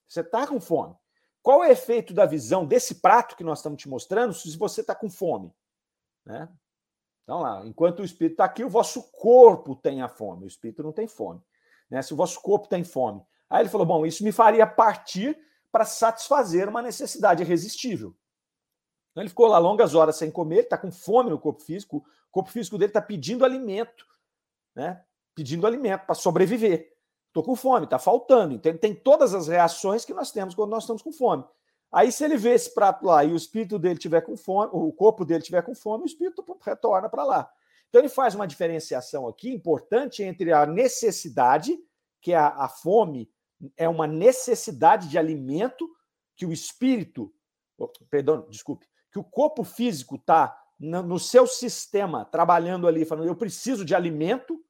Você 0.07 0.21
está 0.21 0.47
com 0.47 0.61
fome. 0.61 0.95
Qual 1.49 1.65
é 1.65 1.69
o 1.69 1.73
efeito 1.73 2.13
da 2.13 2.27
visão 2.27 2.67
desse 2.67 2.97
prato 2.97 3.35
que 3.35 3.43
nós 3.43 3.61
estamos 3.61 3.81
te 3.81 3.89
mostrando 3.89 4.35
se 4.35 4.55
você 4.55 4.83
está 4.83 4.95
com 4.95 5.09
fome? 5.09 5.51
Né? 6.23 6.47
Então, 7.23 7.41
lá, 7.41 7.65
enquanto 7.65 8.01
o 8.01 8.05
espírito 8.05 8.33
está 8.33 8.45
aqui, 8.45 8.63
o 8.63 8.69
vosso 8.69 9.11
corpo 9.13 9.75
tem 9.75 10.03
a 10.03 10.09
fome. 10.09 10.45
O 10.45 10.47
espírito 10.47 10.83
não 10.83 10.93
tem 10.93 11.09
fome. 11.09 11.41
Né? 11.89 12.03
Se 12.03 12.13
o 12.13 12.17
vosso 12.19 12.39
corpo 12.43 12.69
tem 12.69 12.85
fome. 12.85 13.23
Aí 13.49 13.63
ele 13.63 13.71
falou: 13.71 13.87
bom, 13.87 14.05
isso 14.05 14.23
me 14.23 14.31
faria 14.31 14.67
partir 14.67 15.39
para 15.73 15.87
satisfazer 15.87 16.69
uma 16.69 16.83
necessidade 16.83 17.43
irresistível. 17.43 18.15
Então 19.13 19.23
ele 19.23 19.31
ficou 19.31 19.47
lá 19.47 19.57
longas 19.57 19.95
horas 19.95 20.17
sem 20.17 20.31
comer, 20.31 20.65
está 20.65 20.77
com 20.77 20.93
fome 20.93 21.31
no 21.31 21.39
corpo 21.39 21.63
físico, 21.63 21.97
o 21.97 22.31
corpo 22.31 22.51
físico 22.51 22.77
dele 22.77 22.91
está 22.91 23.01
pedindo 23.01 23.43
alimento, 23.43 24.07
né? 24.75 25.03
Pedindo 25.35 25.67
alimento 25.67 26.05
para 26.05 26.15
sobreviver. 26.15 26.95
Estou 27.29 27.43
com 27.43 27.55
fome, 27.55 27.85
está 27.85 27.99
faltando. 27.99 28.55
Então 28.55 28.71
ele 28.71 28.79
tem 28.79 28.95
todas 28.95 29.35
as 29.35 29.49
reações 29.49 30.05
que 30.05 30.13
nós 30.13 30.33
temos 30.33 30.55
quando 30.55 30.71
nós 30.71 30.83
estamos 30.83 31.03
com 31.03 31.13
fome. 31.13 31.45
Aí, 31.91 32.13
se 32.13 32.23
ele 32.23 32.37
vê 32.37 32.51
esse 32.51 32.75
prato 32.75 33.07
lá 33.07 33.25
e 33.25 33.33
o 33.33 33.37
espírito 33.37 33.79
dele 33.79 33.99
tiver 33.99 34.21
com 34.21 34.37
fome, 34.37 34.69
o 34.73 34.93
corpo 34.93 35.25
dele 35.25 35.43
tiver 35.43 35.63
com 35.63 35.75
fome, 35.75 36.05
o 36.05 36.07
espírito 36.07 36.45
retorna 36.61 37.09
para 37.09 37.25
lá. 37.25 37.51
Então, 37.89 38.01
ele 38.01 38.11
faz 38.11 38.35
uma 38.35 38.47
diferenciação 38.47 39.27
aqui 39.27 39.51
importante 39.51 40.23
entre 40.23 40.53
a 40.53 40.67
necessidade, 40.67 41.79
que 42.21 42.33
é 42.33 42.37
a, 42.37 42.49
a 42.49 42.69
fome 42.69 43.31
é 43.77 43.89
uma 43.89 44.07
necessidade 44.07 45.09
de 45.09 45.19
alimento 45.19 45.89
que 46.37 46.47
o 46.47 46.53
espírito, 46.53 47.33
perdão, 48.09 48.47
desculpe, 48.49 48.87
que 49.11 49.19
o 49.19 49.25
corpo 49.25 49.65
físico 49.65 50.17
está 50.17 50.57
no 50.79 51.19
seu 51.19 51.47
sistema 51.47 52.25
trabalhando 52.25 52.87
ali, 52.87 53.05
falando, 53.05 53.27
eu 53.27 53.35
preciso 53.35 53.85
de 53.85 53.95
alimento. 53.95 54.63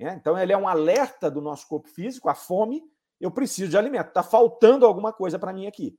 É? 0.00 0.14
Então, 0.14 0.36
ele 0.38 0.52
é 0.52 0.56
um 0.56 0.66
alerta 0.66 1.30
do 1.30 1.42
nosso 1.42 1.68
corpo 1.68 1.86
físico, 1.88 2.30
a 2.30 2.34
fome, 2.34 2.82
eu 3.20 3.30
preciso 3.30 3.70
de 3.70 3.76
alimento. 3.76 4.08
Está 4.08 4.22
faltando 4.22 4.86
alguma 4.86 5.12
coisa 5.12 5.38
para 5.38 5.52
mim 5.52 5.66
aqui. 5.66 5.98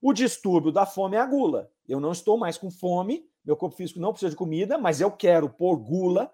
O 0.00 0.14
distúrbio 0.14 0.72
da 0.72 0.86
fome 0.86 1.16
é 1.16 1.20
a 1.20 1.26
gula. 1.26 1.70
Eu 1.86 2.00
não 2.00 2.12
estou 2.12 2.38
mais 2.38 2.56
com 2.56 2.70
fome, 2.70 3.28
meu 3.44 3.56
corpo 3.56 3.76
físico 3.76 4.00
não 4.00 4.12
precisa 4.12 4.30
de 4.30 4.36
comida, 4.36 4.78
mas 4.78 5.00
eu 5.00 5.12
quero, 5.12 5.50
por 5.50 5.76
gula, 5.76 6.32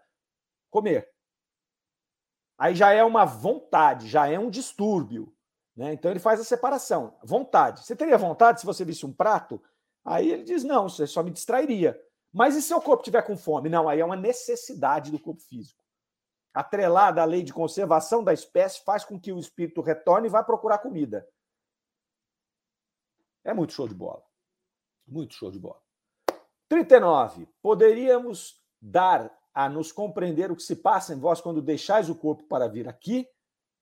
comer. 0.71 1.11
Aí 2.57 2.75
já 2.75 2.93
é 2.93 3.03
uma 3.03 3.25
vontade, 3.25 4.07
já 4.07 4.29
é 4.29 4.39
um 4.39 4.51
distúrbio. 4.51 5.35
Né? 5.77 5.93
Então 5.93 6.11
ele 6.11 6.21
faz 6.21 6.39
a 6.39 6.45
separação. 6.45 7.17
Vontade. 7.25 7.85
Você 7.85 7.97
teria 7.97 8.19
vontade 8.19 8.61
se 8.61 8.67
você 8.67 8.85
visse 8.85 9.05
um 9.05 9.13
prato? 9.13 9.61
Aí 10.05 10.31
ele 10.31 10.45
diz: 10.45 10.63
não, 10.63 10.89
você 10.89 11.07
só 11.07 11.23
me 11.23 11.31
distrairia. 11.31 12.01
Mas 12.33 12.55
e 12.55 12.63
se 12.63 12.73
o 12.73 12.81
corpo 12.81 13.03
tiver 13.03 13.23
com 13.23 13.37
fome? 13.37 13.69
Não, 13.69 13.89
aí 13.89 13.99
é 13.99 14.05
uma 14.05 14.15
necessidade 14.15 15.11
do 15.11 15.19
corpo 15.19 15.41
físico. 15.41 15.80
Atrelada 16.53 17.23
à 17.23 17.25
lei 17.25 17.43
de 17.43 17.53
conservação 17.53 18.25
da 18.25 18.33
espécie, 18.33 18.85
faz 18.85 19.05
com 19.05 19.19
que 19.19 19.33
o 19.33 19.39
espírito 19.39 19.81
retorne 19.81 20.27
e 20.27 20.31
vá 20.31 20.43
procurar 20.43 20.79
comida. 20.79 21.29
É 23.45 23.55
muito 23.55 23.73
show 23.73 23.89
de 23.89 23.95
bola. 23.95 24.23
Muito 25.07 25.35
show 25.35 25.51
de 25.51 25.59
bola. 25.59 25.81
39. 26.69 27.49
Poderíamos 27.63 28.61
dar 28.81 29.37
a 29.53 29.69
nos 29.69 29.93
compreender 29.93 30.51
o 30.51 30.57
que 30.57 30.63
se 30.63 30.77
passa 30.77 31.15
em 31.15 31.19
vós 31.19 31.41
quando 31.41 31.61
deixais 31.61 32.09
o 32.09 32.15
corpo 32.15 32.45
para 32.45 32.69
vir 32.69 32.89
aqui, 32.89 33.29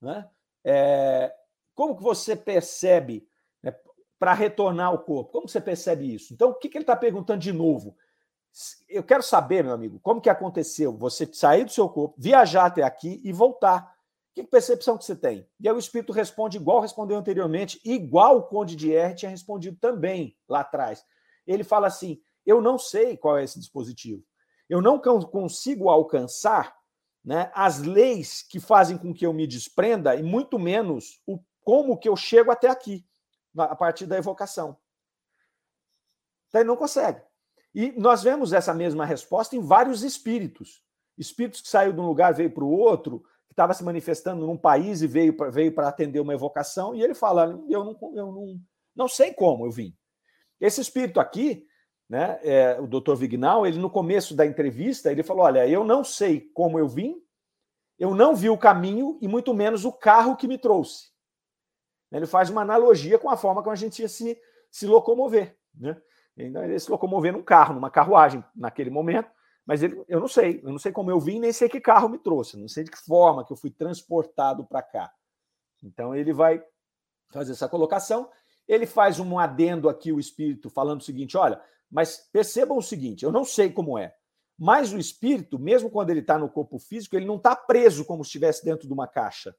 né? 0.01 0.29
É, 0.65 1.35
como 1.75 1.97
que 1.97 2.03
você 2.03 2.35
percebe 2.35 3.29
né, 3.63 3.73
para 4.19 4.33
retornar 4.33 4.89
ao 4.89 5.05
corpo? 5.05 5.33
Como 5.33 5.49
você 5.49 5.61
percebe 5.61 6.13
isso? 6.13 6.35
Então, 6.35 6.51
o 6.51 6.55
que, 6.55 6.69
que 6.69 6.77
ele 6.77 6.83
está 6.83 6.97
perguntando 6.97 7.41
de 7.41 7.53
novo? 7.53 7.97
Eu 8.89 9.03
quero 9.03 9.23
saber, 9.23 9.63
meu 9.63 9.73
amigo, 9.73 10.01
como 10.01 10.21
que 10.21 10.31
aconteceu 10.31 10.97
você 10.97 11.29
sair 11.33 11.65
do 11.65 11.73
seu 11.73 11.89
corpo, 11.89 12.15
viajar 12.19 12.67
até 12.67 12.83
aqui 12.83 13.21
e 13.25 13.33
voltar. 13.33 13.97
Que 14.35 14.45
percepção 14.45 14.97
que 14.97 15.05
você 15.05 15.17
tem? 15.17 15.49
E 15.61 15.69
aí 15.69 15.75
o 15.75 15.79
espírito 15.79 16.13
responde 16.13 16.57
igual 16.57 16.81
respondeu 16.81 17.17
anteriormente, 17.17 17.81
igual 17.85 18.39
o 18.39 18.43
Conde 18.43 18.77
de 18.77 18.95
R 18.95 19.15
tinha 19.15 19.31
respondido 19.31 19.77
também 19.81 20.37
lá 20.49 20.61
atrás. 20.61 21.05
Ele 21.47 21.65
fala 21.65 21.87
assim: 21.89 22.21
Eu 22.47 22.61
não 22.61 22.79
sei 22.79 23.17
qual 23.17 23.37
é 23.37 23.45
esse 23.45 23.59
dispositivo 23.59 24.23
eu 24.69 24.83
não 24.83 24.99
consigo 24.99 25.89
alcançar 25.89 26.77
né, 27.25 27.51
as 27.55 27.79
leis 27.81 28.43
que 28.43 28.61
fazem 28.61 28.99
com 28.99 29.15
que 29.15 29.25
eu 29.25 29.33
me 29.33 29.47
desprenda 29.47 30.15
e 30.15 30.23
muito 30.23 30.59
menos 30.59 31.21
o 31.27 31.39
como 31.61 31.99
que 31.99 32.09
eu 32.09 32.17
chego 32.17 32.51
até 32.51 32.69
aqui 32.69 33.05
a 33.57 33.75
partir 33.75 34.07
da 34.07 34.17
evocação. 34.17 34.79
Então 36.49 36.61
ele 36.61 36.69
não 36.69 36.77
consegue. 36.77 37.21
E 37.75 37.93
nós 37.93 38.23
vemos 38.23 38.53
essa 38.53 38.73
mesma 38.75 39.05
resposta 39.05 39.55
em 39.57 39.61
vários 39.61 40.03
espíritos. 40.03 40.83
Espíritos 41.17 41.61
que 41.61 41.69
saiu 41.69 41.93
de 41.93 42.01
um 42.01 42.07
lugar 42.07 42.33
veio 42.33 42.51
para 42.51 42.65
o 42.65 42.71
outro, 42.71 43.21
que 43.47 43.53
estava 43.53 43.75
se 43.75 43.85
manifestando 43.85 44.47
num 44.47 44.57
país 44.57 45.03
e 45.03 45.07
veio 45.07 45.37
para 45.37 45.51
veio 45.51 45.79
atender 45.81 46.21
uma 46.21 46.35
evocação, 46.35 46.95
e 46.95 47.03
ele 47.03 47.15
fala: 47.15 47.61
eu 47.69 47.85
não, 47.85 47.99
eu 48.15 48.33
não, 48.33 48.61
não 48.95 49.09
sei 49.09 49.33
como 49.33 49.67
eu 49.67 49.71
vim. 49.71 49.97
Esse 50.61 50.81
espírito 50.81 51.21
aqui, 51.21 51.67
né? 52.09 52.39
É, 52.43 52.81
o 52.81 52.87
doutor 52.87 53.17
Vignal, 53.17 53.67
ele 53.67 53.79
no 53.79 53.91
começo 53.91 54.35
da 54.35 54.47
entrevista, 54.47 55.11
ele 55.11 55.23
falou: 55.23 55.45
Olha, 55.45 55.69
eu 55.69 55.85
não 55.85 56.03
sei 56.03 56.41
como 56.55 56.79
eu 56.79 56.89
vim, 56.89 57.21
eu 57.99 58.15
não 58.15 58.35
vi 58.35 58.49
o 58.49 58.57
caminho 58.57 59.19
e 59.21 59.29
muito 59.29 59.53
menos 59.53 59.85
o 59.85 59.93
carro 59.93 60.37
que 60.37 60.49
me 60.49 60.57
trouxe. 60.57 61.11
Ele 62.11 62.27
faz 62.27 62.49
uma 62.49 62.63
analogia 62.63 63.19
com 63.19 63.29
a 63.29 63.37
forma 63.37 63.63
como 63.63 63.73
a 63.73 63.77
gente 63.77 64.01
ia 64.01 64.09
se, 64.09 64.41
se 64.71 64.87
locomover. 64.87 65.57
Né? 65.75 66.01
Então, 66.39 66.63
ele 66.63 66.79
se 66.79 66.91
locomover 66.91 67.33
num 67.33 67.43
carro, 67.43 67.75
numa 67.75 67.91
carruagem, 67.91 68.45
naquele 68.55 68.91
momento, 68.91 69.29
mas 69.67 69.83
ele, 69.83 70.03
eu 70.09 70.21
não 70.21 70.29
sei, 70.29 70.61
eu 70.63 70.71
não 70.71 70.79
sei 70.79 70.93
como 70.93 71.11
eu 71.11 71.19
vim, 71.19 71.41
nem 71.41 71.53
sei 71.53 71.69
que 71.69 71.81
carro 71.81 72.09
me 72.09 72.19
trouxe, 72.19 72.57
não 72.57 72.69
sei 72.69 72.85
de 72.85 72.91
que 72.91 72.99
forma 72.99 73.45
que 73.45 73.53
eu 73.53 73.57
fui 73.57 73.71
transportado 73.71 74.65
para 74.65 74.83
cá. 74.83 75.13
Então, 75.83 76.15
ele 76.15 76.33
vai 76.33 76.63
fazer 77.31 77.53
essa 77.53 77.69
colocação. 77.69 78.31
Ele 78.67 78.87
faz 78.87 79.19
um 79.19 79.39
adendo 79.39 79.89
aqui, 79.89 80.13
o 80.13 80.21
espírito, 80.21 80.71
falando 80.71 81.01
o 81.01 81.05
seguinte: 81.05 81.37
olha, 81.37 81.61
mas 81.91 82.29
percebam 82.33 82.79
o 82.79 82.83
seguinte: 82.83 83.25
eu 83.25 83.33
não 83.33 83.45
sei 83.45 83.71
como 83.71 83.99
é, 83.99 84.15
mas 84.59 84.93
o 84.93 84.99
espírito, 84.99 85.59
mesmo 85.59 85.91
quando 85.91 86.11
ele 86.11 86.21
está 86.21 86.39
no 86.39 86.49
corpo 86.49 86.79
físico, 86.79 87.17
ele 87.17 87.27
não 87.27 87.37
está 87.37 87.55
preso 87.55 88.05
como 88.05 88.25
se 88.25 88.29
estivesse 88.29 88.65
dentro 88.65 88.87
de 88.87 88.93
uma 88.93 89.07
caixa. 89.07 89.55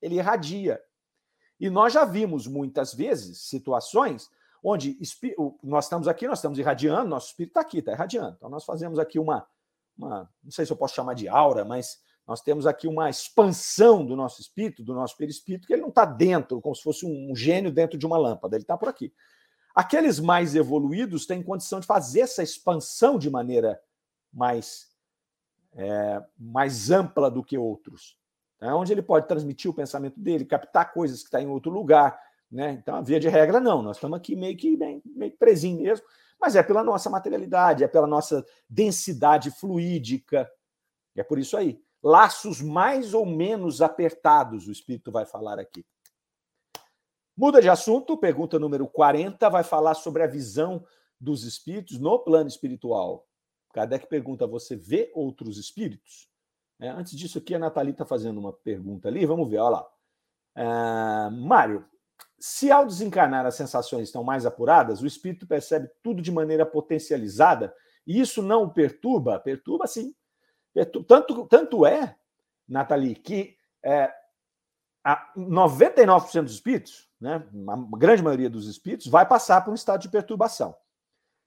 Ele 0.00 0.16
irradia. 0.16 0.80
E 1.60 1.68
nós 1.68 1.92
já 1.92 2.04
vimos 2.04 2.46
muitas 2.46 2.94
vezes 2.94 3.48
situações 3.48 4.30
onde 4.62 4.98
nós 5.62 5.84
estamos 5.84 6.08
aqui, 6.08 6.26
nós 6.26 6.38
estamos 6.38 6.58
irradiando, 6.58 7.08
nosso 7.08 7.28
espírito 7.28 7.50
está 7.50 7.60
aqui, 7.60 7.78
está 7.78 7.92
irradiando. 7.92 8.34
Então 8.36 8.48
nós 8.48 8.64
fazemos 8.64 8.98
aqui 8.98 9.18
uma, 9.18 9.46
uma, 9.96 10.30
não 10.42 10.50
sei 10.50 10.66
se 10.66 10.72
eu 10.72 10.76
posso 10.76 10.94
chamar 10.94 11.14
de 11.14 11.28
aura, 11.28 11.64
mas 11.64 12.00
nós 12.26 12.42
temos 12.42 12.66
aqui 12.66 12.86
uma 12.86 13.08
expansão 13.08 14.04
do 14.04 14.14
nosso 14.14 14.40
espírito, 14.40 14.84
do 14.84 14.94
nosso 14.94 15.16
perispírito, 15.16 15.66
que 15.66 15.72
ele 15.72 15.82
não 15.82 15.88
está 15.88 16.04
dentro, 16.04 16.60
como 16.60 16.74
se 16.74 16.82
fosse 16.82 17.06
um 17.06 17.34
gênio 17.34 17.72
dentro 17.72 17.96
de 17.96 18.04
uma 18.04 18.18
lâmpada, 18.18 18.54
ele 18.54 18.64
está 18.64 18.76
por 18.76 18.88
aqui. 18.88 19.12
Aqueles 19.74 20.18
mais 20.20 20.54
evoluídos 20.54 21.24
têm 21.24 21.42
condição 21.42 21.80
de 21.80 21.86
fazer 21.86 22.20
essa 22.20 22.42
expansão 22.42 23.18
de 23.18 23.30
maneira 23.30 23.80
mais, 24.32 24.88
é, 25.72 26.22
mais 26.36 26.90
ampla 26.90 27.30
do 27.30 27.42
que 27.42 27.56
outros. 27.56 28.18
Né? 28.60 28.74
Onde 28.74 28.92
ele 28.92 29.02
pode 29.02 29.26
transmitir 29.26 29.70
o 29.70 29.74
pensamento 29.74 30.18
dele, 30.20 30.44
captar 30.44 30.92
coisas 30.92 31.20
que 31.20 31.26
estão 31.26 31.40
tá 31.40 31.46
em 31.46 31.48
outro 31.48 31.70
lugar. 31.70 32.20
Né? 32.50 32.72
Então, 32.72 33.02
via 33.04 33.20
de 33.20 33.28
regra, 33.28 33.60
não. 33.60 33.82
Nós 33.82 33.96
estamos 33.96 34.16
aqui 34.16 34.34
meio 34.34 34.56
que 34.56 34.76
bem, 34.76 35.02
meio 35.04 35.32
presinho 35.36 35.82
mesmo, 35.82 36.06
mas 36.40 36.56
é 36.56 36.62
pela 36.62 36.82
nossa 36.82 37.10
materialidade, 37.10 37.84
é 37.84 37.88
pela 37.88 38.06
nossa 38.06 38.44
densidade 38.68 39.50
fluídica. 39.50 40.50
É 41.16 41.22
por 41.22 41.38
isso 41.38 41.56
aí. 41.56 41.82
Laços 42.02 42.60
mais 42.60 43.12
ou 43.12 43.26
menos 43.26 43.82
apertados, 43.82 44.68
o 44.68 44.72
Espírito 44.72 45.10
vai 45.10 45.26
falar 45.26 45.58
aqui. 45.58 45.84
Muda 47.36 47.60
de 47.60 47.68
assunto, 47.68 48.16
pergunta 48.16 48.58
número 48.58 48.86
40 48.88 49.48
vai 49.48 49.62
falar 49.62 49.94
sobre 49.94 50.22
a 50.22 50.26
visão 50.26 50.84
dos 51.20 51.44
espíritos 51.44 51.98
no 51.98 52.18
plano 52.18 52.48
espiritual. 52.48 53.28
Kardec 53.72 54.06
pergunta: 54.08 54.46
você 54.46 54.74
vê 54.74 55.10
outros 55.14 55.58
espíritos? 55.58 56.28
É, 56.80 56.88
antes 56.88 57.16
disso, 57.16 57.38
aqui 57.38 57.54
a 57.54 57.58
Nathalie 57.58 57.92
está 57.92 58.04
fazendo 58.04 58.38
uma 58.38 58.52
pergunta 58.52 59.08
ali, 59.08 59.26
vamos 59.26 59.48
ver, 59.48 59.58
olha 59.58 59.70
lá. 59.70 59.88
Uh, 60.56 61.30
Mário, 61.30 61.84
se 62.38 62.70
ao 62.70 62.86
desencarnar 62.86 63.44
as 63.46 63.54
sensações 63.54 64.04
estão 64.04 64.22
mais 64.22 64.46
apuradas, 64.46 65.00
o 65.00 65.06
espírito 65.06 65.46
percebe 65.46 65.90
tudo 66.02 66.22
de 66.22 66.30
maneira 66.30 66.64
potencializada 66.64 67.74
e 68.06 68.20
isso 68.20 68.42
não 68.42 68.64
o 68.64 68.70
perturba? 68.70 69.38
Perturba 69.38 69.86
sim. 69.86 70.14
Tanto, 71.06 71.46
tanto 71.46 71.84
é, 71.84 72.16
Nathalie, 72.68 73.16
que 73.16 73.56
é, 73.82 74.12
99% 75.36 76.42
dos 76.42 76.52
espíritos 76.52 77.08
né, 77.20 77.44
a 77.68 77.98
grande 77.98 78.22
maioria 78.22 78.48
dos 78.48 78.68
espíritos, 78.68 79.06
vai 79.06 79.26
passar 79.26 79.62
por 79.64 79.70
um 79.70 79.74
estado 79.74 80.00
de 80.00 80.08
perturbação. 80.08 80.76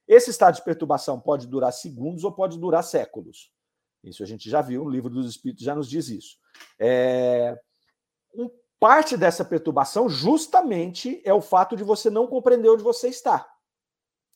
Esse 0.08 0.30
estado 0.30 0.56
de 0.56 0.64
perturbação 0.64 1.20
pode 1.20 1.48
durar 1.48 1.72
segundos 1.72 2.24
ou 2.24 2.32
pode 2.32 2.60
durar 2.60 2.84
séculos. 2.84 3.52
Isso 4.04 4.24
a 4.24 4.26
gente 4.26 4.50
já 4.50 4.62
viu, 4.62 4.84
o 4.84 4.90
livro 4.90 5.10
dos 5.10 5.30
espíritos 5.30 5.64
já 5.64 5.76
nos 5.76 5.90
diz 5.90 6.10
isso. 6.10 6.38
É... 6.78 7.58
Um, 8.36 8.50
parte 8.82 9.16
dessa 9.16 9.46
perturbação 9.46 10.10
justamente 10.10 11.22
é 11.24 11.32
o 11.32 11.40
fato 11.40 11.76
de 11.76 11.84
você 11.84 12.10
não 12.10 12.26
compreender 12.26 12.68
onde 12.68 12.82
você 12.82 13.10
está. 13.10 13.48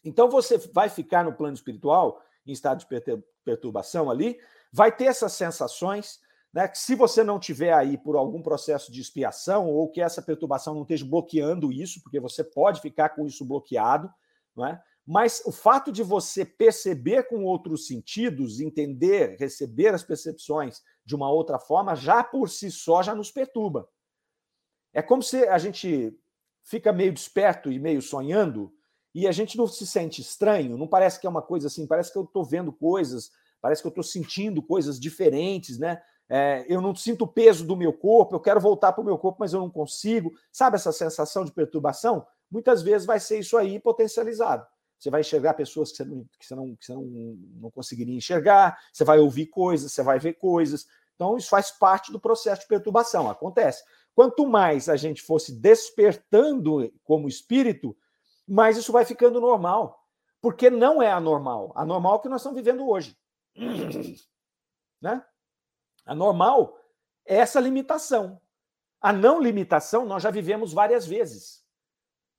Então 0.04 0.30
você 0.30 0.60
vai 0.72 0.88
ficar 0.88 1.24
no 1.24 1.34
plano 1.34 1.56
espiritual, 1.56 2.22
em 2.46 2.52
estado 2.52 2.78
de 2.78 3.24
perturbação 3.44 4.08
ali, 4.08 4.38
vai 4.72 4.96
ter 4.96 5.06
essas 5.06 5.34
sensações, 5.34 6.20
né, 6.54 6.68
que 6.68 6.78
se 6.78 6.94
você 6.94 7.24
não 7.24 7.40
tiver 7.40 7.74
aí 7.74 7.98
por 7.98 8.16
algum 8.16 8.40
processo 8.40 8.92
de 8.92 9.02
expiação 9.02 9.68
ou 9.68 9.90
que 9.90 10.00
essa 10.00 10.22
perturbação 10.22 10.76
não 10.76 10.84
esteja 10.84 11.06
bloqueando 11.06 11.74
isso, 11.74 12.00
porque 12.04 12.20
você 12.20 12.44
pode 12.44 12.82
ficar 12.82 13.10
com 13.10 13.26
isso 13.26 13.44
bloqueado, 13.44 14.14
não 14.56 14.68
é? 14.68 14.80
Mas 15.08 15.42
o 15.44 15.52
fato 15.52 15.92
de 15.92 16.04
você 16.04 16.46
perceber 16.46 17.24
com 17.24 17.44
outros 17.44 17.88
sentidos, 17.88 18.60
entender, 18.60 19.38
receber 19.40 19.94
as 19.94 20.04
percepções 20.04 20.84
de 21.04 21.16
uma 21.16 21.32
outra 21.32 21.58
forma, 21.58 21.96
já 21.96 22.24
por 22.24 22.48
si 22.48 22.70
só 22.70 23.02
já 23.02 23.16
nos 23.16 23.32
perturba. 23.32 23.90
É 24.96 25.02
como 25.02 25.22
se 25.22 25.46
a 25.46 25.58
gente 25.58 26.18
fica 26.64 26.94
meio 26.94 27.12
desperto 27.12 27.70
e 27.70 27.78
meio 27.78 28.02
sonhando 28.02 28.74
e 29.14 29.28
a 29.28 29.32
gente 29.34 29.58
não 29.58 29.68
se 29.68 29.86
sente 29.86 30.22
estranho, 30.22 30.78
não 30.78 30.88
parece 30.88 31.20
que 31.20 31.28
é 31.28 31.30
uma 31.30 31.42
coisa 31.42 31.68
assim, 31.68 31.86
parece 31.86 32.14
que 32.14 32.18
eu 32.18 32.24
estou 32.24 32.46
vendo 32.46 32.72
coisas, 32.72 33.30
parece 33.62 33.82
que 33.82 33.88
eu 33.88 33.90
estou 33.90 34.04
sentindo 34.04 34.64
coisas 34.64 34.98
diferentes, 34.98 35.78
né? 35.78 36.02
É, 36.30 36.66
eu 36.70 36.82
não 36.82 36.96
sinto 36.96 37.26
o 37.26 37.28
peso 37.28 37.68
do 37.68 37.76
meu 37.76 37.92
corpo, 37.92 38.36
eu 38.36 38.40
quero 38.40 38.60
voltar 38.60 38.94
para 38.94 39.02
o 39.02 39.06
meu 39.06 39.18
corpo, 39.18 39.38
mas 39.42 39.52
eu 39.52 39.60
não 39.60 39.70
consigo. 39.70 40.32
Sabe 40.50 40.78
essa 40.78 40.94
sensação 40.94 41.44
de 41.44 41.52
perturbação? 41.52 42.26
Muitas 42.50 42.82
vezes 42.82 43.06
vai 43.06 43.20
ser 43.20 43.40
isso 43.40 43.58
aí 43.58 43.80
potencializado. 43.80 44.66
Você 44.98 45.10
vai 45.10 45.22
enxergar 45.22 45.56
pessoas 45.56 45.92
que 45.92 45.98
você 45.98 46.06
não, 46.06 46.26
que 46.40 46.46
você 46.46 46.56
não, 46.56 46.76
que 46.76 46.86
você 46.86 46.94
não, 46.94 47.04
não 47.62 47.70
conseguiria 47.70 48.16
enxergar, 48.16 48.80
você 48.94 49.04
vai 49.04 49.20
ouvir 49.20 49.48
coisas, 49.48 49.92
você 49.92 50.02
vai 50.02 50.20
ver 50.20 50.34
coisas. 50.34 50.88
Então, 51.16 51.38
isso 51.38 51.50
faz 51.50 51.72
parte 51.72 52.12
do 52.12 52.20
processo 52.20 52.62
de 52.62 52.68
perturbação, 52.68 53.30
acontece. 53.30 53.84
Quanto 54.16 54.48
mais 54.48 54.88
a 54.88 54.96
gente 54.96 55.22
fosse 55.22 55.54
despertando 55.54 56.90
como 57.04 57.28
espírito, 57.28 57.96
mais 58.48 58.78
isso 58.78 58.94
vai 58.94 59.04
ficando 59.04 59.42
normal. 59.42 60.02
Porque 60.42 60.70
não 60.70 61.02
é 61.02 61.12
anormal. 61.12 61.74
Anormal 61.76 62.14
é 62.14 62.16
o 62.16 62.20
que 62.20 62.30
nós 62.30 62.42
estamos 62.42 62.58
vivendo 62.58 62.88
hoje. 62.88 63.16
Né? 65.02 65.24
Anormal 66.04 66.80
é 67.26 67.36
essa 67.36 67.60
limitação. 67.60 68.42
A 69.00 69.14
não 69.14 69.40
limitação 69.40 70.06
nós 70.06 70.24
já 70.24 70.32
vivemos 70.32 70.74
várias 70.74 71.06
vezes. 71.06 71.64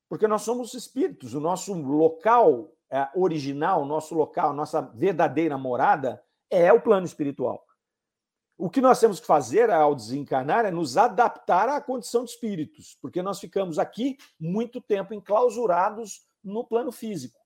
Porque 0.09 0.27
nós 0.27 0.43
somos 0.43 0.75
espíritos, 0.75 1.35
o 1.35 1.39
nosso 1.39 1.75
local 1.75 2.73
é, 2.91 3.09
original, 3.15 3.85
nosso 3.85 4.15
local, 4.15 4.53
nossa 4.53 4.81
verdadeira 4.81 5.57
morada 5.59 6.25
é 6.51 6.73
o 6.73 6.81
plano 6.81 7.07
espiritual. 7.07 7.66
O 8.59 8.71
que 8.71 8.81
nós 8.81 8.99
temos 8.99 9.21
que 9.21 9.27
fazer 9.27 9.71
ao 9.71 9.95
desencarnar 9.95 10.65
é 10.65 10.71
nos 10.71 10.97
adaptar 10.97 11.69
à 11.69 11.81
condição 11.81 12.25
de 12.25 12.31
espíritos, 12.31 12.97
porque 13.03 13.23
nós 13.23 13.39
ficamos 13.39 13.79
aqui 13.79 14.17
muito 14.41 14.81
tempo 14.81 15.13
enclausurados 15.13 16.27
no 16.43 16.65
plano 16.65 16.91
físico. 16.91 17.39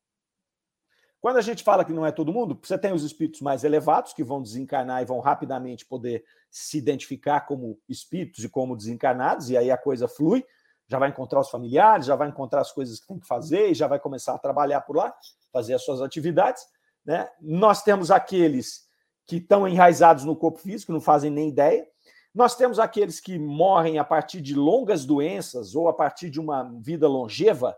Quando 1.21 1.37
a 1.37 1.43
gente 1.43 1.65
fala 1.65 1.85
que 1.85 1.93
não 1.93 2.07
é 2.07 2.13
todo 2.13 2.33
mundo, 2.33 2.59
você 2.63 2.79
tem 2.79 2.93
os 2.93 3.05
espíritos 3.05 3.41
mais 3.41 3.65
elevados 3.65 4.13
que 4.13 4.25
vão 4.25 4.41
desencarnar 4.41 5.03
e 5.03 5.05
vão 5.05 5.21
rapidamente 5.21 5.85
poder 5.85 6.25
se 6.51 6.79
identificar 6.79 7.41
como 7.41 7.79
espíritos 7.89 8.45
e 8.45 8.49
como 8.49 8.77
desencarnados, 8.77 9.51
e 9.51 9.57
aí 9.57 9.71
a 9.71 9.77
coisa 9.77 10.09
flui 10.09 10.45
já 10.91 10.99
vai 10.99 11.09
encontrar 11.09 11.39
os 11.39 11.49
familiares, 11.49 12.07
já 12.07 12.17
vai 12.17 12.29
encontrar 12.29 12.63
as 12.63 12.73
coisas 12.73 12.99
que 12.99 13.07
tem 13.07 13.21
que 13.21 13.27
fazer 13.27 13.71
e 13.71 13.75
já 13.75 13.87
vai 13.87 14.01
começar 14.01 14.35
a 14.35 14.39
trabalhar 14.39 14.81
por 14.81 14.97
lá, 14.97 15.15
fazer 15.53 15.73
as 15.73 15.85
suas 15.85 16.03
atividades. 16.03 16.67
Né? 17.05 17.31
Nós 17.41 17.85
temos 17.85 18.11
aqueles 18.11 18.90
que 19.31 19.37
estão 19.37 19.69
enraizados 19.69 20.25
no 20.25 20.35
corpo 20.35 20.59
físico, 20.59 20.91
não 20.91 21.01
fazem 21.01 21.31
nem 21.31 21.51
ideia. 21.51 21.87
Nós 22.35 22.57
temos 22.57 22.81
aqueles 22.81 23.21
que 23.21 23.39
morrem 23.39 23.97
a 23.97 24.03
partir 24.03 24.41
de 24.41 24.57
longas 24.57 25.07
doenças 25.07 25.77
ou 25.77 25.89
a 25.89 25.93
partir 25.93 26.31
de 26.31 26.41
uma 26.41 26.65
vida 26.81 27.07
longeva, 27.07 27.77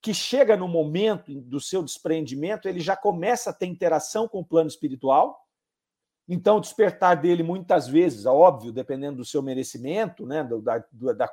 que 0.00 0.14
chega 0.14 0.56
no 0.56 0.68
momento 0.68 1.34
do 1.34 1.60
seu 1.60 1.82
desprendimento, 1.82 2.68
ele 2.68 2.78
já 2.78 2.96
começa 2.96 3.50
a 3.50 3.52
ter 3.52 3.66
interação 3.66 4.28
com 4.28 4.38
o 4.38 4.44
plano 4.44 4.68
espiritual. 4.68 5.44
Então, 6.28 6.58
o 6.58 6.60
despertar 6.60 7.20
dele, 7.20 7.42
muitas 7.42 7.88
vezes, 7.88 8.24
óbvio, 8.24 8.70
dependendo 8.70 9.16
do 9.16 9.24
seu 9.24 9.42
merecimento, 9.42 10.24
né, 10.24 10.44
da, 10.44 10.84
da, 11.14 11.32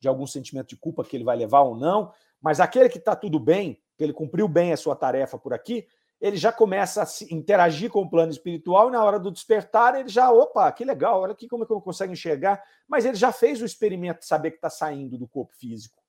de 0.00 0.08
algum 0.08 0.26
sentimento 0.26 0.68
de 0.68 0.78
culpa 0.78 1.04
que 1.04 1.14
ele 1.14 1.24
vai 1.24 1.36
levar 1.36 1.60
ou 1.60 1.76
não, 1.76 2.10
mas 2.40 2.58
aquele 2.58 2.88
que 2.88 2.96
está 2.96 3.14
tudo 3.14 3.38
bem, 3.38 3.82
que 3.98 4.02
ele 4.02 4.14
cumpriu 4.14 4.48
bem 4.48 4.72
a 4.72 4.78
sua 4.78 4.96
tarefa 4.96 5.38
por 5.38 5.52
aqui, 5.52 5.86
ele 6.20 6.36
já 6.36 6.52
começa 6.52 7.02
a 7.02 7.06
interagir 7.30 7.90
com 7.90 8.02
o 8.02 8.10
plano 8.10 8.30
espiritual 8.30 8.88
e 8.88 8.92
na 8.92 9.02
hora 9.02 9.18
do 9.18 9.30
despertar 9.30 9.98
ele 9.98 10.08
já, 10.08 10.30
opa, 10.30 10.70
que 10.70 10.84
legal, 10.84 11.22
olha 11.22 11.32
aqui 11.32 11.48
como 11.48 11.64
é 11.64 11.66
que 11.66 11.72
eu 11.72 11.80
consigo 11.80 12.12
enxergar, 12.12 12.62
mas 12.86 13.04
ele 13.04 13.16
já 13.16 13.32
fez 13.32 13.62
o 13.62 13.64
experimento 13.64 14.20
de 14.20 14.26
saber 14.26 14.50
que 14.50 14.58
está 14.58 14.68
saindo 14.68 15.16
do 15.16 15.26
corpo 15.26 15.54
físico. 15.54 16.00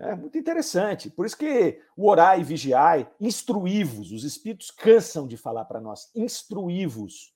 É 0.00 0.14
muito 0.14 0.38
interessante. 0.38 1.10
Por 1.10 1.26
isso 1.26 1.36
que 1.36 1.80
o 1.96 2.08
orai 2.08 2.40
e 2.40 2.44
vigiai, 2.44 3.10
instruí-vos, 3.20 4.12
os 4.12 4.22
espíritos 4.22 4.70
cansam 4.70 5.26
de 5.26 5.36
falar 5.36 5.64
para 5.64 5.80
nós, 5.80 6.10
instruí-vos. 6.14 7.34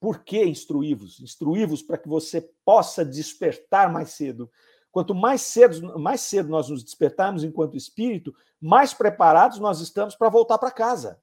Por 0.00 0.22
que 0.22 0.42
instruí-vos? 0.44 1.20
Instruí-vos 1.20 1.82
para 1.82 1.98
que 1.98 2.08
você 2.08 2.40
possa 2.64 3.04
despertar 3.04 3.92
mais 3.92 4.10
cedo. 4.10 4.50
Quanto 4.98 5.14
mais 5.14 5.42
cedo, 5.42 5.96
mais 5.96 6.22
cedo 6.22 6.48
nós 6.48 6.68
nos 6.68 6.82
despertarmos 6.82 7.44
enquanto 7.44 7.76
espírito, 7.76 8.34
mais 8.60 8.92
preparados 8.92 9.60
nós 9.60 9.78
estamos 9.80 10.16
para 10.16 10.28
voltar 10.28 10.58
para 10.58 10.72
casa. 10.72 11.22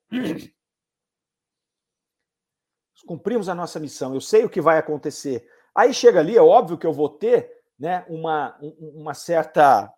Cumprimos 3.06 3.50
a 3.50 3.54
nossa 3.54 3.78
missão. 3.78 4.14
Eu 4.14 4.22
sei 4.22 4.46
o 4.46 4.50
que 4.50 4.62
vai 4.62 4.78
acontecer. 4.78 5.46
Aí 5.76 5.94
chega 5.94 6.22
ali, 6.22 6.38
é 6.38 6.42
óbvio 6.42 6.78
que 6.78 6.88
eu 6.88 6.94
vou 6.94 7.10
ter 7.10 7.52
né, 7.78 8.06
uma, 8.08 8.58
uma 8.80 9.14
certa 9.14 9.94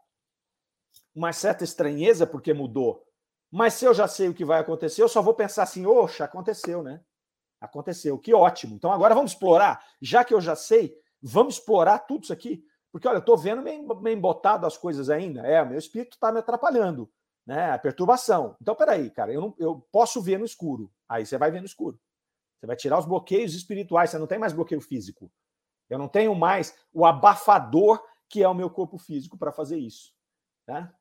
uma 1.13 1.31
certa 1.31 1.63
estranheza 1.63 2.25
porque 2.25 2.55
mudou. 2.55 3.05
Mas 3.51 3.75
se 3.75 3.85
eu 3.85 3.93
já 3.93 4.07
sei 4.07 4.27
o 4.27 4.33
que 4.33 4.43
vai 4.43 4.59
acontecer, 4.59 5.03
eu 5.03 5.07
só 5.07 5.21
vou 5.21 5.35
pensar 5.35 5.61
assim: 5.61 5.85
oxa, 5.85 6.23
aconteceu, 6.25 6.81
né? 6.81 6.99
Aconteceu, 7.61 8.17
que 8.17 8.33
ótimo. 8.33 8.73
Então 8.73 8.91
agora 8.91 9.13
vamos 9.13 9.33
explorar, 9.33 9.85
já 10.01 10.23
que 10.23 10.33
eu 10.33 10.41
já 10.41 10.55
sei, 10.55 10.99
vamos 11.21 11.59
explorar 11.59 11.99
tudo 11.99 12.23
isso 12.23 12.33
aqui. 12.33 12.65
Porque, 12.91 13.07
olha, 13.07 13.17
eu 13.17 13.19
estou 13.21 13.37
vendo 13.37 13.61
meio, 13.61 13.85
embotado 14.07 14.65
as 14.65 14.77
coisas 14.77 15.09
ainda. 15.09 15.41
É, 15.41 15.63
meu 15.63 15.77
espírito 15.77 16.13
está 16.13 16.31
me 16.31 16.39
atrapalhando, 16.39 17.09
né? 17.45 17.71
A 17.71 17.79
perturbação. 17.79 18.55
Então, 18.61 18.75
peraí, 18.75 19.09
cara, 19.09 19.31
eu, 19.31 19.41
não, 19.41 19.55
eu 19.57 19.87
posso 19.91 20.21
ver 20.21 20.39
no 20.39 20.45
escuro. 20.45 20.91
Aí 21.07 21.25
você 21.25 21.37
vai 21.37 21.51
ver 21.51 21.59
no 21.59 21.65
escuro. 21.65 21.99
Você 22.59 22.65
vai 22.65 22.75
tirar 22.75 22.97
os 22.97 23.05
bloqueios 23.05 23.53
espirituais, 23.53 24.09
você 24.09 24.17
não 24.17 24.27
tem 24.27 24.39
mais 24.39 24.53
bloqueio 24.53 24.81
físico. 24.81 25.31
Eu 25.89 25.97
não 25.97 26.07
tenho 26.07 26.33
mais 26.33 26.75
o 26.91 27.05
abafador 27.05 28.03
que 28.29 28.43
é 28.43 28.47
o 28.47 28.53
meu 28.53 28.69
corpo 28.69 28.97
físico 28.97 29.37
para 29.37 29.51
fazer 29.51 29.77
isso. 29.77 30.13
Tá? 30.65 30.93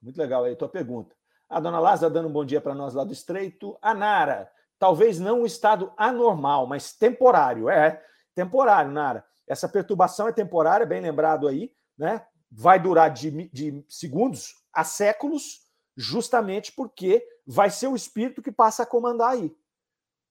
Muito 0.00 0.16
legal 0.16 0.44
aí 0.44 0.52
a 0.52 0.56
tua 0.56 0.68
pergunta. 0.68 1.14
A 1.48 1.60
dona 1.60 1.80
Lázara 1.80 2.12
dando 2.12 2.28
um 2.28 2.32
bom 2.32 2.44
dia 2.44 2.60
para 2.60 2.74
nós 2.74 2.94
lá 2.94 3.04
do 3.04 3.12
Estreito. 3.12 3.76
A 3.80 3.94
Nara, 3.94 4.50
talvez 4.78 5.18
não 5.18 5.40
um 5.40 5.46
estado 5.46 5.92
anormal, 5.96 6.66
mas 6.66 6.92
temporário. 6.92 7.68
É, 7.68 8.04
temporário, 8.34 8.92
Nara. 8.92 9.24
Essa 9.48 9.68
perturbação 9.68 10.28
é 10.28 10.32
temporária, 10.32 10.86
bem 10.86 11.00
lembrado 11.00 11.48
aí, 11.48 11.72
né? 11.96 12.26
Vai 12.50 12.80
durar 12.80 13.10
de, 13.10 13.48
de 13.50 13.84
segundos 13.88 14.54
a 14.72 14.84
séculos, 14.84 15.66
justamente 15.96 16.72
porque 16.72 17.26
vai 17.46 17.70
ser 17.70 17.88
o 17.88 17.96
espírito 17.96 18.42
que 18.42 18.52
passa 18.52 18.82
a 18.82 18.86
comandar 18.86 19.30
aí. 19.30 19.54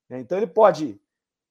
Então 0.09 0.38
ele 0.38 0.47
pode 0.47 0.99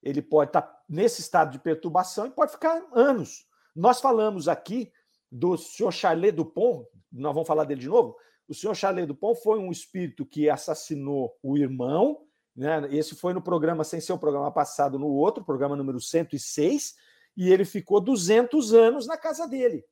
ele 0.03 0.23
pode 0.23 0.51
estar 0.51 0.63
tá 0.63 0.85
nesse 0.89 1.21
estado 1.21 1.51
de 1.51 1.59
perturbação 1.59 2.27
e 2.27 2.31
pode 2.31 2.53
ficar 2.53 2.81
anos. 2.93 3.47
Nós 3.75 4.01
falamos 4.01 4.47
aqui 4.47 4.93
do 5.31 5.57
senhor 5.57 5.91
Charlet 5.91 6.37
Dupont, 6.37 6.87
nós 7.11 7.35
vamos 7.35 7.49
falar 7.49 7.65
dele 7.65 7.81
de 7.81 7.89
novo. 7.89 8.17
O 8.49 8.55
senhor 8.55 8.75
Charlet 8.75 9.07
Dupont 9.07 9.41
foi 9.43 9.59
um 9.59 9.73
espírito 9.73 10.25
que 10.25 10.49
assassinou 10.49 11.37
o 11.43 11.59
irmão 11.59 12.27
né? 12.57 12.89
Esse 12.91 13.15
foi 13.15 13.35
no 13.35 13.43
programa, 13.43 13.85
sem 13.85 14.01
ser 14.01 14.15
o 14.15 14.19
programa 14.19 14.51
passado, 14.51 14.99
no 14.99 15.09
outro, 15.09 15.45
programa 15.45 15.77
número 15.77 16.01
106, 16.01 16.95
e 17.37 17.53
ele 17.53 17.65
ficou 17.65 18.01
200 18.01 18.73
anos 18.73 19.07
na 19.07 19.17
casa 19.17 19.47
dele. 19.47 19.85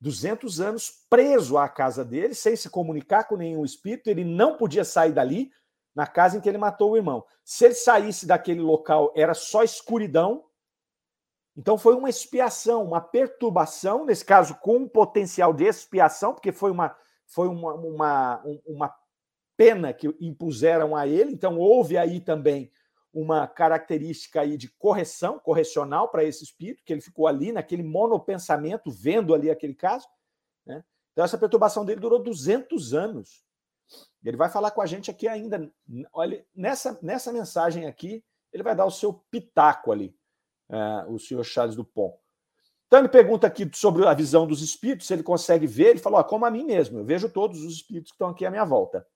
200 0.00 0.60
anos 0.60 1.04
preso 1.08 1.58
à 1.58 1.68
casa 1.68 2.04
dele, 2.04 2.34
sem 2.34 2.54
se 2.54 2.70
comunicar 2.70 3.24
com 3.24 3.36
nenhum 3.36 3.64
espírito, 3.64 4.08
ele 4.08 4.24
não 4.24 4.56
podia 4.56 4.84
sair 4.84 5.12
dali, 5.12 5.50
na 5.94 6.06
casa 6.06 6.36
em 6.36 6.40
que 6.40 6.48
ele 6.48 6.58
matou 6.58 6.92
o 6.92 6.96
irmão. 6.96 7.24
Se 7.44 7.64
ele 7.64 7.74
saísse 7.74 8.24
daquele 8.24 8.60
local, 8.60 9.12
era 9.16 9.34
só 9.34 9.64
escuridão. 9.64 10.44
Então 11.56 11.76
foi 11.76 11.96
uma 11.96 12.08
expiação, 12.08 12.84
uma 12.84 13.00
perturbação, 13.00 14.04
nesse 14.04 14.24
caso 14.24 14.54
com 14.60 14.76
um 14.76 14.88
potencial 14.88 15.52
de 15.52 15.64
expiação, 15.64 16.32
porque 16.32 16.52
foi 16.52 16.70
uma, 16.70 16.96
foi 17.26 17.48
uma, 17.48 17.74
uma, 17.74 18.42
uma 18.64 18.94
pena 19.56 19.92
que 19.92 20.14
impuseram 20.20 20.94
a 20.94 21.08
ele. 21.08 21.32
Então, 21.32 21.58
houve 21.58 21.98
aí 21.98 22.20
também 22.20 22.70
uma 23.12 23.46
característica 23.46 24.40
aí 24.40 24.56
de 24.56 24.68
correção, 24.68 25.38
correcional 25.38 26.08
para 26.08 26.24
esse 26.24 26.44
espírito, 26.44 26.82
que 26.84 26.92
ele 26.92 27.00
ficou 27.00 27.26
ali 27.26 27.52
naquele 27.52 27.82
monopensamento, 27.82 28.90
vendo 28.90 29.34
ali 29.34 29.50
aquele 29.50 29.74
caso. 29.74 30.06
Né? 30.66 30.84
Então, 31.12 31.24
essa 31.24 31.38
perturbação 31.38 31.84
dele 31.84 32.00
durou 32.00 32.22
200 32.22 32.94
anos. 32.94 33.42
Ele 34.24 34.36
vai 34.36 34.50
falar 34.50 34.70
com 34.70 34.82
a 34.82 34.86
gente 34.86 35.10
aqui 35.10 35.26
ainda. 35.26 35.70
Olha, 36.12 36.44
nessa, 36.54 36.98
nessa 37.02 37.32
mensagem 37.32 37.86
aqui, 37.86 38.22
ele 38.52 38.62
vai 38.62 38.74
dar 38.74 38.84
o 38.84 38.90
seu 38.90 39.12
pitaco 39.30 39.92
ali, 39.92 40.14
uh, 40.68 41.12
o 41.12 41.18
senhor 41.18 41.44
Charles 41.44 41.76
Dupont. 41.76 42.14
Então 42.86 43.00
ele 43.00 43.08
pergunta 43.08 43.46
aqui 43.46 43.70
sobre 43.74 44.06
a 44.06 44.14
visão 44.14 44.46
dos 44.46 44.62
espíritos, 44.62 45.06
se 45.06 45.12
ele 45.12 45.22
consegue 45.22 45.66
ver. 45.66 45.88
Ele 45.88 45.98
falou: 45.98 46.18
ah, 46.18 46.24
como 46.24 46.46
a 46.46 46.50
mim 46.50 46.64
mesmo, 46.64 46.98
eu 46.98 47.04
vejo 47.04 47.28
todos 47.28 47.62
os 47.62 47.74
espíritos 47.74 48.10
que 48.10 48.14
estão 48.14 48.28
aqui 48.28 48.46
à 48.46 48.50
minha 48.50 48.64
volta. 48.64 49.06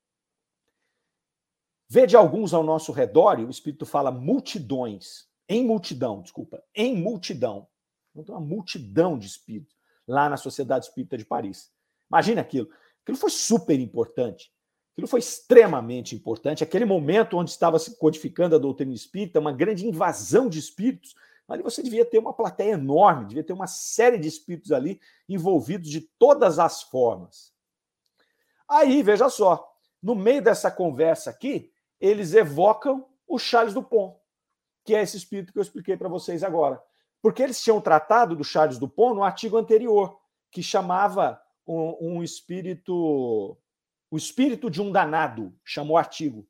Vede 1.95 2.17
alguns 2.17 2.55
ao 2.55 2.63
nosso 2.63 2.91
redor, 2.91 3.39
e 3.39 3.45
o 3.45 3.51
Espírito 3.51 3.85
fala 3.85 4.11
multidões, 4.11 5.27
em 5.47 5.63
multidão, 5.63 6.23
desculpa, 6.23 6.65
em 6.75 6.97
multidão. 6.97 7.69
Então, 8.17 8.35
uma 8.35 8.41
multidão 8.41 9.19
de 9.19 9.27
espíritos 9.27 9.77
lá 10.09 10.27
na 10.27 10.39
Sociedade 10.39 10.87
Espírita 10.87 11.19
de 11.19 11.27
Paris. 11.27 11.71
Imagina 12.11 12.41
aquilo. 12.41 12.71
Aquilo 13.03 13.19
foi 13.19 13.29
super 13.29 13.79
importante. 13.79 14.51
Aquilo 14.95 15.07
foi 15.07 15.21
extremamente 15.21 16.15
importante. 16.15 16.65
Aquele 16.65 16.87
momento 16.87 17.37
onde 17.37 17.51
estava 17.51 17.79
se 17.79 17.95
codificando 17.99 18.57
a 18.57 18.59
doutrina 18.59 18.95
espírita, 18.95 19.39
uma 19.39 19.53
grande 19.53 19.87
invasão 19.87 20.49
de 20.49 20.59
espíritos. 20.59 21.15
Ali 21.47 21.63
você 21.63 21.83
devia 21.83 22.07
ter 22.07 22.17
uma 22.17 22.33
plateia 22.33 22.73
enorme, 22.73 23.27
devia 23.27 23.45
ter 23.45 23.53
uma 23.53 23.67
série 23.67 24.17
de 24.17 24.29
espíritos 24.29 24.73
ali 24.73 24.99
envolvidos 25.29 25.91
de 25.91 26.01
todas 26.19 26.59
as 26.59 26.83
formas. 26.83 27.53
Aí, 28.67 29.03
veja 29.03 29.29
só, 29.29 29.71
no 30.03 30.15
meio 30.15 30.41
dessa 30.41 30.71
conversa 30.71 31.29
aqui, 31.29 31.71
eles 32.03 32.35
evocam 32.35 33.07
o 33.29 33.39
Charles 33.39 33.73
Dupont, 33.73 34.19
que 34.85 34.93
é 34.93 35.03
esse 35.03 35.17
espírito 35.17 35.53
que 35.53 35.59
eu 35.61 35.63
expliquei 35.63 35.97
para 35.97 36.09
vocês 36.09 36.43
agora. 36.43 36.83
Porque 37.23 37.41
eles 37.41 37.63
tinham 37.63 37.81
tratado 37.81 38.35
do 38.35 38.43
Charles 38.43 38.77
Dupont 38.77 39.15
no 39.15 39.23
artigo 39.23 39.57
anterior, 39.57 40.19
que 40.51 40.65
chamava 40.65 41.41
um, 41.65 42.17
um 42.19 42.23
espírito 42.25 43.57
o 44.11 44.17
espírito 44.17 44.69
de 44.69 44.83
um 44.83 44.93
danado, 44.93 45.55
chamou 45.65 45.95
o 45.95 45.99
artigo. 45.99 46.47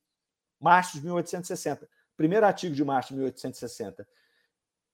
Março 0.59 0.95
de 0.95 1.05
1860. 1.05 1.89
Primeiro 2.17 2.45
artigo 2.45 2.75
de 2.75 2.85
março 2.85 3.11
de 3.11 3.17
1860. 3.17 4.09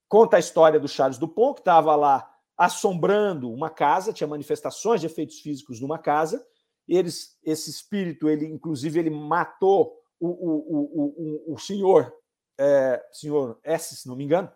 Conta 0.07 0.37
a 0.37 0.41
história 0.41 0.79
do 0.79 0.89
Charles 0.89 1.19
Dupont, 1.19 1.55
que 1.55 1.61
estava 1.61 1.95
lá 1.95 2.31
assombrando 2.59 3.51
uma 3.51 3.71
casa, 3.71 4.13
tinha 4.13 4.27
manifestações 4.27 5.01
de 5.01 5.07
efeitos 5.07 5.39
físicos 5.39 5.81
numa 5.81 5.99
casa. 5.99 6.45
Eles, 6.87 7.39
esse 7.45 7.71
espírito, 7.71 8.29
ele 8.29 8.45
inclusive, 8.45 8.99
ele 8.99 9.11
matou 9.11 9.99
o, 10.21 10.29
o, 10.29 11.51
o, 11.51 11.55
o, 11.55 11.59
senhor, 11.59 12.13
é, 12.59 13.03
senhor 13.13 13.59
S, 13.63 13.97
se 13.97 14.09
não 14.09 14.17
me 14.17 14.25
engano, 14.25 14.51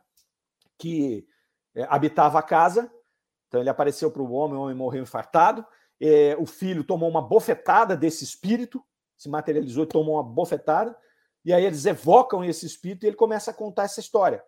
que 0.78 1.26
é, 1.74 1.86
habitava 1.88 2.38
a 2.38 2.42
casa. 2.42 2.92
Então 3.48 3.60
ele 3.60 3.70
apareceu 3.70 4.10
para 4.10 4.22
o 4.22 4.32
homem, 4.32 4.56
o 4.56 4.62
homem 4.62 4.74
morreu 4.74 5.02
infartado. 5.02 5.64
É, 6.00 6.36
o 6.36 6.46
filho 6.46 6.82
tomou 6.82 7.08
uma 7.08 7.22
bofetada 7.22 7.96
desse 7.96 8.24
espírito, 8.24 8.82
se 9.16 9.28
materializou 9.28 9.84
e 9.84 9.88
tomou 9.88 10.16
uma 10.16 10.22
bofetada, 10.22 10.96
e 11.44 11.52
aí 11.52 11.64
eles 11.64 11.86
evocam 11.86 12.44
esse 12.44 12.66
espírito 12.66 13.04
e 13.04 13.08
ele 13.08 13.16
começa 13.16 13.52
a 13.52 13.54
contar 13.54 13.84
essa 13.84 14.00
história. 14.00 14.42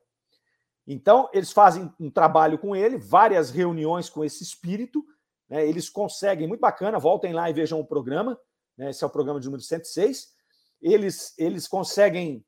Então, 0.86 1.30
eles 1.32 1.50
fazem 1.52 1.92
um 1.98 2.10
trabalho 2.10 2.58
com 2.58 2.74
ele, 2.76 2.98
várias 2.98 3.50
reuniões 3.50 4.10
com 4.10 4.24
esse 4.24 4.42
espírito, 4.42 5.04
né, 5.48 5.66
eles 5.66 5.88
conseguem, 5.88 6.46
muito 6.46 6.60
bacana, 6.60 6.98
voltem 6.98 7.32
lá 7.32 7.48
e 7.48 7.52
vejam 7.52 7.80
o 7.80 7.86
programa, 7.86 8.38
né, 8.76 8.90
esse 8.90 9.02
é 9.02 9.06
o 9.06 9.10
programa 9.10 9.40
de 9.40 9.46
número 9.46 9.62
106, 9.62 10.33
eles, 10.80 11.34
eles 11.38 11.66
conseguem 11.66 12.44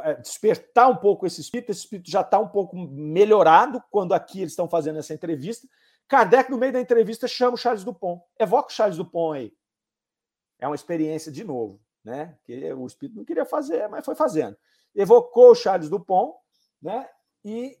é, 0.00 0.14
despertar 0.14 0.88
um 0.90 0.96
pouco 0.96 1.26
esse 1.26 1.40
espírito, 1.40 1.70
esse 1.70 1.80
espírito 1.80 2.10
já 2.10 2.20
está 2.20 2.38
um 2.38 2.48
pouco 2.48 2.76
melhorado 2.76 3.82
quando 3.90 4.14
aqui 4.14 4.40
eles 4.40 4.52
estão 4.52 4.68
fazendo 4.68 4.98
essa 4.98 5.14
entrevista, 5.14 5.66
Kardec, 6.10 6.50
no 6.50 6.58
meio 6.58 6.72
da 6.72 6.80
entrevista, 6.80 7.28
chama 7.28 7.54
o 7.54 7.56
Charles 7.56 7.84
Dupont. 7.84 8.20
Evoca 8.36 8.68
o 8.68 8.72
Charles 8.72 8.96
Dupont 8.96 9.38
aí. 9.38 9.52
É 10.58 10.66
uma 10.66 10.74
experiência 10.74 11.30
de 11.30 11.44
novo, 11.44 11.80
né? 12.04 12.36
Que 12.44 12.72
o 12.72 12.84
espírito 12.84 13.16
não 13.16 13.24
queria 13.24 13.46
fazer, 13.46 13.88
mas 13.88 14.04
foi 14.04 14.16
fazendo. 14.16 14.56
Evocou 14.92 15.52
o 15.52 15.54
Charles 15.54 15.88
Dupont, 15.88 16.34
né? 16.82 17.08
E 17.44 17.78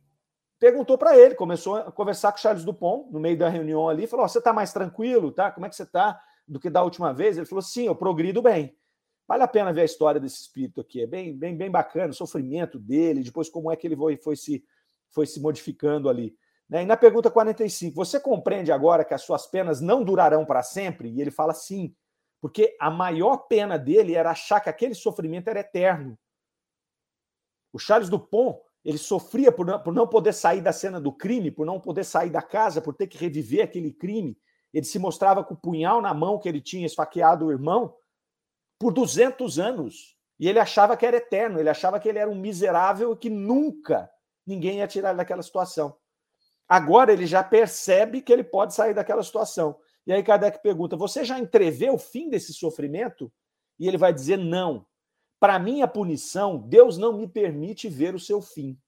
perguntou 0.60 0.96
para 0.96 1.18
ele, 1.18 1.34
começou 1.34 1.74
a 1.74 1.90
conversar 1.90 2.30
com 2.30 2.38
o 2.38 2.40
Charles 2.40 2.64
Dupont 2.64 3.10
no 3.12 3.18
meio 3.18 3.36
da 3.36 3.48
reunião 3.48 3.88
ali, 3.88 4.06
falou: 4.06 4.24
oh, 4.24 4.28
"Você 4.28 4.38
está 4.38 4.52
mais 4.52 4.72
tranquilo, 4.72 5.32
tá? 5.32 5.50
Como 5.50 5.66
é 5.66 5.68
que 5.68 5.74
você 5.74 5.82
está 5.82 6.22
do 6.46 6.60
que 6.60 6.70
da 6.70 6.84
última 6.84 7.12
vez?" 7.12 7.36
Ele 7.36 7.46
falou: 7.46 7.62
"Sim, 7.62 7.86
eu 7.86 7.96
progrido 7.96 8.40
bem." 8.40 8.78
Vale 9.30 9.44
a 9.44 9.48
pena 9.48 9.72
ver 9.72 9.82
a 9.82 9.84
história 9.84 10.20
desse 10.20 10.40
espírito 10.40 10.80
aqui, 10.80 11.02
é 11.02 11.06
bem, 11.06 11.38
bem, 11.38 11.56
bem 11.56 11.70
bacana, 11.70 12.10
o 12.10 12.12
sofrimento 12.12 12.80
dele, 12.80 13.22
depois 13.22 13.48
como 13.48 13.70
é 13.70 13.76
que 13.76 13.86
ele 13.86 13.94
foi, 13.94 14.16
foi 14.16 14.34
se 14.34 14.64
foi 15.08 15.24
se 15.24 15.40
modificando 15.40 16.08
ali. 16.08 16.36
Né? 16.68 16.82
E 16.82 16.84
na 16.84 16.96
pergunta 16.96 17.30
45, 17.30 17.94
você 17.94 18.18
compreende 18.18 18.72
agora 18.72 19.04
que 19.04 19.14
as 19.14 19.22
suas 19.22 19.46
penas 19.46 19.80
não 19.80 20.02
durarão 20.02 20.44
para 20.44 20.64
sempre? 20.64 21.10
E 21.10 21.20
ele 21.20 21.30
fala 21.30 21.54
sim, 21.54 21.94
porque 22.40 22.76
a 22.80 22.90
maior 22.90 23.46
pena 23.46 23.78
dele 23.78 24.16
era 24.16 24.32
achar 24.32 24.58
que 24.58 24.68
aquele 24.68 24.96
sofrimento 24.96 25.46
era 25.46 25.60
eterno. 25.60 26.18
O 27.72 27.78
Charles 27.78 28.08
Dupont, 28.08 28.58
ele 28.84 28.98
sofria 28.98 29.52
por 29.52 29.64
não, 29.64 29.80
por 29.80 29.94
não 29.94 30.08
poder 30.08 30.32
sair 30.32 30.60
da 30.60 30.72
cena 30.72 31.00
do 31.00 31.12
crime, 31.12 31.52
por 31.52 31.64
não 31.64 31.78
poder 31.78 32.02
sair 32.02 32.30
da 32.30 32.42
casa, 32.42 32.82
por 32.82 32.94
ter 32.94 33.06
que 33.06 33.16
reviver 33.16 33.62
aquele 33.62 33.92
crime. 33.92 34.36
Ele 34.74 34.84
se 34.84 34.98
mostrava 34.98 35.44
com 35.44 35.54
o 35.54 35.56
punhal 35.56 36.02
na 36.02 36.12
mão 36.12 36.36
que 36.36 36.48
ele 36.48 36.60
tinha 36.60 36.84
esfaqueado 36.84 37.46
o 37.46 37.52
irmão 37.52 37.94
por 38.80 38.94
200 38.94 39.58
anos. 39.58 40.16
E 40.38 40.48
ele 40.48 40.58
achava 40.58 40.96
que 40.96 41.04
era 41.04 41.18
eterno, 41.18 41.60
ele 41.60 41.68
achava 41.68 42.00
que 42.00 42.08
ele 42.08 42.18
era 42.18 42.30
um 42.30 42.34
miserável 42.34 43.12
e 43.12 43.16
que 43.16 43.28
nunca 43.28 44.10
ninguém 44.46 44.78
ia 44.78 44.88
tirar 44.88 45.12
daquela 45.12 45.42
situação. 45.42 45.94
Agora 46.66 47.12
ele 47.12 47.26
já 47.26 47.44
percebe 47.44 48.22
que 48.22 48.32
ele 48.32 48.42
pode 48.42 48.74
sair 48.74 48.94
daquela 48.94 49.22
situação. 49.22 49.78
E 50.06 50.12
aí 50.12 50.22
Kardec 50.22 50.62
pergunta: 50.62 50.96
Você 50.96 51.24
já 51.24 51.38
entrevê 51.38 51.90
o 51.90 51.98
fim 51.98 52.30
desse 52.30 52.54
sofrimento? 52.54 53.30
E 53.78 53.86
ele 53.86 53.98
vai 53.98 54.14
dizer: 54.14 54.38
Não. 54.38 54.86
Para 55.38 55.58
minha 55.58 55.86
punição, 55.86 56.58
Deus 56.58 56.96
não 56.96 57.18
me 57.18 57.28
permite 57.28 57.88
ver 57.88 58.14
o 58.14 58.20
seu 58.20 58.40
fim. 58.40 58.78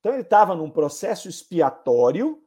Então 0.00 0.12
ele 0.12 0.22
estava 0.22 0.54
num 0.56 0.70
processo 0.70 1.28
expiatório, 1.28 2.42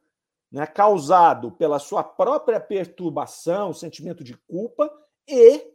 né, 0.52 0.66
causado 0.66 1.52
pela 1.52 1.80
sua 1.80 2.04
própria 2.04 2.60
perturbação, 2.60 3.74
sentimento 3.74 4.24
de 4.24 4.38
culpa 4.48 4.92
e 5.28 5.75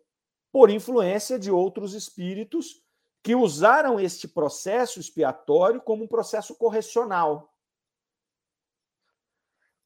por 0.53 0.71
influência 0.71 1.39
de 1.39 1.51
outros 1.51 1.95
espíritos 1.95 2.83
que 3.23 3.35
usaram 3.35 4.01
este 4.01 4.27
processo 4.27 4.99
expiatório 4.99 5.81
como 5.81 6.05
um 6.05 6.09
processo 6.09 6.55
correcional 6.57 7.51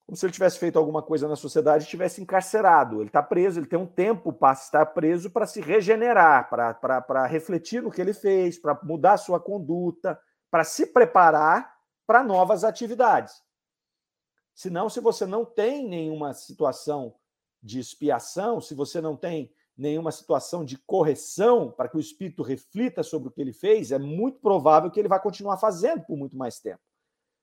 como 0.07 0.17
se 0.17 0.27
ele 0.27 0.33
tivesse 0.33 0.59
feito 0.59 0.79
alguma 0.79 1.03
coisa 1.03 1.27
na 1.27 1.37
sociedade 1.37 1.85
e 1.85 1.89
tivesse 1.89 2.21
encarcerado. 2.21 3.01
Ele 3.01 3.09
está 3.09 3.23
preso, 3.23 3.59
ele 3.59 3.67
tem 3.67 3.79
um 3.79 3.87
tempo 3.87 4.33
para 4.33 4.53
estar 4.53 4.85
preso 4.87 5.31
para 5.31 5.47
se 5.47 5.61
regenerar, 5.61 6.49
para 6.49 7.27
refletir 7.27 7.83
no 7.83 7.91
que 7.91 8.01
ele 8.01 8.12
fez, 8.12 8.59
para 8.59 8.79
mudar 8.83 9.17
sua 9.17 9.41
conduta, 9.41 10.21
para 10.51 10.62
se 10.62 10.87
preparar 10.87 11.73
para 12.07 12.23
novas 12.23 12.65
atividades. 12.65 13.43
Senão, 14.55 14.91
se 14.91 15.01
você 15.01 15.27
não 15.27 15.45
tem 15.45 15.89
nenhuma 15.89 16.35
situação 16.35 17.15
de 17.62 17.81
expiação, 17.81 18.61
se 18.61 18.75
você 18.75 19.01
não 19.01 19.17
tem 19.17 19.51
nenhuma 19.77 20.12
situação 20.12 20.64
de 20.64 20.79
correção 20.79 21.70
para 21.70 21.89
que 21.89 21.97
o 21.97 22.01
espírito 22.01 22.43
reflita 22.43 23.03
sobre 23.03 23.29
o 23.29 23.33
que 23.33 23.41
ele 23.41 23.53
fez, 23.53 23.91
é 23.91 23.99
muito 23.99 24.39
provável 24.39 24.91
que 24.91 24.99
ele 25.01 25.09
vai 25.09 25.20
continuar 25.20 25.59
fazendo 25.59 26.05
por 26.05 26.16
muito 26.16 26.37
mais 26.37 26.61
tempo. 26.61 26.81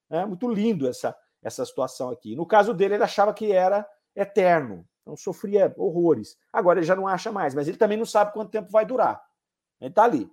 É 0.09 0.25
muito 0.25 0.49
lindo 0.49 0.87
essa, 0.87 1.15
essa 1.41 1.65
situação 1.65 2.09
aqui. 2.09 2.35
No 2.35 2.45
caso 2.45 2.73
dele, 2.73 2.95
ele 2.95 3.03
achava 3.03 3.33
que 3.33 3.51
era 3.51 3.87
eterno, 4.15 4.87
então 5.01 5.15
sofria 5.15 5.73
horrores. 5.77 6.37
Agora 6.51 6.79
ele 6.79 6.85
já 6.85 6.95
não 6.95 7.07
acha 7.07 7.31
mais, 7.31 7.53
mas 7.53 7.67
ele 7.67 7.77
também 7.77 7.97
não 7.97 8.05
sabe 8.05 8.33
quanto 8.33 8.51
tempo 8.51 8.71
vai 8.71 8.85
durar. 8.85 9.21
Ele 9.79 9.89
está 9.89 10.03
ali. 10.03 10.31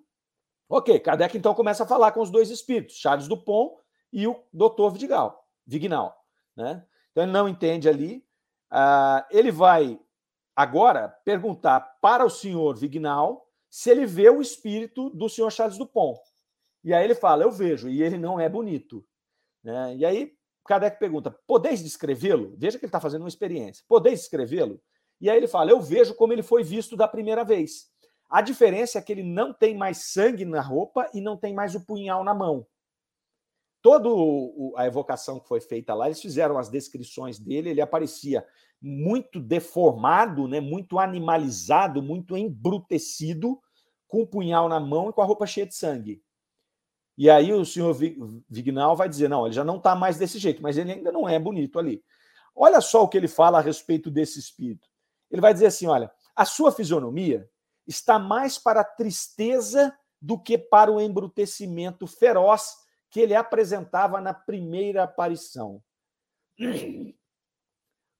Ok, 0.68 0.98
Kardec 1.00 1.36
então 1.36 1.54
começa 1.54 1.84
a 1.84 1.86
falar 1.86 2.12
com 2.12 2.20
os 2.20 2.30
dois 2.30 2.50
espíritos, 2.50 2.96
Charles 2.96 3.26
Dupont 3.26 3.80
e 4.12 4.26
o 4.26 4.44
Dr. 4.52 4.90
Vidigal, 4.92 5.42
Vignal. 5.66 6.14
Né? 6.54 6.84
Então 7.10 7.24
ele 7.24 7.32
não 7.32 7.48
entende 7.48 7.88
ali. 7.88 8.24
Uh, 8.70 9.24
ele 9.30 9.50
vai 9.50 9.98
agora 10.58 11.08
perguntar 11.24 11.78
para 12.00 12.26
o 12.26 12.30
senhor 12.30 12.76
Vignal 12.76 13.46
se 13.70 13.90
ele 13.90 14.04
vê 14.04 14.28
o 14.28 14.40
espírito 14.40 15.08
do 15.10 15.28
senhor 15.28 15.52
Charles 15.52 15.78
Dupont. 15.78 16.18
E 16.82 16.92
aí 16.92 17.04
ele 17.04 17.14
fala: 17.14 17.44
Eu 17.44 17.50
vejo, 17.52 17.88
e 17.88 18.02
ele 18.02 18.18
não 18.18 18.40
é 18.40 18.48
bonito. 18.48 19.06
Né? 19.62 19.94
E 19.94 20.04
aí 20.04 20.32
Kardec 20.66 20.98
pergunta: 20.98 21.30
podeis 21.46 21.80
descrevê-lo? 21.80 22.56
Veja 22.58 22.76
que 22.76 22.84
ele 22.84 22.88
está 22.88 23.00
fazendo 23.00 23.22
uma 23.22 23.28
experiência. 23.28 23.84
Podeis 23.86 24.18
descrevê-lo? 24.18 24.80
E 25.20 25.30
aí 25.30 25.36
ele 25.36 25.46
fala: 25.46 25.70
eu 25.70 25.80
vejo 25.80 26.16
como 26.16 26.32
ele 26.32 26.42
foi 26.42 26.64
visto 26.64 26.96
da 26.96 27.06
primeira 27.06 27.44
vez. 27.44 27.86
A 28.28 28.42
diferença 28.42 28.98
é 28.98 29.02
que 29.02 29.12
ele 29.12 29.22
não 29.22 29.54
tem 29.54 29.76
mais 29.76 30.12
sangue 30.12 30.44
na 30.44 30.60
roupa 30.60 31.08
e 31.14 31.20
não 31.20 31.36
tem 31.36 31.54
mais 31.54 31.76
o 31.76 31.86
punhal 31.86 32.24
na 32.24 32.34
mão. 32.34 32.66
Toda 33.80 34.08
a 34.76 34.86
evocação 34.86 35.38
que 35.38 35.46
foi 35.46 35.60
feita 35.60 35.94
lá, 35.94 36.06
eles 36.06 36.20
fizeram 36.20 36.58
as 36.58 36.68
descrições 36.68 37.38
dele, 37.38 37.70
ele 37.70 37.80
aparecia 37.80 38.44
muito 38.80 39.40
deformado, 39.40 40.48
né, 40.48 40.60
muito 40.60 40.98
animalizado, 40.98 42.02
muito 42.02 42.36
embrutecido, 42.36 43.60
com 44.08 44.22
o 44.22 44.26
punhal 44.26 44.68
na 44.68 44.80
mão 44.80 45.10
e 45.10 45.12
com 45.12 45.20
a 45.20 45.24
roupa 45.24 45.46
cheia 45.46 45.66
de 45.66 45.74
sangue. 45.74 46.22
E 47.16 47.28
aí 47.28 47.52
o 47.52 47.64
senhor 47.64 47.94
Vignal 48.48 48.96
vai 48.96 49.08
dizer: 49.08 49.28
não, 49.28 49.44
ele 49.44 49.54
já 49.54 49.64
não 49.64 49.76
está 49.76 49.94
mais 49.94 50.16
desse 50.16 50.38
jeito, 50.38 50.62
mas 50.62 50.78
ele 50.78 50.92
ainda 50.92 51.12
não 51.12 51.28
é 51.28 51.38
bonito 51.38 51.78
ali. 51.78 52.02
Olha 52.54 52.80
só 52.80 53.02
o 53.02 53.08
que 53.08 53.16
ele 53.16 53.28
fala 53.28 53.58
a 53.58 53.60
respeito 53.60 54.10
desse 54.10 54.38
espírito. 54.38 54.88
Ele 55.30 55.40
vai 55.40 55.52
dizer 55.52 55.66
assim: 55.66 55.86
olha, 55.86 56.10
a 56.34 56.44
sua 56.44 56.72
fisionomia 56.72 57.48
está 57.86 58.18
mais 58.18 58.56
para 58.56 58.80
a 58.80 58.84
tristeza 58.84 59.92
do 60.20 60.38
que 60.38 60.56
para 60.56 60.90
o 60.90 61.00
embrutecimento 61.00 62.06
feroz 62.06 62.74
que 63.10 63.20
ele 63.20 63.34
apresentava 63.34 64.20
na 64.20 64.34
primeira 64.34 65.04
aparição. 65.04 65.82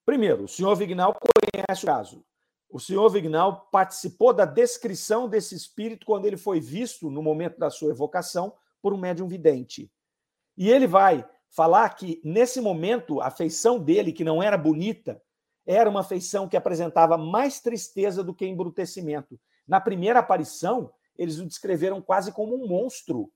Primeiro, 0.07 0.45
o 0.45 0.49
senhor 0.49 0.75
Vignal 0.75 1.15
conhece 1.15 1.85
o 1.85 1.87
caso. 1.87 2.25
O 2.71 2.79
senhor 2.79 3.09
Vignal 3.09 3.69
participou 3.71 4.33
da 4.33 4.45
descrição 4.45 5.29
desse 5.29 5.55
espírito 5.55 6.07
quando 6.07 6.27
ele 6.27 6.37
foi 6.37 6.61
visto 6.61 7.11
no 7.11 7.23
momento 7.23 7.59
da 7.59 7.71
sua 7.71 7.91
evocação 7.91 8.55
por 8.81 8.93
um 8.93 8.99
médium 8.99 9.27
vidente. 9.27 9.91
E 10.57 10.71
ele 10.71 10.87
vai 10.87 11.29
falar 11.51 11.89
que, 11.91 12.21
nesse 12.25 12.61
momento, 12.61 13.21
a 13.21 13.31
feição 13.31 13.79
dele, 13.79 14.13
que 14.13 14.25
não 14.25 14.43
era 14.43 14.57
bonita, 14.57 15.21
era 15.67 15.89
uma 15.89 16.03
feição 16.03 16.49
que 16.49 16.57
apresentava 16.57 17.17
mais 17.17 17.61
tristeza 17.61 18.23
do 18.23 18.35
que 18.35 18.47
embrutecimento. 18.47 19.39
Na 19.67 19.81
primeira 19.81 20.21
aparição, 20.21 20.91
eles 21.17 21.39
o 21.39 21.47
descreveram 21.47 22.01
quase 22.01 22.33
como 22.33 22.55
um 22.55 22.67
monstro. 22.67 23.31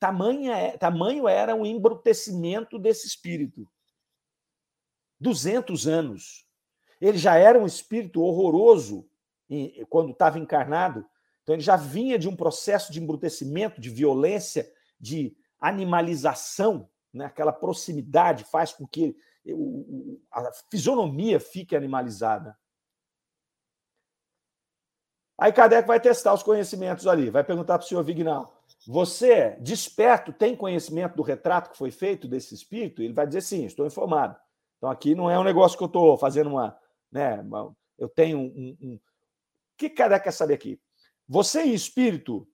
Tamanha, 0.00 0.56
é, 0.56 0.78
tamanho 0.78 1.28
era 1.28 1.54
o 1.54 1.66
embrutecimento 1.66 2.78
desse 2.78 3.06
espírito. 3.06 3.68
200 5.20 5.86
anos. 5.86 6.46
Ele 7.00 7.18
já 7.18 7.36
era 7.36 7.58
um 7.58 7.66
espírito 7.66 8.22
horroroso 8.22 9.06
quando 9.88 10.12
estava 10.12 10.38
encarnado, 10.38 11.04
então 11.42 11.54
ele 11.54 11.62
já 11.62 11.74
vinha 11.74 12.16
de 12.16 12.28
um 12.28 12.36
processo 12.36 12.92
de 12.92 13.02
embrutecimento, 13.02 13.80
de 13.80 13.90
violência, 13.90 14.72
de 14.98 15.36
animalização, 15.58 16.88
né? 17.12 17.24
aquela 17.24 17.52
proximidade 17.52 18.44
faz 18.44 18.72
com 18.72 18.86
que 18.86 19.16
a 20.30 20.50
fisionomia 20.70 21.40
fique 21.40 21.74
animalizada. 21.74 22.56
Aí 25.40 25.50
Kardec 25.54 25.88
vai 25.88 25.98
testar 25.98 26.34
os 26.34 26.42
conhecimentos 26.42 27.06
ali, 27.06 27.30
vai 27.30 27.42
perguntar 27.42 27.78
para 27.78 27.84
o 27.86 27.88
senhor 27.88 28.04
Vignal: 28.04 28.62
você, 28.86 29.56
desperto, 29.58 30.34
tem 30.34 30.54
conhecimento 30.54 31.16
do 31.16 31.22
retrato 31.22 31.70
que 31.70 31.78
foi 31.78 31.90
feito 31.90 32.28
desse 32.28 32.54
espírito? 32.54 33.02
Ele 33.02 33.14
vai 33.14 33.26
dizer 33.26 33.40
sim, 33.40 33.64
estou 33.64 33.86
informado. 33.86 34.36
Então 34.76 34.90
aqui 34.90 35.14
não 35.14 35.30
é 35.30 35.38
um 35.38 35.44
negócio 35.44 35.78
que 35.78 35.82
eu 35.82 35.86
estou 35.86 36.18
fazendo 36.18 36.50
uma. 36.50 36.78
Né, 37.10 37.42
eu 37.98 38.08
tenho 38.10 38.38
um. 38.38 38.76
um... 38.82 38.94
O 38.96 39.00
que 39.78 39.88
Kardec 39.88 40.24
quer 40.24 40.30
saber 40.30 40.54
aqui? 40.54 40.78
Você 41.26 41.62
espírito 41.62 42.46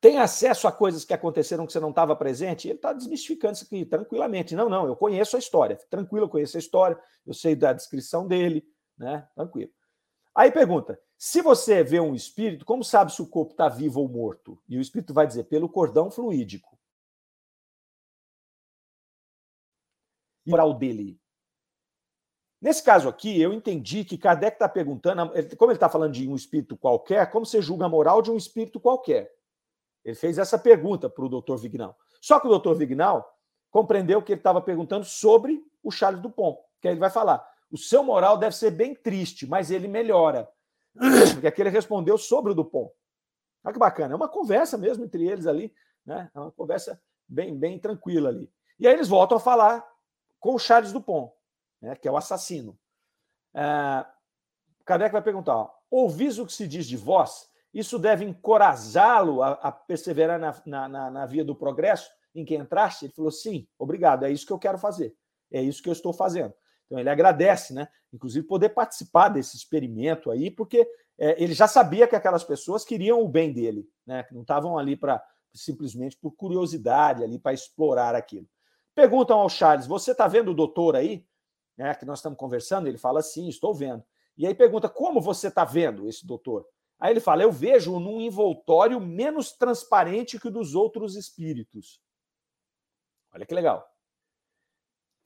tem 0.00 0.18
acesso 0.18 0.66
a 0.66 0.72
coisas 0.72 1.04
que 1.04 1.12
aconteceram 1.12 1.66
que 1.66 1.72
você 1.72 1.80
não 1.80 1.90
estava 1.90 2.16
presente? 2.16 2.66
Ele 2.66 2.76
está 2.76 2.94
desmistificando 2.94 3.54
isso 3.54 3.64
aqui 3.64 3.84
tranquilamente. 3.84 4.54
Não, 4.54 4.70
não, 4.70 4.86
eu 4.86 4.96
conheço 4.96 5.36
a 5.36 5.38
história. 5.38 5.78
Tranquilo, 5.90 6.24
eu 6.24 6.30
conheço 6.30 6.56
a 6.56 6.60
história, 6.60 6.98
eu 7.26 7.34
sei 7.34 7.54
da 7.54 7.74
descrição 7.74 8.26
dele, 8.26 8.64
né? 8.96 9.28
Tranquilo. 9.34 9.70
Aí 10.34 10.50
pergunta: 10.50 10.98
se 11.18 11.40
você 11.40 11.82
vê 11.82 11.98
um 11.98 12.14
espírito, 12.14 12.64
como 12.64 12.84
sabe 12.84 13.12
se 13.12 13.22
o 13.22 13.26
corpo 13.26 13.52
está 13.52 13.68
vivo 13.68 14.00
ou 14.00 14.08
morto? 14.08 14.60
E 14.68 14.76
o 14.76 14.80
espírito 14.80 15.14
vai 15.14 15.26
dizer: 15.26 15.44
pelo 15.44 15.68
cordão 15.68 16.10
fluídico. 16.10 16.78
Moral 20.46 20.74
dele. 20.74 21.20
Nesse 22.60 22.82
caso 22.82 23.08
aqui, 23.08 23.40
eu 23.40 23.52
entendi 23.52 24.04
que 24.04 24.16
Kardec 24.16 24.56
está 24.56 24.68
perguntando, 24.68 25.30
como 25.56 25.70
ele 25.70 25.76
está 25.76 25.88
falando 25.88 26.12
de 26.12 26.28
um 26.28 26.34
espírito 26.34 26.76
qualquer, 26.76 27.30
como 27.30 27.44
você 27.44 27.60
julga 27.60 27.86
a 27.86 27.88
moral 27.88 28.22
de 28.22 28.30
um 28.30 28.36
espírito 28.36 28.80
qualquer? 28.80 29.30
Ele 30.04 30.14
fez 30.14 30.38
essa 30.38 30.58
pergunta 30.58 31.10
para 31.10 31.24
o 31.24 31.28
doutor 31.28 31.58
Vignal. 31.58 31.96
Só 32.20 32.40
que 32.40 32.46
o 32.46 32.50
doutor 32.50 32.74
Vignal 32.76 33.28
compreendeu 33.70 34.22
que 34.22 34.32
ele 34.32 34.40
estava 34.40 34.60
perguntando 34.60 35.04
sobre 35.04 35.62
o 35.82 35.90
Charles 35.90 36.22
Dupont, 36.22 36.58
que 36.80 36.88
aí 36.88 36.94
ele 36.94 37.00
vai 37.00 37.10
falar. 37.10 37.46
O 37.70 37.76
seu 37.76 38.02
moral 38.02 38.38
deve 38.38 38.54
ser 38.54 38.70
bem 38.70 38.94
triste, 38.94 39.46
mas 39.46 39.70
ele 39.70 39.88
melhora. 39.88 40.48
Porque 41.34 41.46
aqui 41.46 41.60
ele 41.60 41.70
respondeu 41.70 42.16
sobre 42.18 42.52
o 42.52 42.54
Dupont. 42.54 42.90
Olha 43.64 43.72
que 43.72 43.78
bacana. 43.78 44.14
É 44.14 44.16
uma 44.16 44.28
conversa 44.28 44.78
mesmo 44.78 45.04
entre 45.04 45.26
eles 45.26 45.46
ali, 45.46 45.72
né? 46.04 46.30
É 46.34 46.40
uma 46.40 46.52
conversa 46.52 47.00
bem, 47.28 47.56
bem 47.56 47.78
tranquila 47.78 48.28
ali. 48.28 48.50
E 48.78 48.86
aí 48.86 48.94
eles 48.94 49.08
voltam 49.08 49.38
a 49.38 49.40
falar 49.40 49.86
com 50.38 50.54
o 50.54 50.58
Charles 50.58 50.92
Dupont 50.92 51.36
né, 51.80 51.94
que 51.96 52.08
é 52.08 52.10
o 52.10 52.16
assassino. 52.16 52.78
É, 53.54 54.04
Kardec 54.84 55.12
vai 55.12 55.22
perguntar: 55.22 55.68
ouvis 55.90 56.38
o 56.38 56.46
que 56.46 56.52
se 56.52 56.66
diz 56.66 56.86
de 56.86 56.96
vós? 56.96 57.48
Isso 57.72 57.98
deve 57.98 58.24
encorajá-lo 58.24 59.42
a, 59.42 59.52
a, 59.52 59.72
perseverar 59.72 60.38
na, 60.38 60.88
na, 60.88 61.10
na, 61.10 61.26
via 61.26 61.44
do 61.44 61.54
progresso 61.54 62.10
em 62.34 62.44
que 62.44 62.54
entraste? 62.54 63.06
Ele 63.06 63.12
falou: 63.12 63.30
sim, 63.30 63.66
obrigado, 63.78 64.24
é 64.24 64.30
isso 64.30 64.46
que 64.46 64.52
eu 64.52 64.58
quero 64.58 64.78
fazer, 64.78 65.14
é 65.50 65.60
isso 65.60 65.82
que 65.82 65.88
eu 65.88 65.92
estou 65.92 66.12
fazendo. 66.12 66.54
Então 66.86 66.98
ele 66.98 67.10
agradece, 67.10 67.74
né? 67.74 67.88
Inclusive 68.12 68.46
poder 68.46 68.70
participar 68.70 69.28
desse 69.28 69.56
experimento 69.56 70.30
aí, 70.30 70.50
porque 70.50 70.88
é, 71.18 71.42
ele 71.42 71.54
já 71.54 71.66
sabia 71.66 72.06
que 72.06 72.16
aquelas 72.16 72.44
pessoas 72.44 72.84
queriam 72.84 73.22
o 73.22 73.28
bem 73.28 73.52
dele, 73.52 73.88
né? 74.06 74.22
Que 74.22 74.34
não 74.34 74.42
estavam 74.42 74.78
ali 74.78 74.96
para 74.96 75.22
simplesmente 75.54 76.16
por 76.16 76.32
curiosidade 76.32 77.24
ali 77.24 77.38
para 77.38 77.52
explorar 77.52 78.14
aquilo. 78.14 78.46
Perguntam 78.94 79.38
ao 79.38 79.48
Charles: 79.48 79.86
você 79.86 80.12
está 80.12 80.28
vendo 80.28 80.50
o 80.50 80.54
doutor 80.54 80.96
aí? 80.96 81.26
né, 81.76 81.94
que 81.94 82.06
nós 82.06 82.18
estamos 82.18 82.38
conversando, 82.38 82.88
ele 82.88 82.98
fala 82.98 83.22
sim, 83.22 83.48
estou 83.48 83.74
vendo. 83.74 84.02
E 84.36 84.46
aí 84.46 84.54
pergunta, 84.54 84.88
como 84.88 85.20
você 85.20 85.48
está 85.48 85.64
vendo 85.64 86.08
esse 86.08 86.26
doutor? 86.26 86.66
Aí 86.98 87.12
ele 87.12 87.20
fala, 87.20 87.42
eu 87.42 87.52
vejo 87.52 87.98
num 88.00 88.20
envoltório 88.20 88.98
menos 88.98 89.52
transparente 89.52 90.38
que 90.38 90.48
o 90.48 90.50
dos 90.50 90.74
outros 90.74 91.14
espíritos. 91.14 92.00
Olha 93.32 93.44
que 93.44 93.54
legal. 93.54 93.86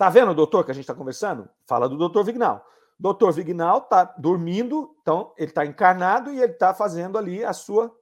Tá 0.00 0.08
vendo 0.08 0.34
doutor 0.34 0.64
que 0.64 0.70
a 0.70 0.74
gente 0.74 0.84
está 0.84 0.94
conversando? 0.94 1.46
Fala 1.66 1.86
do 1.86 1.98
doutor 1.98 2.24
Vignal. 2.24 2.66
Doutor 2.98 3.34
Vignal 3.34 3.80
está 3.80 4.04
dormindo, 4.04 4.96
então 5.02 5.34
ele 5.36 5.50
está 5.50 5.66
encarnado 5.66 6.32
e 6.32 6.40
ele 6.40 6.52
está 6.52 6.72
fazendo 6.72 7.18
ali 7.18 7.44
a 7.44 7.52
sua 7.52 7.94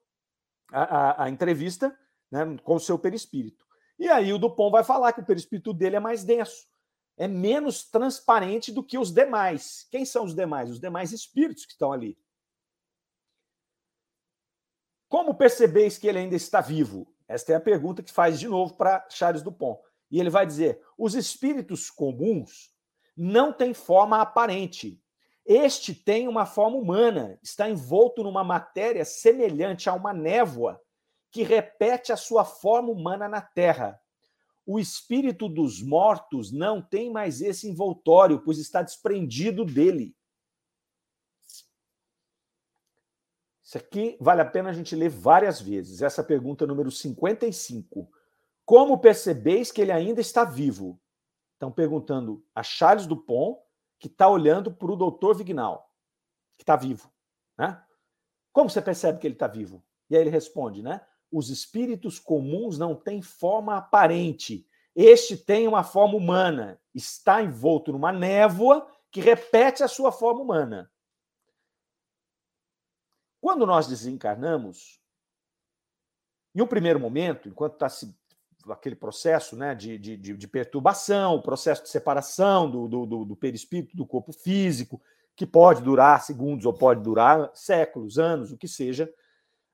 a, 0.71 0.83
a, 0.83 1.25
a 1.25 1.29
entrevista 1.29 1.99
né, 2.31 2.57
com 2.63 2.77
o 2.77 2.79
seu 2.79 2.97
perispírito. 3.01 3.67
E 3.99 4.09
aí 4.09 4.33
o 4.33 4.39
Dupont 4.39 4.71
vai 4.71 4.85
falar 4.85 5.13
que 5.13 5.23
o 5.23 5.27
perispírito 5.27 5.75
dele 5.75 5.97
é 5.97 6.01
mais 6.01 6.23
denso 6.23 6.69
é 7.17 7.27
menos 7.27 7.83
transparente 7.83 8.71
do 8.71 8.85
que 8.85 8.97
os 8.97 9.11
demais. 9.11 9.85
Quem 9.91 10.05
são 10.05 10.25
os 10.25 10.37
demais? 10.37 10.71
Os 10.71 10.79
demais 10.79 11.11
espíritos 11.11 11.67
que 11.67 11.73
estão 11.73 11.93
ali. 11.93 12.17
Como 15.09 15.35
percebeis 15.35 15.99
que 15.99 16.07
ele 16.07 16.21
ainda 16.21 16.37
está 16.37 16.61
vivo? 16.61 17.13
Esta 17.27 17.55
é 17.55 17.57
a 17.57 17.61
pergunta 17.61 18.05
que 18.05 18.13
faz 18.13 18.39
de 18.39 18.47
novo 18.47 18.75
para 18.75 19.05
Charles 19.11 19.43
Dupont. 19.43 19.81
E 20.11 20.21
ele 20.21 20.31
vai 20.31 20.47
dizer: 20.47 20.81
os 20.97 21.15
espíritos 21.15 21.91
comuns 21.91 22.73
não 23.17 23.53
têm 23.53 23.75
forma 23.75 24.21
aparente. 24.21 25.03
Este 25.45 25.95
tem 25.95 26.29
uma 26.29 26.45
forma 26.45 26.77
humana, 26.77 27.39
está 27.43 27.69
envolto 27.69 28.23
numa 28.23 28.45
matéria 28.45 29.05
semelhante 29.05 29.89
a 29.89 29.95
uma 29.95 30.13
névoa 30.13 30.81
que 31.31 31.43
repete 31.43 32.13
a 32.13 32.17
sua 32.17 32.45
forma 32.45 32.91
humana 32.91 33.29
na 33.29 33.41
Terra 33.41 33.99
o 34.71 34.79
espírito 34.79 35.49
dos 35.49 35.81
mortos 35.81 36.53
não 36.53 36.83
tem 36.83 37.11
mais 37.11 37.41
esse 37.41 37.67
envoltório, 37.67 38.43
pois 38.45 38.59
está 38.59 38.83
desprendido 38.83 39.65
dele. 39.65 40.15
Isso 43.65 43.79
aqui 43.79 44.19
vale 44.21 44.43
a 44.43 44.45
pena 44.45 44.69
a 44.69 44.73
gente 44.75 44.95
ler 44.95 45.09
várias 45.09 45.59
vezes. 45.59 46.03
Essa 46.03 46.23
pergunta 46.23 46.67
número 46.67 46.91
55. 46.91 48.13
Como 48.69 48.99
percebeis 48.99 49.73
que 49.73 49.81
ele 49.81 49.91
ainda 49.91 50.21
está 50.21 50.45
vivo? 50.45 51.01
Estão 51.55 51.73
perguntando 51.73 52.47
a 52.55 52.63
Charles 52.63 53.07
Dupont, 53.07 53.59
que 53.99 54.09
está 54.09 54.29
olhando 54.29 54.71
para 54.71 54.93
o 54.93 54.95
doutor 54.95 55.35
Vignal, 55.35 55.91
que 56.55 56.65
está 56.65 56.77
vivo. 56.77 57.11
Né? 57.57 57.83
Como 58.53 58.69
você 58.69 58.83
percebe 58.83 59.21
que 59.21 59.27
ele 59.27 59.37
está 59.37 59.47
vivo? 59.47 59.83
E 60.11 60.15
aí 60.15 60.21
ele 60.21 60.29
responde, 60.29 60.83
né? 60.83 61.01
Os 61.33 61.49
espíritos 61.49 62.19
comuns 62.19 62.77
não 62.77 62.95
têm 62.95 63.23
forma 63.23 63.75
aparente. 63.75 64.69
Este 64.95 65.35
tem 65.35 65.67
uma 65.67 65.83
forma 65.83 66.19
humana, 66.19 66.79
está 66.95 67.43
envolto 67.43 67.91
numa 67.91 68.13
névoa 68.13 68.87
que 69.11 69.23
repete 69.23 69.83
a 69.83 69.89
sua 69.89 70.13
forma 70.13 70.43
humana. 70.43 70.93
Quando 73.41 73.65
nós 73.65 73.87
desencarnamos, 73.87 75.01
em 76.55 76.61
um 76.61 76.67
primeiro 76.67 77.01
momento, 77.01 77.49
enquanto 77.49 77.73
está 77.73 77.89
aquele 78.71 78.97
processo 78.97 79.57
né, 79.57 79.75
de, 79.75 79.99
de, 79.99 80.17
de, 80.17 80.49
perturbação, 80.49 81.35
o 81.35 81.43
processo 81.43 81.83
de 81.83 81.89
separação 81.89 82.71
do, 82.71 82.89
do, 82.89 83.25
do 83.25 83.37
perispírito 83.37 83.97
do 83.97 84.07
corpo 84.07 84.33
físico, 84.33 85.01
que 85.37 85.47
pode 85.47 85.83
durar 85.83 86.23
segundos 86.23 86.67
ou 86.67 86.75
pode 86.75 87.01
durar 87.03 87.51
séculos, 87.55 88.19
anos, 88.19 88.51
o 88.51 88.59
que 88.59 88.67
seja, 88.67 89.09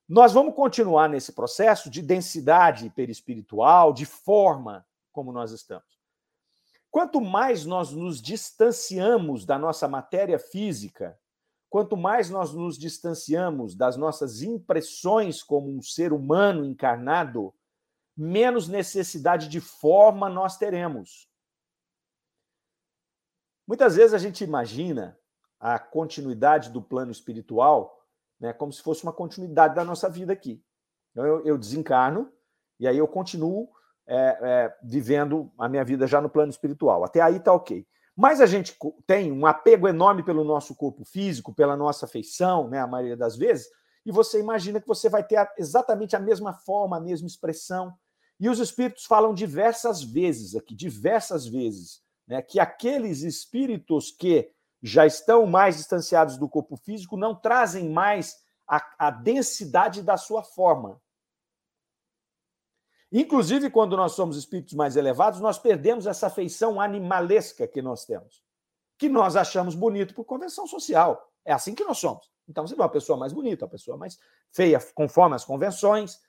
nós 0.07 0.33
vamos 0.33 0.55
continuar 0.55 1.09
nesse 1.09 1.33
processo 1.33 1.89
de 1.89 2.03
densidade 2.03 2.91
perispiritual, 2.91 3.93
de 3.93 4.05
forma 4.05 4.87
como 5.11 5.33
nós 5.33 5.51
estamos. 5.51 5.95
Quanto 6.91 7.21
mais 7.21 7.65
nós 7.65 7.91
nos 7.91 8.21
distanciamos 8.21 9.47
da 9.47 9.59
nossa 9.59 9.89
matéria 9.89 10.39
física, 10.39 11.19
quanto 11.71 11.97
mais 11.97 12.29
nós 12.29 12.53
nos 12.53 12.79
distanciamos 12.79 13.75
das 13.75 13.97
nossas 13.97 14.43
impressões 14.43 15.43
como 15.43 15.75
um 15.75 15.83
ser 15.83 16.13
humano 16.13 16.65
encarnado, 16.65 17.53
menos 18.17 18.69
necessidade 18.69 19.49
de 19.49 19.61
forma 19.61 20.29
nós 20.29 20.57
teremos. 20.57 21.29
Muitas 23.67 23.97
vezes 23.97 24.15
a 24.15 24.19
gente 24.19 24.45
imagina 24.45 25.19
a 25.59 25.79
continuidade 25.79 26.71
do 26.71 26.83
plano 26.83 27.11
espiritual 27.11 28.05
né, 28.39 28.53
como 28.53 28.73
se 28.73 28.83
fosse 28.83 29.03
uma 29.03 29.13
continuidade 29.13 29.75
da 29.75 29.85
nossa 29.85 30.09
vida 30.09 30.33
aqui. 30.33 30.63
Então, 31.11 31.25
eu, 31.25 31.45
eu 31.47 31.59
desencarno 31.59 32.31
e 32.79 32.87
aí 32.87 32.99
eu 32.99 33.09
continuo 33.09 33.69
é, 34.07 34.17
é, 34.17 34.77
vivendo 34.83 35.51
a 35.59 35.69
minha 35.69 35.85
vida 35.85 36.07
já 36.07 36.21
no 36.21 36.29
plano 36.29 36.51
espiritual. 36.51 37.05
Até 37.05 37.21
aí 37.21 37.37
está 37.37 37.53
ok. 37.53 37.87
Mas 38.17 38.41
a 38.41 38.47
gente 38.47 38.77
tem 39.07 39.33
um 39.33 39.47
apego 39.47 39.89
enorme 39.89 40.23
pelo 40.23 40.45
nosso 40.45 40.75
corpo 40.75 41.05
físico, 41.05 41.55
pela 41.55 41.77
nossa 41.77 42.07
feição, 42.07 42.69
né, 42.69 42.79
a 42.81 42.87
maioria 42.87 43.17
das 43.17 43.37
vezes, 43.37 43.67
e 44.07 44.13
você 44.13 44.39
imagina 44.39 44.81
que 44.81 44.87
você 44.87 45.09
vai 45.09 45.25
ter 45.25 45.51
exatamente 45.57 46.15
a 46.15 46.21
mesma 46.21 46.53
forma, 46.53 46.99
a 46.99 47.01
mesma 47.01 47.27
expressão. 47.27 47.97
E 48.39 48.49
os 48.49 48.59
espíritos 48.59 49.05
falam 49.05 49.33
diversas 49.35 50.03
vezes 50.03 50.55
aqui, 50.55 50.75
diversas 50.75 51.47
vezes, 51.47 52.03
né, 52.27 52.43
que 52.43 52.59
aqueles 52.59 53.23
espíritos 53.23 54.11
que 54.11 54.51
já 54.83 55.07
estão 55.07 55.47
mais 55.47 55.77
distanciados 55.79 56.37
do 56.37 56.49
corpo 56.49 56.77
físico, 56.77 57.17
não 57.17 57.35
trazem 57.35 57.89
mais 57.89 58.37
a, 58.69 58.83
a 58.99 59.11
densidade 59.11 60.03
da 60.03 60.19
sua 60.19 60.43
forma. 60.43 61.01
Inclusive, 63.11 63.71
quando 63.71 63.97
nós 63.97 64.13
somos 64.13 64.37
espíritos 64.37 64.75
mais 64.75 64.97
elevados, 64.97 65.41
nós 65.41 65.59
perdemos 65.59 66.07
essa 66.07 66.29
feição 66.29 66.81
animalesca 66.81 67.67
que 67.67 67.81
nós 67.81 68.05
temos, 68.05 68.43
que 68.99 69.09
nós 69.09 69.37
achamos 69.37 69.75
bonito 69.75 70.15
por 70.15 70.25
convenção 70.25 70.67
social. 70.67 71.31
É 71.45 71.53
assim 71.53 71.75
que 71.75 71.85
nós 71.85 71.99
somos. 71.99 72.31
Então, 72.47 72.67
você 72.67 72.75
vê 72.75 72.83
uma 72.83 72.89
pessoa 72.89 73.17
mais 73.17 73.33
bonita, 73.33 73.65
uma 73.65 73.71
pessoa 73.71 73.97
mais 73.97 74.19
feia, 74.51 74.79
conforme 74.95 75.35
as 75.35 75.45
convenções. 75.45 76.21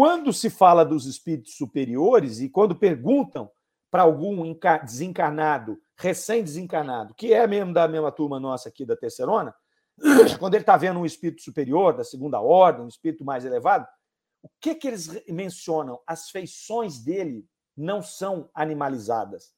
Quando 0.00 0.32
se 0.32 0.48
fala 0.48 0.82
dos 0.82 1.04
espíritos 1.04 1.56
superiores 1.56 2.40
e 2.40 2.48
quando 2.48 2.74
perguntam 2.74 3.50
para 3.90 4.02
algum 4.02 4.58
desencarnado, 4.82 5.78
recém-desencarnado, 5.94 7.14
que 7.14 7.34
é 7.34 7.46
mesmo 7.46 7.74
da 7.74 7.86
mesma 7.86 8.10
turma 8.10 8.40
nossa 8.40 8.70
aqui 8.70 8.86
da 8.86 8.96
Terceirona, 8.96 9.54
quando 10.40 10.54
ele 10.54 10.62
está 10.62 10.78
vendo 10.78 10.98
um 10.98 11.04
espírito 11.04 11.42
superior, 11.42 11.94
da 11.94 12.02
segunda 12.02 12.40
ordem, 12.40 12.82
um 12.82 12.88
espírito 12.88 13.26
mais 13.26 13.44
elevado, 13.44 13.86
o 14.42 14.48
que, 14.58 14.74
que 14.74 14.88
eles 14.88 15.22
mencionam? 15.28 16.00
As 16.06 16.30
feições 16.30 17.04
dele 17.04 17.46
não 17.76 18.00
são 18.00 18.48
animalizadas. 18.54 19.52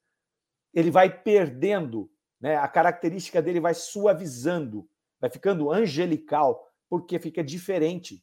Ele 0.75 0.91
vai 0.91 1.23
perdendo, 1.23 2.11
né? 2.41 2.57
a 2.57 2.67
característica 2.67 3.41
dele 3.41 3.61
vai 3.61 3.75
suavizando, 3.75 4.89
vai 5.21 5.31
ficando 5.31 5.71
angelical, 5.71 6.69
porque 6.91 7.21
fica 7.21 7.45
diferente. 7.45 8.21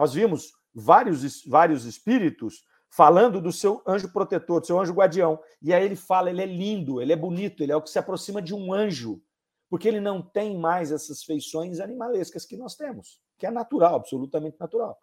Nós 0.00 0.14
vimos 0.14 0.54
vários, 0.74 1.44
vários 1.44 1.84
espíritos 1.84 2.64
falando 2.88 3.38
do 3.38 3.52
seu 3.52 3.82
anjo 3.86 4.10
protetor, 4.10 4.58
do 4.58 4.66
seu 4.66 4.80
anjo 4.80 4.94
guardião. 4.94 5.38
E 5.60 5.74
aí 5.74 5.84
ele 5.84 5.94
fala, 5.94 6.30
ele 6.30 6.40
é 6.40 6.46
lindo, 6.46 7.02
ele 7.02 7.12
é 7.12 7.16
bonito, 7.16 7.62
ele 7.62 7.70
é 7.70 7.76
o 7.76 7.82
que 7.82 7.90
se 7.90 7.98
aproxima 7.98 8.40
de 8.40 8.54
um 8.54 8.72
anjo, 8.72 9.22
porque 9.68 9.86
ele 9.86 10.00
não 10.00 10.22
tem 10.22 10.56
mais 10.58 10.90
essas 10.90 11.22
feições 11.22 11.80
animalescas 11.80 12.46
que 12.46 12.56
nós 12.56 12.74
temos, 12.76 13.20
que 13.36 13.44
é 13.44 13.50
natural, 13.50 13.96
absolutamente 13.96 14.58
natural. 14.58 14.98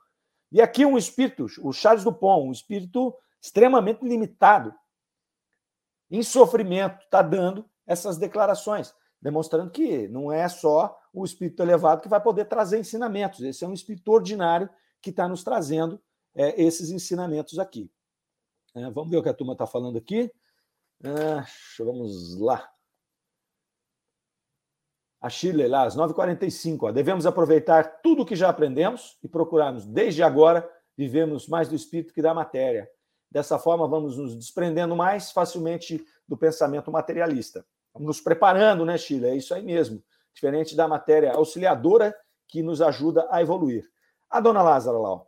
E 0.51 0.59
aqui 0.59 0.83
um 0.83 0.97
espírito, 0.97 1.45
o 1.61 1.71
Charles 1.71 2.03
Dupont, 2.03 2.47
um 2.47 2.51
espírito 2.51 3.15
extremamente 3.39 4.03
limitado, 4.03 4.73
em 6.09 6.23
sofrimento, 6.23 7.03
está 7.03 7.21
dando 7.21 7.69
essas 7.85 8.17
declarações, 8.17 8.95
demonstrando 9.21 9.69
que 9.69 10.07
não 10.07 10.31
é 10.31 10.49
só 10.49 10.97
o 11.13 11.23
espírito 11.23 11.61
elevado 11.61 12.01
que 12.01 12.09
vai 12.09 12.19
poder 12.19 12.45
trazer 12.45 12.79
ensinamentos, 12.79 13.41
esse 13.41 13.63
é 13.63 13.67
um 13.67 13.73
espírito 13.73 14.11
ordinário 14.11 14.67
que 15.01 15.09
está 15.09 15.27
nos 15.27 15.43
trazendo 15.43 16.01
é, 16.35 16.61
esses 16.61 16.89
ensinamentos 16.89 17.59
aqui. 17.59 17.91
É, 18.75 18.89
vamos 18.91 19.09
ver 19.09 19.17
o 19.17 19.23
que 19.23 19.29
a 19.29 19.33
turma 19.33 19.53
está 19.53 19.65
falando 19.65 19.97
aqui. 19.97 20.31
É, 21.03 21.83
vamos 21.83 22.39
lá. 22.39 22.69
A 25.19 25.29
Chile, 25.29 25.67
lá, 25.67 25.83
às 25.83 25.95
9h45. 25.95 26.91
Devemos 26.91 27.25
aproveitar 27.25 28.01
tudo 28.01 28.21
o 28.21 28.25
que 28.25 28.35
já 28.35 28.49
aprendemos 28.49 29.17
e 29.23 29.27
procurarmos, 29.27 29.85
desde 29.85 30.21
agora, 30.21 30.69
vivemos 30.95 31.47
mais 31.47 31.67
do 31.67 31.75
espírito 31.75 32.13
que 32.13 32.21
da 32.21 32.33
matéria. 32.33 32.87
Dessa 33.29 33.57
forma, 33.57 33.87
vamos 33.87 34.17
nos 34.17 34.35
desprendendo 34.35 34.95
mais 34.95 35.31
facilmente 35.31 36.03
do 36.27 36.37
pensamento 36.37 36.91
materialista. 36.91 37.65
Vamos 37.93 38.07
nos 38.07 38.21
preparando, 38.21 38.85
né, 38.85 38.97
Chile? 38.97 39.25
É 39.27 39.35
isso 39.35 39.53
aí 39.53 39.63
mesmo. 39.63 40.03
Diferente 40.33 40.75
da 40.75 40.87
matéria 40.87 41.33
auxiliadora 41.33 42.15
que 42.47 42.61
nos 42.61 42.79
ajuda 42.81 43.27
a 43.31 43.41
evoluir. 43.41 43.89
A 44.30 44.39
dona 44.39 44.61
Lázara 44.61 44.97
lá, 44.97 45.21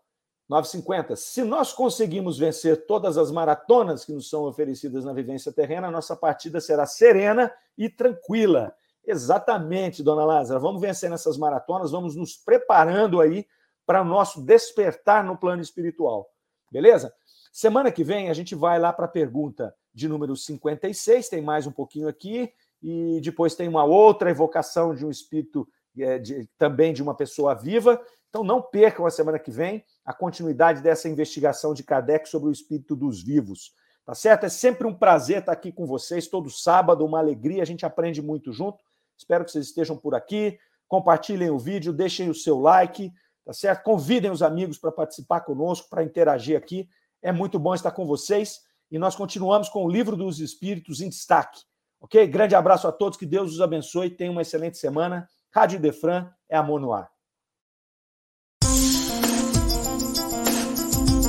950. 0.49 1.15
Se 1.15 1.43
nós 1.43 1.71
conseguimos 1.71 2.37
vencer 2.37 2.85
todas 2.85 3.17
as 3.17 3.31
maratonas 3.31 4.03
que 4.03 4.11
nos 4.11 4.29
são 4.29 4.43
oferecidas 4.43 5.05
na 5.05 5.13
vivência 5.13 5.51
terrena, 5.51 5.91
nossa 5.91 6.15
partida 6.15 6.59
será 6.59 6.85
serena 6.85 7.51
e 7.77 7.89
tranquila. 7.89 8.73
Exatamente, 9.05 10.03
dona 10.03 10.25
Lázara. 10.25 10.59
Vamos 10.59 10.81
vencer 10.81 11.09
nessas 11.09 11.37
maratonas, 11.37 11.91
vamos 11.91 12.15
nos 12.15 12.35
preparando 12.35 13.21
aí 13.21 13.45
para 13.85 14.01
o 14.01 14.05
nosso 14.05 14.41
despertar 14.41 15.23
no 15.23 15.37
plano 15.37 15.61
espiritual. 15.61 16.29
Beleza? 16.71 17.13
Semana 17.51 17.91
que 17.91 18.03
vem 18.03 18.29
a 18.29 18.33
gente 18.33 18.53
vai 18.53 18.79
lá 18.79 18.93
para 18.93 19.05
a 19.05 19.09
pergunta 19.09 19.73
de 19.93 20.07
número 20.07 20.35
56, 20.35 21.29
tem 21.29 21.41
mais 21.41 21.65
um 21.65 21.71
pouquinho 21.71 22.07
aqui, 22.07 22.53
e 22.81 23.19
depois 23.21 23.55
tem 23.55 23.67
uma 23.67 23.83
outra 23.83 24.29
evocação 24.29 24.93
de 24.93 25.05
um 25.05 25.09
espírito 25.09 25.67
é, 25.97 26.19
de, 26.19 26.47
também 26.57 26.93
de 26.93 27.01
uma 27.01 27.15
pessoa 27.15 27.55
viva. 27.55 27.99
Então 28.29 28.43
não 28.43 28.61
percam 28.61 29.05
a 29.05 29.09
semana 29.09 29.39
que 29.39 29.51
vem 29.51 29.83
a 30.05 30.13
continuidade 30.13 30.81
dessa 30.81 31.09
investigação 31.09 31.73
de 31.73 31.83
Kardec 31.83 32.29
sobre 32.29 32.49
o 32.49 32.51
espírito 32.51 32.95
dos 32.95 33.23
vivos. 33.23 33.73
Tá 34.05 34.15
certo? 34.15 34.45
É 34.45 34.49
sempre 34.49 34.87
um 34.87 34.93
prazer 34.93 35.39
estar 35.39 35.51
aqui 35.51 35.71
com 35.71 35.85
vocês 35.85 36.27
todo 36.27 36.49
sábado, 36.49 37.05
uma 37.05 37.19
alegria, 37.19 37.61
a 37.61 37.65
gente 37.65 37.85
aprende 37.85 38.21
muito 38.21 38.51
junto. 38.51 38.83
Espero 39.17 39.45
que 39.45 39.51
vocês 39.51 39.67
estejam 39.67 39.97
por 39.97 40.15
aqui. 40.15 40.57
Compartilhem 40.87 41.51
o 41.51 41.59
vídeo, 41.59 41.93
deixem 41.93 42.29
o 42.29 42.33
seu 42.33 42.59
like, 42.59 43.11
tá 43.45 43.53
certo? 43.53 43.83
Convidem 43.83 44.31
os 44.31 44.41
amigos 44.41 44.77
para 44.77 44.91
participar 44.91 45.41
conosco, 45.41 45.89
para 45.89 46.03
interagir 46.03 46.57
aqui. 46.57 46.89
É 47.21 47.31
muito 47.31 47.59
bom 47.59 47.75
estar 47.75 47.91
com 47.91 48.05
vocês 48.05 48.61
e 48.89 48.97
nós 48.97 49.15
continuamos 49.15 49.69
com 49.69 49.83
o 49.85 49.89
Livro 49.89 50.15
dos 50.15 50.39
Espíritos 50.39 51.01
em 51.01 51.09
destaque. 51.09 51.61
Ok? 52.01 52.25
Grande 52.27 52.55
abraço 52.55 52.87
a 52.87 52.91
todos, 52.91 53.17
que 53.17 53.25
Deus 53.25 53.53
os 53.53 53.61
abençoe, 53.61 54.09
tenham 54.09 54.31
uma 54.31 54.41
excelente 54.41 54.77
semana. 54.77 55.27
Rádio 55.51 55.79
Defran 55.79 56.29
é 56.47 56.57
amor 56.57 56.79
no 56.79 56.93
ar. 56.93 57.18